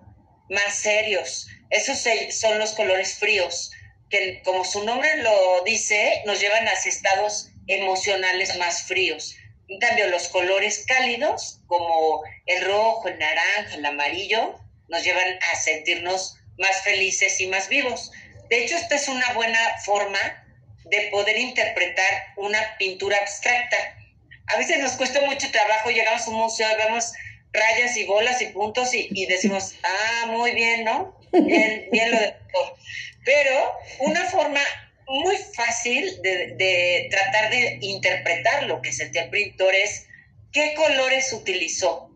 más 0.49 0.75
serios. 0.75 1.47
Esos 1.69 2.05
son 2.37 2.59
los 2.59 2.73
colores 2.73 3.13
fríos, 3.15 3.71
que 4.09 4.41
como 4.43 4.65
su 4.65 4.83
nombre 4.83 5.17
lo 5.23 5.63
dice, 5.63 6.21
nos 6.25 6.41
llevan 6.41 6.67
a 6.67 6.73
estados 6.73 7.51
emocionales 7.67 8.57
más 8.57 8.83
fríos. 8.83 9.35
En 9.69 9.79
cambio, 9.79 10.07
los 10.07 10.27
colores 10.29 10.83
cálidos, 10.87 11.61
como 11.67 12.23
el 12.47 12.65
rojo, 12.65 13.07
el 13.07 13.19
naranja, 13.19 13.75
el 13.75 13.85
amarillo, 13.85 14.59
nos 14.89 15.03
llevan 15.03 15.39
a 15.51 15.55
sentirnos 15.55 16.38
más 16.59 16.83
felices 16.83 17.39
y 17.41 17.47
más 17.47 17.69
vivos. 17.69 18.11
De 18.49 18.63
hecho, 18.63 18.75
esta 18.75 18.95
es 18.95 19.07
una 19.07 19.33
buena 19.33 19.59
forma 19.85 20.19
de 20.85 21.09
poder 21.11 21.37
interpretar 21.37 22.33
una 22.35 22.59
pintura 22.77 23.17
abstracta. 23.17 23.77
A 24.47 24.57
veces 24.57 24.79
nos 24.79 24.93
cuesta 24.93 25.21
mucho 25.21 25.49
trabajo, 25.51 25.89
llegamos 25.89 26.27
a 26.27 26.29
un 26.29 26.37
museo 26.37 26.67
y 26.71 26.83
vemos 26.83 27.13
rayas 27.53 27.97
y 27.97 28.05
bolas 28.05 28.41
y 28.41 28.47
puntos 28.47 28.93
y, 28.93 29.25
decimos, 29.25 29.75
ah, 29.83 30.27
muy 30.27 30.51
bien, 30.51 30.83
¿no? 30.83 31.17
Bien, 31.31 31.87
bien 31.91 32.11
lo 32.11 32.19
de... 32.19 32.35
Pero 33.23 33.73
una 33.99 34.25
forma 34.25 34.61
muy 35.07 35.37
fácil 35.37 36.21
de, 36.21 36.55
de, 36.55 37.07
tratar 37.11 37.51
de 37.51 37.77
interpretar 37.81 38.63
lo 38.63 38.81
que 38.81 38.91
sentía 38.91 39.23
el 39.23 39.29
pintor 39.29 39.75
es 39.75 40.07
qué 40.51 40.73
colores 40.75 41.31
utilizó. 41.33 42.11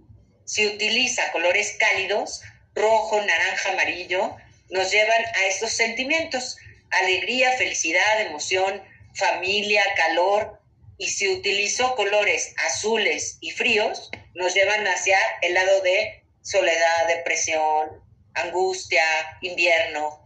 Si 0.46 0.66
utiliza 0.66 1.32
colores 1.32 1.76
cálidos, 1.80 2.42
rojo, 2.76 3.22
naranja, 3.22 3.72
amarillo, 3.72 4.36
nos 4.70 4.92
llevan 4.92 5.24
a 5.36 5.46
estos 5.48 5.72
sentimientos, 5.72 6.58
alegría, 6.90 7.52
felicidad, 7.58 8.22
emoción, 8.22 8.82
familia, 9.14 9.84
calor, 9.96 10.60
y 10.98 11.08
si 11.10 11.28
utilizo 11.28 11.96
colores 11.96 12.54
azules 12.68 13.38
y 13.42 13.52
fríos, 13.52 14.10
nos 14.36 14.54
llevan 14.54 14.86
hacia 14.88 15.18
el 15.42 15.54
lado 15.54 15.82
de 15.82 16.24
soledad, 16.42 17.08
depresión, 17.08 18.04
angustia, 18.36 19.04
invierno. 19.42 20.20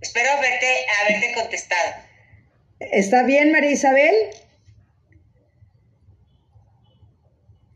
Espero 0.00 0.30
haberte, 0.30 0.86
haberte 1.00 1.34
contestado. 1.34 1.94
¿Está 2.78 3.22
bien, 3.22 3.52
María 3.52 3.70
Isabel? 3.70 4.14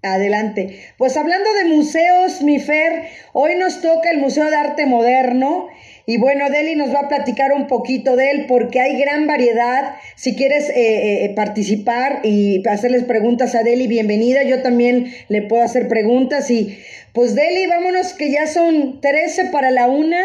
Adelante. 0.02 0.78
Pues 0.96 1.18
hablando 1.18 1.52
de 1.52 1.64
museos, 1.66 2.40
mi 2.40 2.58
Fer, 2.58 3.02
hoy 3.34 3.56
nos 3.56 3.82
toca 3.82 4.10
el 4.10 4.16
Museo 4.16 4.48
de 4.48 4.56
Arte 4.56 4.86
Moderno. 4.86 5.68
Y 6.06 6.16
bueno, 6.16 6.48
Deli 6.48 6.74
nos 6.74 6.94
va 6.94 7.00
a 7.00 7.08
platicar 7.08 7.52
un 7.52 7.66
poquito 7.66 8.16
de 8.16 8.30
él 8.30 8.46
porque 8.48 8.80
hay 8.80 8.98
gran 8.98 9.26
variedad. 9.26 9.96
Si 10.16 10.34
quieres 10.34 10.70
eh, 10.70 11.26
eh, 11.26 11.32
participar 11.36 12.20
y 12.22 12.66
hacerles 12.66 13.04
preguntas 13.04 13.54
a 13.54 13.62
Deli, 13.62 13.88
bienvenida. 13.88 14.42
Yo 14.42 14.62
también 14.62 15.12
le 15.28 15.42
puedo 15.42 15.62
hacer 15.62 15.86
preguntas. 15.86 16.50
Y 16.50 16.78
pues 17.12 17.34
Deli, 17.34 17.66
vámonos 17.66 18.14
que 18.14 18.32
ya 18.32 18.46
son 18.46 19.02
13 19.02 19.50
para 19.52 19.70
la 19.70 19.86
una. 19.86 20.22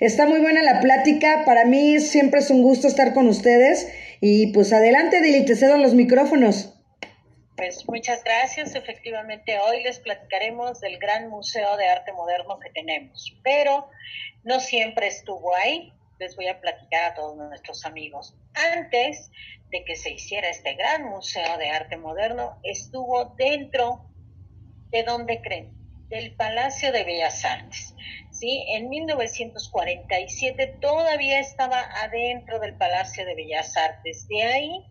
Está 0.00 0.26
muy 0.26 0.40
buena 0.40 0.62
la 0.62 0.80
plática. 0.80 1.42
Para 1.44 1.66
mí 1.66 2.00
siempre 2.00 2.40
es 2.40 2.48
un 2.48 2.62
gusto 2.62 2.88
estar 2.88 3.12
con 3.12 3.28
ustedes. 3.28 3.88
Y 4.22 4.48
pues 4.54 4.72
adelante, 4.72 5.20
Deli, 5.20 5.44
te 5.44 5.54
cedo 5.54 5.76
los 5.76 5.92
micrófonos. 5.92 6.77
Pues 7.58 7.88
muchas 7.88 8.22
gracias. 8.22 8.76
Efectivamente, 8.76 9.58
hoy 9.58 9.82
les 9.82 9.98
platicaremos 9.98 10.80
del 10.80 10.96
gran 10.98 11.28
Museo 11.28 11.76
de 11.76 11.88
Arte 11.88 12.12
Moderno 12.12 12.60
que 12.60 12.70
tenemos, 12.70 13.36
pero 13.42 13.90
no 14.44 14.60
siempre 14.60 15.08
estuvo 15.08 15.56
ahí. 15.56 15.92
Les 16.20 16.36
voy 16.36 16.46
a 16.46 16.60
platicar 16.60 17.10
a 17.10 17.14
todos 17.16 17.36
nuestros 17.36 17.84
amigos. 17.84 18.36
Antes 18.54 19.32
de 19.70 19.84
que 19.84 19.96
se 19.96 20.10
hiciera 20.10 20.48
este 20.48 20.74
gran 20.74 21.06
Museo 21.06 21.58
de 21.58 21.68
Arte 21.70 21.96
Moderno, 21.96 22.60
estuvo 22.62 23.34
dentro 23.36 24.08
de 24.90 25.02
donde 25.02 25.42
creen, 25.42 25.72
del 26.10 26.36
Palacio 26.36 26.92
de 26.92 27.02
Bellas 27.02 27.44
Artes. 27.44 27.92
¿Sí? 28.38 28.64
En 28.68 28.88
1947 28.88 30.76
todavía 30.80 31.40
estaba 31.40 31.80
adentro 32.02 32.60
del 32.60 32.74
Palacio 32.74 33.24
de 33.24 33.34
Bellas 33.34 33.76
Artes. 33.76 34.28
De 34.28 34.42
ahí, 34.42 34.84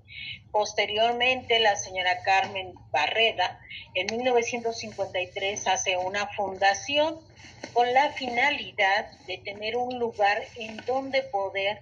posteriormente, 0.52 1.60
la 1.60 1.76
señora 1.76 2.22
Carmen 2.24 2.74
Barreda, 2.92 3.60
en 3.94 4.08
1953, 4.18 5.68
hace 5.68 5.98
una 5.98 6.28
fundación 6.28 7.20
con 7.74 7.92
la 7.94 8.12
finalidad 8.12 9.08
de 9.26 9.38
tener 9.40 9.78
un 9.78 9.98
lugar 10.00 10.44
en 10.58 10.78
donde 10.86 11.24
poder 11.24 11.82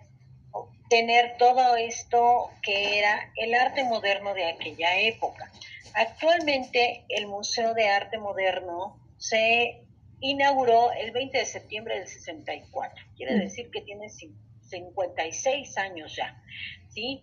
tener 0.89 1.38
todo 1.38 1.76
esto 1.76 2.51
que 2.61 2.99
era 2.99 3.32
el 3.36 3.53
arte 3.55 3.84
moderno 3.84 4.34
de 4.34 4.45
aquella 4.45 4.99
época. 4.99 5.51
Actualmente 5.93 7.05
el 7.09 7.28
Museo 7.28 7.74
de 7.74 7.88
Arte 7.88 8.18
Moderno 8.18 8.99
se 9.18 9.84
inauguró 10.20 10.91
el 10.93 11.11
20 11.11 11.38
de 11.38 11.45
septiembre 11.45 11.99
del 11.99 12.07
64. 12.07 13.05
Quiere 13.16 13.36
mm. 13.36 13.39
decir 13.39 13.72
que 13.72 13.82
tiene 13.82 14.09
56 14.09 15.78
años 15.78 16.16
ya. 16.16 16.41
¿sí? 16.89 17.22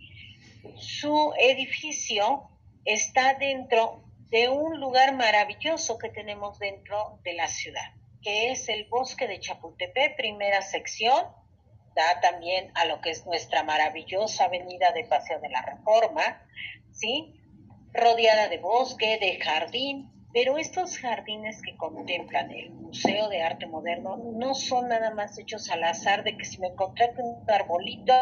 Su 0.76 1.32
edificio 1.38 2.48
está 2.84 3.34
dentro 3.34 4.04
de 4.30 4.48
un 4.48 4.80
lugar 4.80 5.14
maravilloso 5.14 5.98
que 5.98 6.08
tenemos 6.08 6.58
dentro 6.58 7.18
de 7.22 7.34
la 7.34 7.48
ciudad, 7.48 7.92
que 8.22 8.50
es 8.50 8.68
el 8.68 8.86
bosque 8.86 9.26
de 9.26 9.40
Chapultepec, 9.40 10.16
primera 10.16 10.62
sección, 10.62 11.26
da 11.94 12.20
también 12.20 12.70
a 12.74 12.86
lo 12.86 13.00
que 13.02 13.10
es 13.10 13.26
nuestra 13.26 13.62
maravillosa 13.62 14.46
avenida 14.46 14.92
de 14.92 15.04
Paseo 15.04 15.38
de 15.40 15.50
la 15.50 15.60
Reforma, 15.62 16.42
¿sí? 16.92 17.34
rodeada 17.92 18.48
de 18.48 18.56
bosque, 18.58 19.18
de 19.18 19.38
jardín, 19.38 20.10
pero 20.32 20.56
estos 20.56 20.98
jardines 20.98 21.60
que 21.62 21.76
contemplan 21.76 22.50
el 22.50 22.70
Museo 22.70 23.28
de 23.28 23.42
Arte 23.42 23.66
Moderno 23.66 24.16
no 24.16 24.54
son 24.54 24.88
nada 24.88 25.12
más 25.14 25.38
hechos 25.38 25.70
al 25.70 25.84
azar 25.84 26.24
de 26.24 26.36
que 26.36 26.44
si 26.44 26.58
me 26.58 26.68
encontré 26.68 27.12
un 27.18 27.44
arbolito 27.50 28.14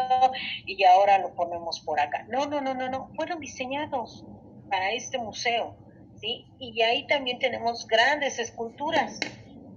y 0.65 0.83
ahora 0.83 1.19
lo 1.19 1.33
ponemos 1.35 1.79
por 1.81 1.99
acá. 1.99 2.25
No, 2.29 2.47
no, 2.47 2.59
no, 2.59 2.73
no, 2.73 2.89
no. 2.89 3.11
Fueron 3.15 3.39
diseñados 3.39 4.25
para 4.69 4.91
este 4.91 5.17
museo, 5.19 5.77
¿sí? 6.19 6.45
Y 6.59 6.81
ahí 6.81 7.07
también 7.07 7.39
tenemos 7.39 7.87
grandes 7.87 8.39
esculturas, 8.39 9.19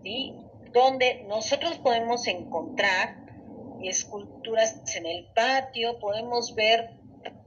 ¿sí? 0.02 0.34
Donde 0.72 1.24
nosotros 1.28 1.78
podemos 1.78 2.26
encontrar 2.26 3.24
esculturas 3.80 4.80
en 4.96 5.06
el 5.06 5.26
patio, 5.34 5.98
podemos 5.98 6.54
ver, 6.54 6.90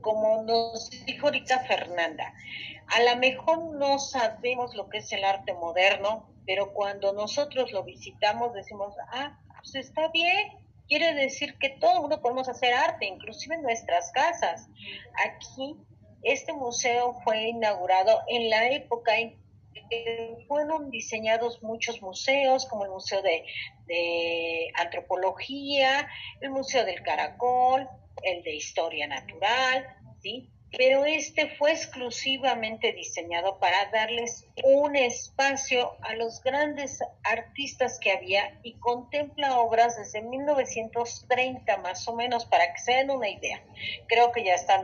como 0.02 0.44
nos 0.44 0.90
dijo 1.06 1.28
ahorita 1.28 1.60
Fernanda, 1.60 2.34
a 2.88 3.02
lo 3.04 3.16
mejor 3.18 3.76
no 3.76 4.00
sabemos 4.00 4.76
lo 4.76 4.90
que 4.90 5.00
es 5.00 5.12
el 5.12 5.24
arte 5.24 5.54
moderno, 5.54 6.30
pero 6.46 6.74
cuando 6.74 7.14
nosotros 7.14 7.72
lo 7.72 7.84
visitamos 7.84 8.54
decimos, 8.54 8.96
ah, 9.12 9.38
pues 9.60 9.76
está 9.76 10.08
bien, 10.10 10.54
quiere 10.88 11.14
decir 11.14 11.58
que 11.60 11.70
todo 11.70 12.02
mundo 12.02 12.22
podemos 12.22 12.48
hacer 12.48 12.74
arte, 12.74 13.06
inclusive 13.06 13.56
en 13.56 13.64
nuestras 13.64 14.12
casas. 14.12 14.68
Aquí, 15.26 15.76
este 16.24 16.54
museo 16.54 17.20
fue 17.24 17.50
inaugurado 17.50 18.22
en 18.28 18.50
la 18.50 18.70
época 18.70 19.18
en 19.18 19.38
que 19.90 20.46
fueron 20.48 20.90
diseñados 20.90 21.62
muchos 21.64 22.02
museos, 22.02 22.66
como 22.66 22.86
el 22.86 22.92
Museo 22.92 23.22
de, 23.22 23.46
de 23.86 24.72
Antropología, 24.76 26.10
el 26.42 26.50
Museo 26.50 26.84
del 26.86 27.02
Caracol, 27.04 27.88
el 28.24 28.44
de 28.44 28.56
Historia 28.56 29.08
Natural, 29.08 29.88
¿sí? 30.22 30.50
Pero 30.72 31.06
este 31.06 31.50
fue 31.56 31.72
exclusivamente 31.72 32.92
diseñado 32.92 33.58
para 33.60 33.90
darles 33.92 34.46
un 34.64 34.96
espacio 34.96 35.96
a 36.02 36.16
los 36.16 36.42
grandes 36.44 37.00
artistas 37.24 38.00
que 38.00 38.12
había 38.12 38.60
y 38.64 38.74
contempla 38.74 39.60
obras 39.60 39.98
desde 39.98 40.22
1930 40.22 41.78
más 41.78 42.08
o 42.08 42.16
menos 42.16 42.46
para 42.46 42.74
que 42.74 42.80
se 42.80 42.94
den 42.94 43.12
una 43.12 43.30
idea. 43.30 43.64
Creo 44.08 44.32
que 44.32 44.44
ya 44.44 44.56
están 44.56 44.84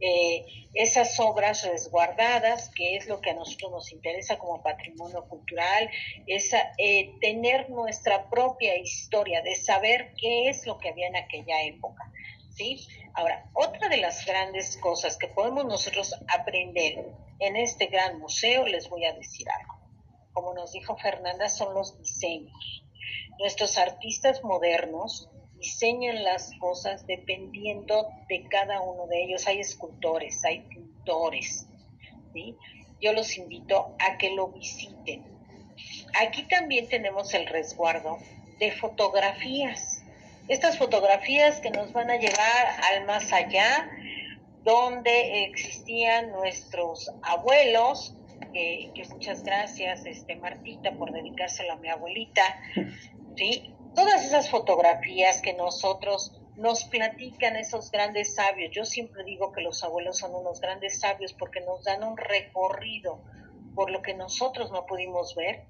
eh, 0.00 0.44
esas 0.74 1.18
obras 1.20 1.64
resguardadas, 1.64 2.70
que 2.70 2.96
es 2.96 3.06
lo 3.06 3.20
que 3.20 3.30
a 3.30 3.34
nosotros 3.34 3.70
nos 3.70 3.92
interesa 3.92 4.38
como 4.38 4.62
patrimonio 4.62 5.24
cultural, 5.28 5.88
es 6.26 6.52
eh, 6.78 7.12
tener 7.20 7.70
nuestra 7.70 8.28
propia 8.28 8.76
historia, 8.76 9.40
de 9.42 9.54
saber 9.54 10.12
qué 10.20 10.48
es 10.48 10.66
lo 10.66 10.78
que 10.78 10.88
había 10.88 11.06
en 11.06 11.16
aquella 11.16 11.62
época. 11.62 12.10
¿Sí? 12.56 12.86
Ahora, 13.14 13.48
otra 13.52 13.88
de 13.88 13.98
las 13.98 14.24
grandes 14.24 14.76
cosas 14.78 15.16
que 15.16 15.28
podemos 15.28 15.64
nosotros 15.64 16.14
aprender 16.28 17.06
en 17.38 17.56
este 17.56 17.86
gran 17.86 18.18
museo, 18.18 18.66
les 18.66 18.88
voy 18.88 19.04
a 19.04 19.14
decir 19.14 19.46
algo. 19.50 19.74
Como 20.32 20.54
nos 20.54 20.72
dijo 20.72 20.96
Fernanda, 20.96 21.48
son 21.48 21.74
los 21.74 21.98
diseños. 21.98 22.84
Nuestros 23.38 23.78
artistas 23.78 24.42
modernos 24.42 25.28
diseñan 25.58 26.24
las 26.24 26.52
cosas 26.58 27.06
dependiendo 27.06 28.08
de 28.28 28.44
cada 28.48 28.80
uno 28.80 29.06
de 29.06 29.24
ellos. 29.24 29.46
Hay 29.46 29.60
escultores, 29.60 30.44
hay 30.44 30.60
pintores, 30.60 31.66
¿sí? 32.32 32.56
Yo 33.00 33.12
los 33.12 33.36
invito 33.36 33.94
a 33.98 34.16
que 34.16 34.30
lo 34.34 34.48
visiten. 34.48 35.24
Aquí 36.20 36.44
también 36.44 36.88
tenemos 36.88 37.34
el 37.34 37.46
resguardo 37.46 38.18
de 38.58 38.72
fotografías 38.72 39.95
estas 40.48 40.78
fotografías 40.78 41.60
que 41.60 41.70
nos 41.70 41.92
van 41.92 42.10
a 42.10 42.16
llevar 42.16 42.66
al 42.92 43.04
más 43.06 43.32
allá, 43.32 43.90
donde 44.62 45.44
existían 45.44 46.30
nuestros 46.30 47.12
abuelos, 47.22 48.14
que, 48.52 48.90
muchas 49.10 49.42
gracias, 49.42 50.06
este 50.06 50.36
Martita, 50.36 50.92
por 50.92 51.12
dedicárselo 51.12 51.72
a 51.72 51.76
mi 51.76 51.88
abuelita, 51.88 52.42
¿sí? 53.36 53.74
Todas 53.94 54.24
esas 54.24 54.50
fotografías 54.50 55.40
que 55.40 55.54
nosotros 55.54 56.32
nos 56.56 56.84
platican 56.84 57.56
esos 57.56 57.90
grandes 57.90 58.34
sabios. 58.34 58.70
Yo 58.72 58.84
siempre 58.84 59.24
digo 59.24 59.52
que 59.52 59.62
los 59.62 59.82
abuelos 59.82 60.18
son 60.18 60.34
unos 60.34 60.60
grandes 60.60 61.00
sabios 61.00 61.32
porque 61.32 61.60
nos 61.60 61.84
dan 61.84 62.02
un 62.04 62.16
recorrido 62.16 63.22
por 63.74 63.90
lo 63.90 64.02
que 64.02 64.14
nosotros 64.14 64.70
no 64.70 64.86
pudimos 64.86 65.34
ver. 65.34 65.64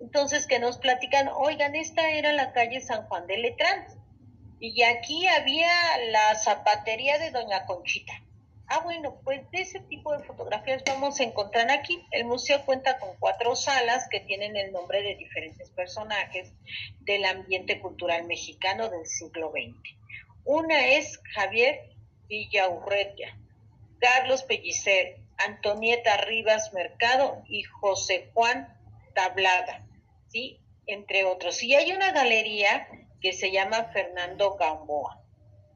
Entonces, 0.00 0.46
que 0.46 0.58
nos 0.58 0.78
platican, 0.78 1.28
oigan, 1.28 1.76
esta 1.76 2.08
era 2.10 2.32
la 2.32 2.52
calle 2.52 2.80
San 2.80 3.06
Juan 3.06 3.26
de 3.26 3.38
Letrán 3.38 3.86
y 4.72 4.82
aquí 4.82 5.26
había 5.26 5.68
la 6.10 6.34
zapatería 6.36 7.18
de 7.18 7.30
Doña 7.30 7.66
Conchita. 7.66 8.14
Ah, 8.66 8.80
bueno, 8.82 9.20
pues 9.22 9.42
de 9.50 9.60
ese 9.60 9.80
tipo 9.80 10.16
de 10.16 10.24
fotografías 10.24 10.82
vamos 10.86 11.20
a 11.20 11.24
encontrar 11.24 11.70
aquí. 11.70 12.02
El 12.10 12.24
museo 12.24 12.64
cuenta 12.64 12.98
con 12.98 13.10
cuatro 13.18 13.56
salas 13.56 14.08
que 14.08 14.20
tienen 14.20 14.56
el 14.56 14.72
nombre 14.72 15.02
de 15.02 15.16
diferentes 15.16 15.68
personajes 15.70 16.50
del 17.00 17.26
ambiente 17.26 17.78
cultural 17.78 18.24
mexicano 18.24 18.88
del 18.88 19.06
siglo 19.06 19.50
XX. 19.50 19.98
Una 20.46 20.86
es 20.86 21.20
Javier 21.34 21.80
Villaurretia, 22.28 23.36
Carlos 23.98 24.44
Pellicer, 24.44 25.18
Antonieta 25.36 26.16
Rivas 26.18 26.72
Mercado 26.72 27.42
y 27.48 27.64
José 27.64 28.30
Juan 28.32 28.74
Tablada, 29.14 29.86
¿sí? 30.28 30.58
Entre 30.86 31.24
otros. 31.24 31.62
Y 31.62 31.74
hay 31.74 31.92
una 31.92 32.12
galería 32.12 32.88
que 33.24 33.32
se 33.32 33.50
llama 33.50 33.90
Fernando 33.90 34.54
Gamboa. 34.56 35.18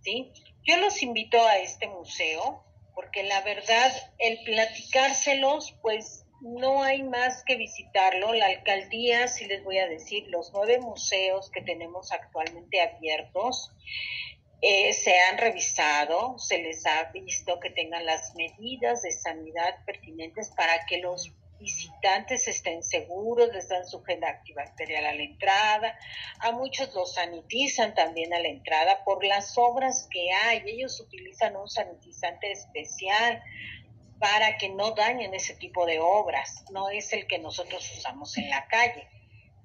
¿sí? 0.03 0.31
Yo 0.65 0.77
los 0.77 1.03
invito 1.03 1.43
a 1.43 1.57
este 1.57 1.89
museo 1.89 2.63
porque 2.95 3.23
la 3.23 3.41
verdad, 3.41 3.91
el 4.19 4.39
platicárselos, 4.45 5.75
pues 5.81 6.27
no 6.43 6.83
hay 6.83 7.03
más 7.05 7.43
que 7.45 7.57
visitarlo. 7.57 8.35
La 8.35 8.47
alcaldía, 8.47 9.29
si 9.29 9.47
les 9.47 9.65
voy 9.65 9.79
a 9.79 9.89
decir, 9.89 10.27
los 10.29 10.53
nueve 10.53 10.79
museos 10.79 11.51
que 11.51 11.63
tenemos 11.63 12.13
actualmente 12.13 12.83
abiertos, 12.83 13.73
eh, 14.61 14.93
se 14.93 15.19
han 15.19 15.39
revisado, 15.39 16.39
se 16.39 16.59
les 16.59 16.85
ha 16.85 17.05
visto 17.13 17.61
que 17.61 17.71
tengan 17.71 18.05
las 18.05 18.35
medidas 18.35 19.01
de 19.01 19.13
sanidad 19.13 19.83
pertinentes 19.87 20.51
para 20.55 20.85
que 20.85 20.99
los 20.99 21.33
visitantes 21.59 22.49
estén 22.49 22.83
seguros, 22.83 23.53
les 23.53 23.69
dan 23.69 23.87
su 23.87 24.03
gel 24.03 24.23
antibacterial 24.23 25.07
a 25.07 25.15
la 25.15 25.23
entrada, 25.23 25.99
a 26.41 26.53
muchos 26.53 26.95
los 26.95 27.15
sanitizan 27.15 27.95
también 27.95 28.33
a 28.33 28.41
la 28.41 28.49
entrada 28.49 29.05
por 29.05 29.25
las 29.25 29.57
obras 29.59 30.09
que 30.11 30.33
hay, 30.33 30.63
ellos 30.67 31.01
utilizan 31.01 31.57
un 31.57 31.69
sanitizante 31.69 32.51
especial 32.53 33.43
para 34.19 34.57
que 34.59 34.69
no 34.69 34.93
dañen 34.93 35.35
ese 35.35 35.55
tipo 35.55 35.87
de 35.87 36.01
obras, 36.01 36.65
no 36.73 36.91
es 36.91 37.13
el 37.13 37.27
que 37.27 37.39
nosotros 37.39 37.91
usamos 37.97 38.37
en 38.37 38.51
la 38.51 38.67
calle, 38.67 39.07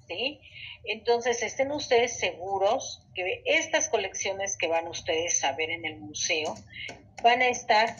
¿sí? 0.06 0.40
Entonces 0.84 1.42
estén 1.42 1.72
ustedes 1.72 2.18
seguros 2.18 3.02
que 3.14 3.42
estas 3.46 3.88
colecciones 3.88 4.56
que 4.56 4.68
van 4.68 4.86
ustedes 4.86 5.42
a 5.44 5.52
ver 5.52 5.70
en 5.70 5.84
el 5.86 5.98
museo 5.98 6.54
van 7.22 7.40
a 7.40 7.48
estar 7.48 7.96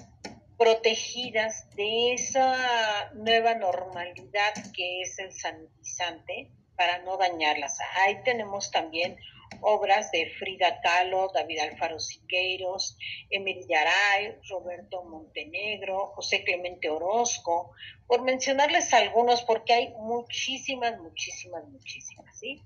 protegidas 0.58 1.68
de 1.74 2.14
esa 2.14 3.10
nueva 3.14 3.54
normalidad 3.54 4.54
que 4.74 5.02
es 5.02 5.18
el 5.18 5.32
sanitizante 5.32 6.50
para 6.76 6.98
no 6.98 7.16
dañarlas. 7.16 7.78
Ahí 8.04 8.22
tenemos 8.24 8.70
también 8.70 9.16
obras 9.60 10.10
de 10.10 10.30
Frida 10.38 10.80
Kahlo, 10.80 11.30
David 11.32 11.60
Alfaro 11.60 11.98
Siqueiros, 11.98 12.96
Emil 13.30 13.66
Yaray, 13.68 14.36
Roberto 14.48 15.04
Montenegro, 15.04 16.12
José 16.14 16.44
Clemente 16.44 16.90
Orozco, 16.90 17.72
por 18.06 18.22
mencionarles 18.22 18.92
algunos, 18.92 19.42
porque 19.42 19.72
hay 19.72 19.94
muchísimas, 19.94 20.98
muchísimas, 21.00 21.66
muchísimas, 21.68 22.38
¿sí? 22.38 22.62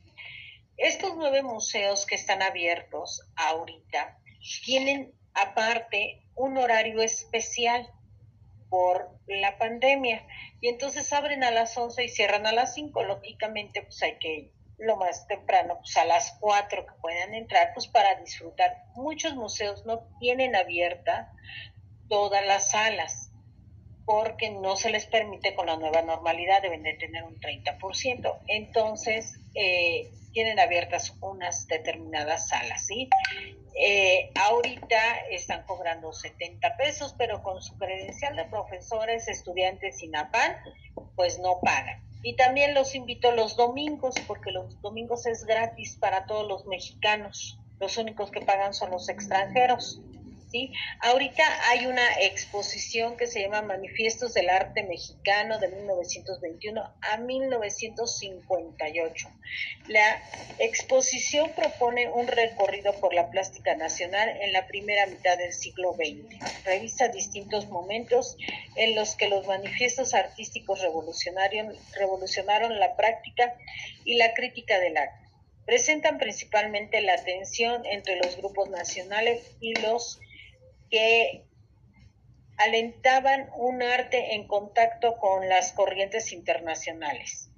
Estos 0.77 1.17
nueve 1.17 1.43
museos 1.43 2.07
que 2.07 2.15
están 2.15 2.43
abiertos 2.43 3.23
ahorita 3.37 4.19
tienen 4.65 5.13
aparte 5.43 6.23
un 6.35 6.57
horario 6.59 7.03
especial 7.03 7.91
por 8.69 9.11
la 9.27 9.59
pandemia. 9.59 10.27
Y 10.61 10.69
entonces 10.69 11.13
abren 11.13 11.45
a 11.45 11.51
las 11.51 11.77
11 11.77 12.05
y 12.05 12.09
cierran 12.09 12.47
a 12.47 12.53
las 12.53 12.75
5. 12.75 13.03
Lógicamente, 13.05 13.83
pues 13.83 14.03
hay 14.03 14.19
que 14.19 14.53
lo 14.79 14.97
más 14.97 15.27
temprano, 15.27 15.79
pues 15.79 15.97
a 15.97 16.05
las 16.05 16.37
4 16.41 16.87
que 16.87 16.93
puedan 17.01 17.35
entrar, 17.35 17.73
pues 17.75 17.89
para 17.89 18.15
disfrutar. 18.17 18.85
Muchos 18.95 19.35
museos 19.35 19.85
no 19.87 20.07
tienen 20.21 20.55
abierta 20.55 21.33
todas 22.09 22.47
las 22.47 22.71
salas 22.71 23.31
porque 24.07 24.51
no 24.51 24.77
se 24.77 24.91
les 24.91 25.05
permite 25.05 25.55
con 25.55 25.67
la 25.67 25.77
nueva 25.77 26.01
normalidad, 26.01 26.63
deben 26.63 26.83
de 26.83 26.95
tener 26.95 27.25
un 27.25 27.39
30%. 27.39 28.39
Entonces, 28.47 29.39
eh, 29.55 30.11
tienen 30.33 30.59
abiertas 30.59 31.17
unas 31.21 31.67
determinadas 31.67 32.49
salas, 32.49 32.87
¿sí? 32.87 33.09
Eh, 33.81 34.31
ahorita 34.35 34.99
están 35.31 35.63
cobrando 35.65 36.13
70 36.13 36.77
pesos, 36.77 37.15
pero 37.17 37.43
con 37.43 37.63
su 37.63 37.77
credencial 37.79 38.35
de 38.37 38.45
profesores, 38.45 39.29
estudiantes 39.29 40.03
y 40.03 40.09
NAPAN, 40.09 40.57
pues 41.15 41.39
no 41.39 41.61
pagan. 41.61 42.03
Y 42.23 42.35
también 42.35 42.75
los 42.75 42.95
invito 42.95 43.31
los 43.33 43.57
domingos, 43.57 44.15
porque 44.27 44.51
los 44.51 44.81
domingos 44.83 45.27
es 45.27 45.45
gratis 45.45 45.97
para 46.01 46.27
todos 46.27 46.47
los 46.49 46.67
mexicanos. 46.67 47.59
Los 47.79 47.97
únicos 47.97 48.33
que 48.33 48.41
pagan 48.41 48.75
son 48.75 48.91
los 48.91 49.09
extranjeros. 49.09 50.01
¿Sí? 50.51 50.73
Ahorita 51.01 51.43
hay 51.69 51.87
una 51.87 52.21
exposición 52.21 53.17
que 53.17 53.27
se 53.27 53.41
llama 53.43 53.63
Manifiestos 53.63 54.35
del 54.35 54.51
Arte 54.51 54.83
Mexicano 54.83 55.59
de 55.59 55.69
1921 55.69 56.83
a 57.01 57.17
1958. 57.19 59.29
La 59.89 60.23
exposición 60.59 61.51
propone 61.55 62.11
un 62.11 62.27
recorrido 62.27 62.93
por 62.95 63.15
la 63.15 63.31
plástica 63.31 63.77
nacional 63.77 64.37
en 64.41 64.53
la 64.53 64.67
primera 64.67 65.07
mitad 65.07 65.39
del 65.39 65.53
siglo 65.53 65.95
XX. 65.95 66.65
Revisa 66.65 67.07
distintos 67.09 67.69
momentos 67.69 68.37
en 68.77 68.95
los 68.95 69.17
que 69.17 69.29
los 69.29 69.47
manifiestos 69.47 70.15
artísticos 70.15 70.81
revolucionaron 70.83 72.79
la 72.79 72.97
práctica 72.97 73.55
y 74.05 74.15
la 74.15 74.33
crítica 74.35 74.79
del 74.79 74.97
arte 74.97 75.29
presentan 75.69 76.17
principalmente 76.17 77.03
la 77.03 77.23
tensión 77.23 77.85
entre 77.85 78.17
los 78.17 78.39
grupos 78.39 78.71
nacionales 78.71 79.55
y 79.61 79.75
los 79.75 80.19
que 80.91 81.45
alentaban 82.59 83.49
un 83.57 83.83
arte 83.83 84.35
en 84.35 84.47
contacto 84.47 85.17
con 85.17 85.49
las 85.49 85.73
corrientes 85.73 86.33
internacionales. 86.33 87.51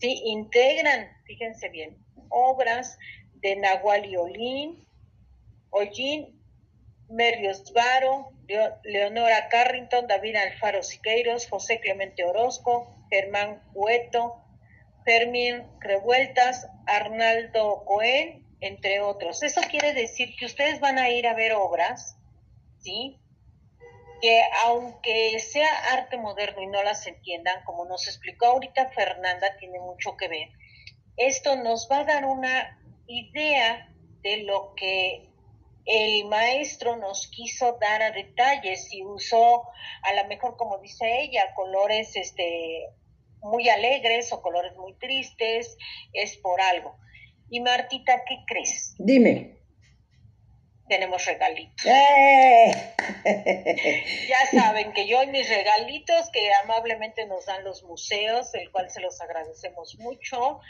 Sí, 0.00 0.22
integran, 0.24 1.08
fíjense 1.24 1.68
bien, 1.68 1.98
obras 2.28 2.98
de 3.34 3.56
Nahual 3.56 4.16
Olin, 4.16 4.86
Ollín, 5.70 6.40
Merrios 7.08 7.72
Varo, 7.72 8.32
Leonora 8.84 9.48
Carrington, 9.48 10.06
David 10.06 10.36
Alfaro 10.36 10.82
Siqueiros, 10.82 11.46
José 11.48 11.80
Clemente 11.80 12.24
Orozco, 12.24 12.94
Germán 13.10 13.62
Cueto, 13.72 14.42
Fermín 15.04 15.64
Revueltas, 15.80 16.68
Arnaldo 16.86 17.84
Cohen, 17.84 18.46
entre 18.60 19.00
otros. 19.00 19.42
Eso 19.42 19.60
quiere 19.70 19.92
decir 19.94 20.34
que 20.38 20.46
ustedes 20.46 20.80
van 20.80 20.98
a 20.98 21.10
ir 21.10 21.26
a 21.26 21.34
ver 21.34 21.52
obras 21.52 22.17
que 24.20 24.42
aunque 24.64 25.38
sea 25.38 25.68
arte 25.92 26.16
moderno 26.18 26.62
y 26.62 26.66
no 26.66 26.82
las 26.82 27.06
entiendan, 27.06 27.62
como 27.64 27.84
nos 27.84 28.06
explicó 28.08 28.46
ahorita 28.46 28.90
Fernanda, 28.90 29.56
tiene 29.58 29.78
mucho 29.80 30.16
que 30.16 30.28
ver, 30.28 30.48
esto 31.16 31.56
nos 31.56 31.88
va 31.90 32.00
a 32.00 32.04
dar 32.04 32.24
una 32.24 32.80
idea 33.06 33.88
de 34.22 34.38
lo 34.38 34.74
que 34.74 35.28
el 35.84 36.26
maestro 36.26 36.96
nos 36.96 37.28
quiso 37.28 37.78
dar 37.80 38.02
a 38.02 38.10
detalles 38.10 38.92
y 38.92 39.02
usó 39.04 39.62
a 40.02 40.12
lo 40.14 40.28
mejor 40.28 40.56
como 40.58 40.78
dice 40.78 41.22
ella 41.22 41.54
colores 41.54 42.14
este 42.14 42.88
muy 43.40 43.68
alegres 43.68 44.32
o 44.32 44.42
colores 44.42 44.76
muy 44.76 44.94
tristes 44.98 45.78
es 46.12 46.36
por 46.36 46.60
algo. 46.60 46.96
Y 47.48 47.60
Martita 47.60 48.24
qué 48.26 48.44
crees 48.46 48.94
dime 48.98 49.57
tenemos 50.88 51.24
regalitos. 51.24 51.86
¡Eh! 51.86 52.72
ya 54.28 54.60
saben 54.60 54.92
que 54.92 55.06
yo 55.06 55.22
y 55.22 55.26
mis 55.28 55.48
regalitos 55.48 56.30
que 56.30 56.50
amablemente 56.64 57.26
nos 57.26 57.46
dan 57.46 57.64
los 57.64 57.82
museos, 57.84 58.54
el 58.54 58.70
cual 58.70 58.90
se 58.90 59.00
los 59.00 59.20
agradecemos 59.20 59.96
mucho, 59.98 60.60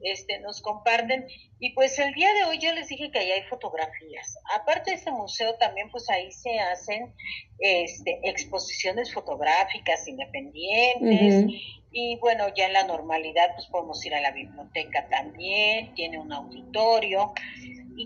este, 0.00 0.38
nos 0.40 0.60
comparten. 0.60 1.26
Y 1.58 1.70
pues 1.74 1.98
el 1.98 2.12
día 2.14 2.32
de 2.34 2.44
hoy 2.44 2.58
yo 2.58 2.72
les 2.72 2.88
dije 2.88 3.10
que 3.10 3.18
ahí 3.18 3.30
hay 3.30 3.42
fotografías. 3.44 4.38
Aparte 4.54 4.90
de 4.90 4.96
este 4.96 5.10
museo 5.10 5.54
también 5.54 5.90
pues 5.90 6.08
ahí 6.10 6.30
se 6.32 6.58
hacen 6.58 7.14
este, 7.58 8.20
exposiciones 8.24 9.12
fotográficas 9.12 10.06
independientes. 10.08 11.60
Y 11.92 12.16
bueno, 12.20 12.46
ya 12.54 12.66
en 12.66 12.72
la 12.72 12.84
normalidad 12.84 13.54
pues 13.54 13.66
podemos 13.66 14.04
ir 14.06 14.14
a 14.14 14.20
la 14.20 14.30
biblioteca 14.30 15.08
también, 15.08 15.92
tiene 15.94 16.18
un 16.18 16.32
auditorio. 16.32 17.34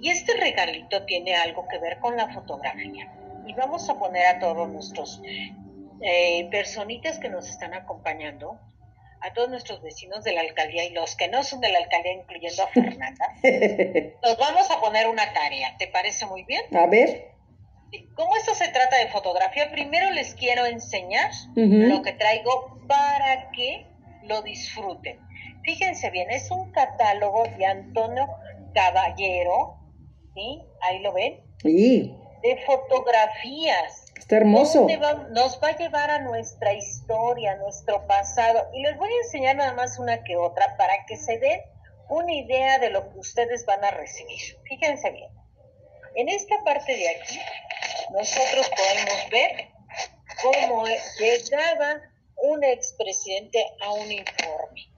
Y 0.03 0.11
este 0.11 0.34
regalito 0.34 1.05
tiene 1.05 1.34
algo 1.34 1.68
que 1.68 1.78
ver 1.78 1.99
con 1.99 2.16
la 2.16 2.32
fotografía. 2.32 3.12
Y 3.47 3.55
vamos 3.55 3.88
a 3.88 3.99
poner 3.99 4.26
a 4.26 4.38
todos 4.38 4.68
nuestros 4.68 5.20
eh, 6.01 6.49
personitas 6.51 7.18
que 7.18 7.28
nos 7.28 7.49
están 7.49 7.74
acompañando, 7.74 8.59
a 9.20 9.32
todos 9.32 9.49
nuestros 9.49 9.82
vecinos 9.82 10.24
de 10.24 10.32
la 10.32 10.40
alcaldía 10.40 10.84
y 10.84 10.90
los 10.90 11.16
que 11.16 11.28
no 11.28 11.42
son 11.42 11.61
de 11.61 11.70
la 11.70 11.78
alcaldía, 11.78 12.12
incluyendo 12.12 12.62
a 12.64 12.68
Fernanda, 12.68 13.34
nos 14.22 14.36
vamos 14.36 14.70
a 14.70 14.80
poner 14.80 15.07
una 15.07 15.32
tarea. 15.32 15.76
¿Te 15.78 15.86
parece 15.88 16.26
muy 16.26 16.42
bien? 16.45 16.62
A 16.76 16.86
ver. 16.86 17.32
Como 18.14 18.36
esto 18.36 18.55
se 18.55 18.68
trata 18.68 18.99
de 18.99 19.09
fotografía, 19.09 19.70
primero 19.70 20.11
les 20.11 20.34
quiero 20.34 20.66
enseñar 20.66 21.30
lo 21.55 22.03
que 22.03 22.12
traigo 22.12 22.80
para 22.88 23.51
que 23.53 23.86
lo 24.24 24.42
disfruten. 24.42 25.20
Fíjense 25.62 26.11
bien, 26.11 26.30
es 26.30 26.51
un 26.51 26.72
catálogo 26.72 27.45
de 27.57 27.64
Antonio 27.64 28.26
Caballero, 28.74 29.78
¿sí? 30.35 30.62
Ahí 30.80 31.01
lo 31.01 31.12
ven. 31.12 31.41
Sí. 31.62 32.14
De 32.43 32.57
fotografías. 32.66 34.12
Está 34.18 34.37
hermoso. 34.37 34.87
nos 35.30 35.61
va 35.62 35.68
a 35.68 35.76
llevar 35.76 36.11
a 36.11 36.20
nuestra 36.20 36.72
historia, 36.74 37.53
a 37.53 37.57
nuestro 37.57 38.07
pasado. 38.07 38.68
Y 38.72 38.82
les 38.82 38.97
voy 38.99 39.11
a 39.12 39.16
enseñar 39.24 39.57
nada 39.57 39.72
más 39.74 39.99
una 39.99 40.22
que 40.24 40.37
otra 40.37 40.76
para 40.76 41.05
que 41.07 41.16
se 41.16 41.39
den 41.39 41.61
una 42.09 42.32
idea 42.32 42.78
de 42.78 42.91
lo 42.91 43.11
que 43.11 43.18
ustedes 43.18 43.64
van 43.66 43.85
a 43.85 43.91
recibir. 43.91 44.59
Fíjense 44.64 45.11
bien. 45.11 45.30
En 46.16 46.28
esta 46.28 46.62
parte 46.64 46.97
de 46.97 47.09
aquí, 47.09 47.39
nosotros 48.12 48.70
podemos 48.70 49.30
ver 49.30 49.68
cómo 50.43 50.85
llegaba 51.18 52.03
un 52.37 52.62
expresidente 52.62 53.64
a 53.80 53.93
un 53.93 54.12
informe. 54.12 54.89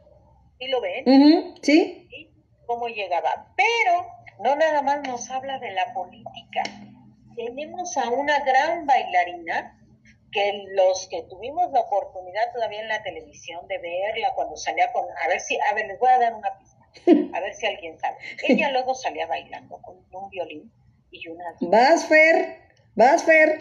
¿Sí 0.59 0.69
lo 0.69 0.81
ven? 0.81 1.55
¿Sí? 1.63 2.07
¿Sí? 2.11 2.31
Cómo 2.67 2.89
llegaba. 2.89 3.55
Pero 3.57 4.16
no 4.47 4.55
nada 4.55 4.81
más 4.83 5.03
nos 5.03 5.29
habla 5.29 5.59
de 5.59 5.73
la 5.73 5.93
política. 5.93 6.63
Tenemos 7.35 7.97
a 7.97 8.09
una 8.11 8.39
gran 8.45 8.87
bailarina 8.87 9.77
que 10.31 10.67
los 10.69 11.09
que 11.09 11.23
tuvimos 11.25 11.73
la 11.73 11.81
oportunidad 11.81 12.53
todavía 12.53 12.81
en 12.81 12.89
la 12.89 13.03
televisión 13.03 13.67
de 13.67 13.79
verla 13.79 14.33
cuando 14.37 14.57
salía 14.57 14.93
con, 14.93 15.05
a 15.05 15.29
ver 15.29 15.41
si, 15.41 15.59
a 15.59 15.75
ver, 15.75 15.89
les 15.89 15.99
voy 15.99 16.11
a 16.11 16.19
dar 16.21 16.35
una 16.35 16.51
pista, 16.61 17.37
a 17.37 17.41
ver 17.41 17.55
si 17.55 17.67
alguien 17.67 17.99
sabe. 17.99 18.19
Ella 18.49 18.71
luego 18.71 18.95
salía 18.95 19.27
bailando 19.27 19.83
con 19.83 19.97
un 20.13 20.31
violín 20.31 20.73
y 21.11 21.27
una... 21.27 21.57
Vas, 21.63 22.07
Fer, 22.07 22.61
vas, 22.95 23.25
Fer. 23.25 23.59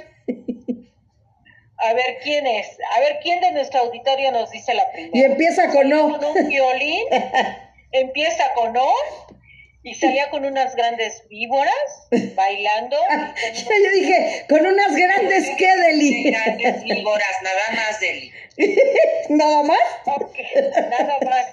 A 1.77 1.93
ver 1.93 2.19
quién 2.21 2.45
es, 2.45 2.77
a 2.95 2.99
ver 2.99 3.19
quién 3.23 3.41
de 3.41 3.51
nuestro 3.53 3.79
auditorio 3.81 4.31
nos 4.31 4.51
dice 4.51 4.73
la 4.75 4.91
primera. 4.91 5.17
Y 5.17 5.23
empieza 5.23 5.67
con 5.69 5.91
O. 5.91 6.19
Con 6.19 6.25
un 6.25 6.47
violín, 6.47 7.07
empieza 7.91 8.53
con 8.53 8.77
O 8.77 8.93
y 9.85 9.93
salía 9.93 10.31
con 10.31 10.43
unas 10.43 10.75
grandes 10.75 11.23
víboras 11.29 12.07
bailando. 12.33 12.97
Yo 13.53 13.91
dije, 13.93 14.43
con 14.49 14.65
unas 14.65 14.95
grandes 14.95 15.47
qué, 15.59 15.77
Deli. 15.77 16.23
grandes 16.23 16.83
víboras, 16.83 17.41
nada 17.43 17.61
más, 17.75 17.99
Deli. 17.99 18.31
¿Nada 19.29 19.61
más? 19.61 19.77
nada 20.89 21.17
más. 21.23 21.45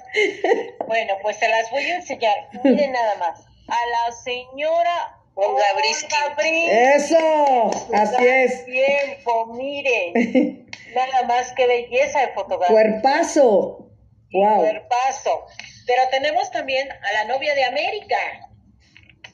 Bueno, 0.87 1.15
pues 1.21 1.37
se 1.37 1.49
las 1.49 1.71
voy 1.71 1.83
a 1.83 1.97
enseñar. 1.97 2.49
Miren 2.65 2.93
nada 2.93 3.17
más. 3.17 3.41
A 3.69 3.77
la 3.87 4.13
señora 4.13 5.19
Olga 5.35 5.67
Briskin. 5.77 6.71
Eso, 6.71 7.71
así 7.93 8.27
es. 8.27 8.65
Tiempo, 8.65 9.47
miren. 9.55 10.71
Nada 10.95 11.23
más 11.27 11.53
que 11.53 11.67
belleza 11.67 12.21
de 12.21 12.29
fotografía. 12.29 12.75
Cuerpazo. 12.75 13.92
Wow. 14.33 14.61
Cuerpazo. 14.61 15.47
Pero 15.87 16.03
tenemos 16.11 16.51
también 16.51 16.89
a 16.91 17.13
la 17.13 17.25
novia 17.25 17.55
de 17.55 17.65
América. 17.65 18.17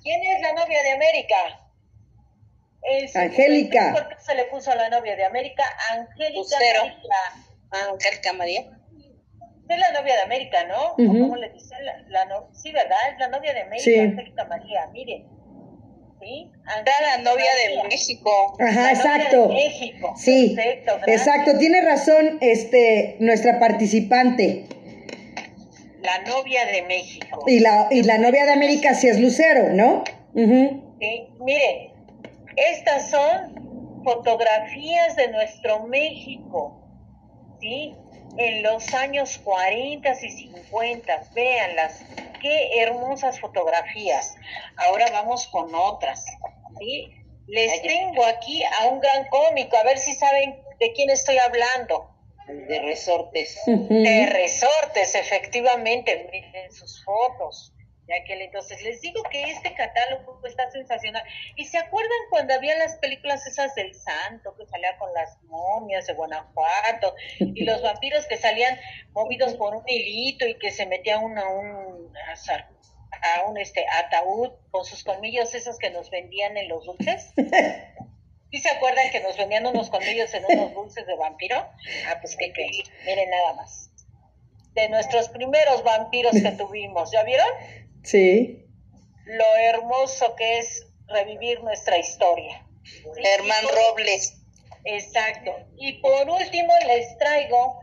¿Quién 0.03 0.23
es 0.23 0.41
la 0.41 0.53
novia 0.55 0.83
de 0.83 0.93
América? 0.93 1.37
Angélica. 3.15 3.93
¿Por 3.93 4.09
qué 4.09 4.23
se 4.23 4.35
le 4.35 4.45
puso 4.45 4.71
a 4.71 4.75
la 4.77 4.89
novia 4.89 5.17
de 5.17 5.25
América? 5.25 5.65
Angélica 5.91 6.39
Lucero. 6.39 6.85
María. 6.85 7.91
Angélica 7.93 8.33
María. 8.33 8.61
Es 9.69 9.79
la 9.79 10.01
novia 10.01 10.15
de 10.15 10.23
América, 10.23 10.65
¿no? 10.65 10.95
¿Cómo 10.97 11.37
le 11.37 11.51
dicen? 11.51 11.79
La, 12.09 12.25
no... 12.25 12.49
Sí, 12.55 12.73
¿verdad? 12.73 12.97
Es 13.13 13.19
la 13.19 13.29
novia 13.29 13.53
de 13.53 13.61
América, 13.63 13.85
sí. 13.85 13.99
Angélica 13.99 14.45
María. 14.47 14.87
Miren. 14.93 15.29
¿Sí? 16.21 16.51
La 16.65 17.19
novia 17.19 17.45
María. 17.53 17.83
de 17.83 17.89
México. 17.89 18.57
Ajá, 18.59 18.83
la 18.83 18.91
exacto. 18.93 19.37
Novia 19.37 19.63
de 19.63 19.69
México. 19.69 20.15
Sí. 20.17 20.55
Perfecto, 20.57 20.99
exacto. 21.07 21.59
Tiene 21.59 21.83
razón 21.83 22.39
este, 22.41 23.17
nuestra 23.21 23.59
participante. 23.59 24.67
La 26.01 26.19
novia 26.23 26.65
de 26.67 26.83
México. 26.83 27.45
Y 27.47 27.61
la, 27.61 27.89
y 27.91 28.03
la 28.03 28.19
novia 28.19 28.45
de 28.45 28.53
América 28.53 28.95
sí 28.95 29.09
es 29.09 29.19
Lucero, 29.19 29.71
¿no? 29.71 30.05
Uh 30.35 30.41
-huh. 30.41 30.97
Sí, 31.01 31.29
miren, 31.41 31.93
estas 32.57 33.11
son 33.11 34.03
fotografías 34.05 35.17
de 35.17 35.29
nuestro 35.29 35.81
México, 35.87 36.81
¿sí? 37.61 37.95
En 38.37 38.63
los 38.63 38.95
años 38.95 39.39
40 39.39 40.11
y 40.23 40.31
50, 40.31 41.23
véanlas, 41.35 42.05
qué 42.41 42.81
hermosas 42.83 43.41
fotografías. 43.41 44.37
Ahora 44.77 45.07
vamos 45.13 45.47
con 45.49 45.75
otras, 45.75 46.25
¿sí? 46.79 47.11
Les 47.47 47.83
tengo 47.83 48.25
aquí 48.25 48.63
a 48.81 48.87
un 48.89 49.01
gran 49.01 49.27
cómico, 49.29 49.77
a 49.77 49.83
ver 49.83 49.99
si 49.99 50.15
saben 50.15 50.61
de 50.79 50.93
quién 50.93 51.11
estoy 51.11 51.39
hablando. 51.39 52.11
De 52.49 52.81
resortes. 52.81 53.59
Uh 53.67 53.73
-huh. 53.73 54.03
De 54.03 54.27
resortes, 54.27 55.15
efectivamente, 55.15 56.29
miren 56.33 56.73
sus 56.73 57.05
fotos 57.05 57.73
de 58.09 58.17
aquel 58.17 58.43
entonces. 58.43 58.83
Les 58.83 59.01
digo 59.01 59.23
que 59.31 59.43
este 59.43 59.75
catálogo 59.75 60.41
está 60.47 60.71
sensacional. 60.71 61.23
¿Y 61.57 61.67
se 61.67 61.79
acuerdan 61.79 62.19
cuando 62.31 62.55
había 62.55 62.77
las 62.79 62.97
películas 62.97 63.47
esas 63.47 63.75
del 63.75 63.95
santo, 63.95 64.57
que 64.57 64.67
salía 64.67 64.97
con 64.99 65.13
las 65.13 65.41
momias 65.45 66.07
de 66.07 66.15
Guanajuato, 66.15 67.15
y 67.39 67.65
los 67.65 67.83
vampiros 67.83 68.27
que 68.27 68.39
salían 68.39 68.79
movidos 69.13 69.55
por 69.55 69.77
un 69.77 69.85
hilito 69.87 70.47
y 70.47 70.59
que 70.59 70.71
se 70.71 70.87
metían 70.87 71.23
una, 71.23 71.47
un, 71.49 72.13
a 73.23 73.43
un 73.49 73.59
este 73.59 73.85
ataúd 74.05 74.53
con 74.71 74.85
sus 74.85 75.05
colmillos 75.05 75.55
esos 75.55 75.79
que 75.79 75.91
nos 75.91 76.11
vendían 76.11 76.57
en 76.57 76.69
los 76.69 76.87
dulces? 76.87 77.33
¿Sí 78.51 78.59
se 78.59 78.71
acuerdan 78.71 79.11
que 79.11 79.21
nos 79.21 79.37
vendían 79.37 79.67
unos 79.67 79.91
colmillos 79.91 80.33
en 80.35 80.45
unos 80.49 80.73
dulces 80.73 81.07
de 81.07 81.15
vampiro? 81.17 81.57
Ah, 82.07 82.19
pues 82.21 82.37
que, 82.37 82.53
que 82.53 82.67
miren 83.05 83.31
nada 83.31 83.55
más. 83.55 83.91
De 84.75 84.89
nuestros 84.89 85.29
primeros 85.29 85.83
vampiros 85.85 86.33
que 86.33 86.51
tuvimos, 86.59 87.11
¿ya 87.13 87.25
vieron? 87.25 87.49
Sí. 88.03 88.65
Lo 89.27 89.57
hermoso 89.57 90.35
que 90.37 90.59
es 90.59 90.87
revivir 91.09 91.63
nuestra 91.63 91.99
historia. 91.99 92.65
Germán 93.17 93.65
Robles. 93.65 94.35
Exacto. 94.85 95.53
Y 95.77 96.01
por 96.01 96.31
último 96.31 96.73
les 96.87 97.19
traigo 97.19 97.81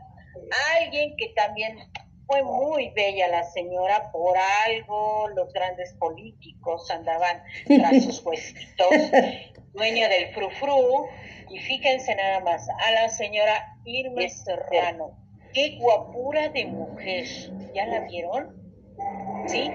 a 0.50 0.76
alguien 0.78 1.16
que 1.16 1.28
también 1.28 1.78
fue 2.26 2.42
muy 2.42 2.90
bella 2.90 3.28
la 3.28 3.44
señora, 3.44 4.10
por 4.10 4.36
algo 4.36 5.28
los 5.28 5.52
grandes 5.52 5.92
políticos 5.94 6.90
andaban 6.90 7.42
tras 7.66 8.02
sus 8.02 8.20
huesitos, 8.24 8.88
dueña 9.76 10.08
del 10.08 10.34
frufru, 10.34 11.06
y 11.50 11.58
fíjense 11.60 12.14
nada 12.14 12.40
más, 12.40 12.68
a 12.68 12.90
la 12.92 13.08
señora 13.08 13.76
Irma 13.84 14.28
Serrano, 14.28 15.16
qué 15.52 15.76
guapura 15.78 16.48
de 16.48 16.66
mujer, 16.66 17.26
¿ya 17.74 17.86
la 17.86 18.00
vieron? 18.00 18.56
¿Sí? 19.46 19.70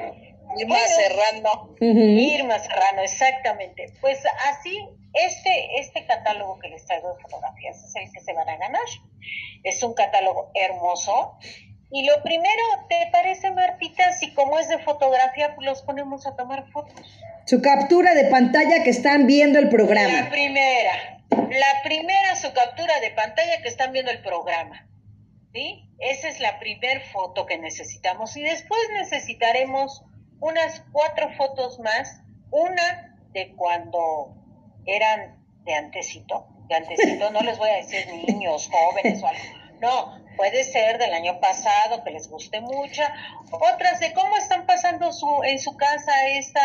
Irma 0.58 0.76
bueno, 0.76 0.96
Serrano. 0.96 1.76
Uh 1.80 1.86
-huh. 1.86 2.36
Irma 2.36 2.60
Serrano, 2.60 3.02
exactamente. 3.04 3.94
Pues 4.02 4.22
así 4.50 4.78
Este, 5.14 5.80
este 5.80 6.06
catálogo 6.06 6.58
que 6.60 6.70
les 6.70 6.86
traigo 6.86 7.14
de 7.14 7.22
fotografías 7.22 7.84
es 7.84 7.96
el 7.96 8.12
que 8.14 8.22
se 8.22 8.32
van 8.34 8.48
a 8.48 8.56
ganar. 8.56 8.88
Es 9.64 9.84
un 9.84 9.94
catálogo 9.94 10.52
hermoso. 10.54 11.38
Y 11.92 12.06
lo 12.06 12.22
primero, 12.24 12.64
¿te 12.88 13.10
parece, 13.12 13.52
Martita, 13.52 14.14
si 14.14 14.34
como 14.34 14.58
es 14.60 14.70
de 14.70 14.80
fotografía, 14.80 15.56
pues 15.56 15.66
los 15.66 15.82
ponemos 15.82 16.26
a 16.26 16.36
tomar 16.36 16.70
fotos? 16.72 16.94
Su 17.46 17.62
captura 17.62 18.14
de 18.14 18.26
pantalla 18.26 18.84
que 18.84 18.90
están 18.90 19.28
viendo 19.28 19.60
el 19.60 19.68
programa. 19.68 20.22
La 20.22 20.30
primera, 20.30 21.20
la 21.30 21.82
primera, 21.84 22.36
su 22.38 22.54
captura 22.54 23.00
de 23.02 23.12
pantalla 23.12 23.62
que 23.62 23.68
están 23.68 23.92
viendo 23.92 24.10
el 24.12 24.22
programa. 24.22 24.88
¿Sí? 25.54 25.90
Esa 26.00 26.30
es 26.30 26.40
la 26.40 26.60
primera 26.60 27.02
foto 27.12 27.46
que 27.46 27.58
necesitamos. 27.58 28.38
Y 28.38 28.42
después 28.42 28.80
necesitaremos 28.94 30.04
unas 30.40 30.84
cuatro 30.94 31.30
fotos 31.34 31.80
más. 31.80 32.22
Una 32.52 33.18
de 33.34 33.54
cuando 33.56 34.36
eran 34.86 35.44
de 35.64 35.74
antecito, 35.74 36.48
de 36.70 36.76
antecito, 36.76 37.32
no 37.32 37.42
les 37.42 37.58
voy 37.58 37.70
a 37.70 37.76
decir 37.76 38.08
niños, 38.28 38.70
jóvenes 38.72 39.22
o 39.22 39.28
algo, 39.28 39.44
no, 39.82 40.22
puede 40.38 40.64
ser 40.64 40.98
del 40.98 41.14
año 41.14 41.40
pasado 41.40 42.04
que 42.04 42.12
les 42.12 42.30
guste 42.30 42.62
mucho, 42.62 43.02
otras 43.52 44.00
de 44.00 44.14
cómo 44.14 44.38
están 44.38 44.66
pasando 44.66 45.12
su, 45.12 45.44
en 45.44 45.60
su 45.60 45.76
casa 45.76 46.28
esta 46.28 46.62